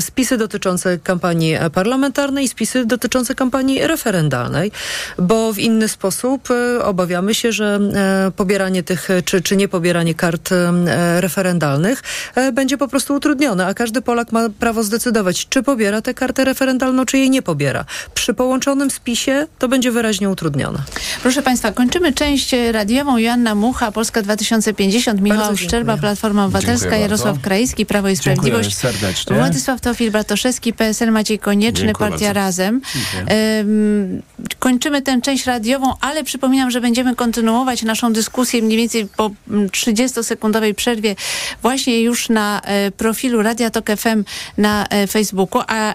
Spisy 0.00 0.36
dotyczące 0.36 0.98
kampanii 0.98 1.56
parlamentarnej 1.74 2.44
i 2.44 2.48
spisy 2.48 2.86
dotyczące 2.86 3.34
kampanii 3.34 3.86
referendalnej, 3.86 4.72
bo 5.18 5.52
w 5.52 5.58
inny 5.58 5.88
sposób 5.88 6.48
obawiamy 6.82 7.34
się, 7.34 7.52
że 7.52 7.80
pobieranie 8.36 8.82
tych, 8.82 9.08
czy, 9.24 9.40
czy 9.40 9.56
nie 9.56 9.68
pobieranie 9.68 10.14
kart 10.14 10.50
referendalnych 11.20 12.02
będzie 12.52 12.78
po 12.78 12.88
prostu 12.88 13.14
utrudnione, 13.14 13.66
a 13.66 13.74
każdy 13.74 14.02
Polak 14.02 14.32
ma 14.32 14.48
prawo 14.58 14.82
zdecydować, 14.82 15.48
czy 15.48 15.62
pobiera 15.62 16.02
tę 16.02 16.14
kartę 16.14 16.44
referendalną, 16.44 17.04
czy 17.04 17.18
jej 17.18 17.30
nie 17.30 17.42
pobiera. 17.42 17.84
Przy 18.14 18.34
połączonym 18.34 18.90
spisie 18.90 19.46
to 19.58 19.68
będzie 19.68 19.90
wyraźnie 19.90 20.30
utrudnione. 20.30 20.78
Proszę 21.22 21.42
Państwa, 21.42 21.72
kończymy 21.72 22.12
część 22.12 22.54
radiową. 22.72 23.18
Joanna 23.18 23.54
Mucha, 23.54 23.92
Polska 23.92 24.22
2050, 24.22 25.20
Michał 25.20 25.56
Szczerba, 25.56 25.96
Platforma 25.96 26.44
Obywatelska, 26.44 26.84
dziękuję 26.84 27.00
Jarosław 27.00 27.32
bardzo. 27.32 27.44
Krajski, 27.44 27.86
Prawo 27.86 28.11
i 28.12 28.16
Sprawiedliwość, 28.16 28.76
serdecznie. 28.76 29.36
Władysław 29.36 29.80
Tofil, 29.80 30.10
Bartoszewski, 30.10 30.72
PSL, 30.72 31.12
Maciej 31.12 31.38
Konieczny, 31.38 31.86
dziękuję 31.86 32.10
Partia 32.10 32.26
bardzo. 32.26 32.40
Razem. 32.40 32.80
Kończymy 34.58 35.02
tę 35.02 35.20
część 35.20 35.46
radiową, 35.46 35.94
ale 36.00 36.24
przypominam, 36.24 36.70
że 36.70 36.80
będziemy 36.80 37.14
kontynuować 37.14 37.82
naszą 37.82 38.12
dyskusję 38.12 38.62
mniej 38.62 38.78
więcej 38.78 39.08
po 39.16 39.30
30-sekundowej 39.50 40.74
przerwie 40.74 41.16
właśnie 41.62 42.00
już 42.00 42.28
na 42.28 42.60
e, 42.60 42.90
profilu 42.90 43.42
Radia 43.42 43.70
Tok 43.70 43.86
FM 43.96 44.24
na 44.58 44.86
e, 44.86 45.06
Facebooku, 45.06 45.62
a 45.66 45.90
e, 45.90 45.94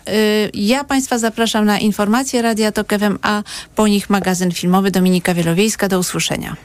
ja 0.54 0.84
Państwa 0.84 1.18
zapraszam 1.18 1.66
na 1.66 1.80
informacje 1.80 2.42
Radia 2.42 2.72
Tok 2.72 2.90
FM, 2.90 3.18
a 3.22 3.44
po 3.76 3.88
nich 3.88 4.10
magazyn 4.10 4.52
filmowy 4.52 4.92
Dominika 4.92 5.34
Wielowiejska. 5.34 5.88
Do 5.88 6.00
usłyszenia. 6.00 6.56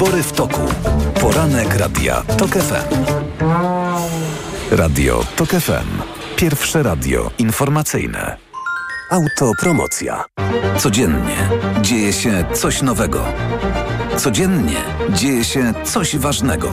Wybory 0.00 0.22
w 0.22 0.32
toku. 0.32 0.60
Poranek 1.20 1.74
Radia 1.74 2.22
TOK 2.22 2.50
FM. 2.50 3.04
Radio 4.70 5.24
TOK 5.36 5.48
FM. 5.48 5.88
Pierwsze 6.36 6.82
radio 6.82 7.30
informacyjne. 7.38 8.36
Autopromocja. 9.10 10.24
Codziennie 10.78 11.36
dzieje 11.82 12.12
się 12.12 12.44
coś 12.52 12.82
nowego. 12.82 13.24
Codziennie 14.16 14.76
dzieje 15.10 15.44
się 15.44 15.72
coś 15.84 16.16
ważnego. 16.16 16.72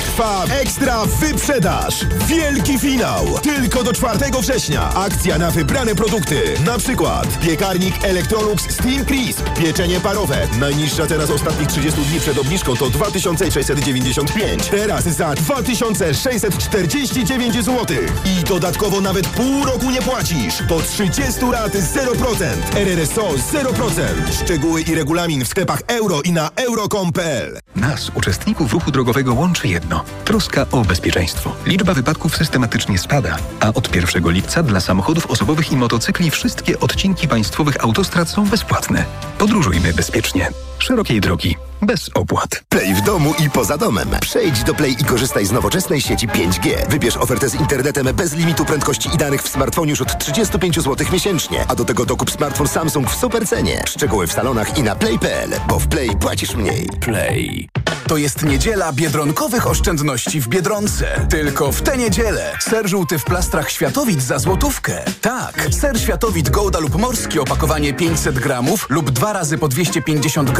Trwa 0.15 0.45
ekstra 0.61 1.05
wyprzedaż. 1.05 2.05
Wielki 2.27 2.79
finał. 2.79 3.25
Tylko 3.43 3.83
do 3.83 3.93
4 3.93 4.19
września. 4.41 4.93
Akcja 4.93 5.37
na 5.37 5.51
wybrane 5.51 5.95
produkty. 5.95 6.43
Na 6.65 6.77
przykład 6.77 7.39
piekarnik 7.39 8.05
Electrolux 8.05 8.63
Steam 8.73 9.05
Crisp. 9.05 9.49
Pieczenie 9.49 9.99
parowe. 9.99 10.47
Najniższa 10.59 11.07
teraz 11.07 11.29
ostatnich 11.29 11.67
30 11.67 12.01
dni 12.01 12.19
przed 12.19 12.37
obniżką 12.37 12.75
to 12.75 12.89
2695. 12.89 14.67
Teraz 14.67 15.03
za 15.03 15.35
2649 15.35 17.53
zł. 17.55 17.85
I 18.25 18.43
dodatkowo 18.43 19.01
nawet 19.01 19.27
pół 19.27 19.65
roku 19.65 19.91
nie 19.91 20.01
płacisz. 20.01 20.55
Po 20.69 20.81
30 20.81 21.45
lat 21.51 21.73
0%. 21.73 22.45
RRSO 22.75 23.29
0%. 23.53 24.01
Szczegóły 24.43 24.81
i 24.81 24.95
regulamin 24.95 25.45
w 25.45 25.47
sklepach 25.47 25.81
euro 25.87 26.21
i 26.21 26.31
na 26.31 26.49
euro.com.pl 26.55 27.59
Nas, 27.75 28.11
uczestników 28.15 28.73
ruchu 28.73 28.91
drogowego, 28.91 29.33
łączy 29.33 29.67
jedno. 29.67 30.00
Troska 30.25 30.65
o 30.71 30.85
bezpieczeństwo. 30.85 31.55
Liczba 31.65 31.93
wypadków 31.93 32.37
systematycznie 32.37 32.97
spada, 32.97 33.37
a 33.59 33.73
od 33.73 33.95
1 33.95 34.31
lipca 34.31 34.63
dla 34.63 34.79
samochodów 34.79 35.25
osobowych 35.25 35.71
i 35.71 35.77
motocykli 35.77 36.31
wszystkie 36.31 36.79
odcinki 36.79 37.27
państwowych 37.27 37.83
autostrad 37.83 38.29
są 38.29 38.45
bezpłatne. 38.49 39.05
Podróżujmy 39.37 39.93
bezpiecznie. 39.93 40.51
Szerokiej 40.81 41.21
drogi 41.21 41.55
bez 41.81 42.09
opłat. 42.13 42.63
Play 42.69 42.93
w 42.95 43.01
domu 43.01 43.33
i 43.45 43.49
poza 43.49 43.77
domem. 43.77 44.09
Przejdź 44.21 44.63
do 44.63 44.73
Play 44.73 44.95
i 44.99 45.03
korzystaj 45.05 45.45
z 45.45 45.51
nowoczesnej 45.51 46.01
sieci 46.01 46.27
5G. 46.27 46.89
Wybierz 46.89 47.17
ofertę 47.17 47.49
z 47.49 47.55
internetem 47.55 48.07
bez 48.15 48.33
limitu 48.33 48.65
prędkości 48.65 49.09
i 49.13 49.17
danych 49.17 49.43
w 49.43 49.49
smartfonie 49.49 49.89
już 49.89 50.01
od 50.01 50.19
35 50.19 50.75
zł 50.75 51.07
miesięcznie. 51.13 51.65
A 51.67 51.75
do 51.75 51.85
tego 51.85 52.05
dokup 52.05 52.31
smartfon 52.31 52.67
Samsung 52.67 53.09
w 53.09 53.15
super 53.15 53.47
cenie. 53.47 53.83
Szczegóły 53.87 54.27
w 54.27 54.33
salonach 54.33 54.77
i 54.77 54.83
na 54.83 54.95
play.pl, 54.95 55.49
bo 55.67 55.79
w 55.79 55.87
Play 55.87 56.09
płacisz 56.19 56.55
mniej. 56.55 56.89
Play. 56.99 57.69
To 58.07 58.17
jest 58.17 58.45
niedziela 58.45 58.93
biedronkowych 58.93 59.67
oszczędności 59.67 60.41
w 60.41 60.47
Biedronce. 60.47 61.27
Tylko 61.29 61.71
w 61.71 61.81
tę 61.81 61.97
niedzielę. 61.97 62.57
Ser 62.59 62.89
żółty 62.89 63.19
w 63.19 63.23
plastrach 63.23 63.71
Światowit 63.71 64.21
za 64.21 64.39
złotówkę. 64.39 65.03
Tak, 65.21 65.67
ser 65.71 65.99
Światowit 65.99 66.49
Gouda 66.49 66.79
lub 66.79 66.95
Morski 66.95 67.39
opakowanie 67.39 67.93
500 67.93 68.39
gramów 68.39 68.87
lub 68.89 69.11
dwa 69.11 69.33
razy 69.33 69.57
po 69.57 69.67
250 69.67 70.51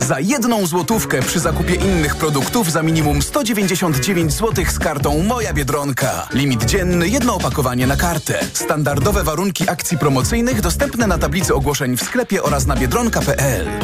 za 0.00 0.20
jedną 0.20 0.66
złotówkę 0.66 1.22
przy 1.22 1.40
zakupie 1.40 1.74
innych 1.74 2.16
produktów 2.16 2.72
za 2.72 2.82
minimum 2.82 3.22
199 3.22 4.32
zł 4.32 4.64
z 4.68 4.78
kartą 4.78 5.22
Moja 5.22 5.52
Biedronka. 5.54 6.28
Limit 6.32 6.64
dzienny, 6.64 7.08
jedno 7.08 7.34
opakowanie 7.34 7.86
na 7.86 7.96
kartę. 7.96 8.38
Standardowe 8.52 9.24
warunki 9.24 9.70
akcji 9.70 9.98
promocyjnych 9.98 10.60
dostępne 10.60 11.06
na 11.06 11.18
tablicy 11.18 11.54
ogłoszeń 11.54 11.96
w 11.96 12.02
sklepie 12.02 12.42
oraz 12.42 12.66
na 12.66 12.76
biedronka.pl. 12.76 13.66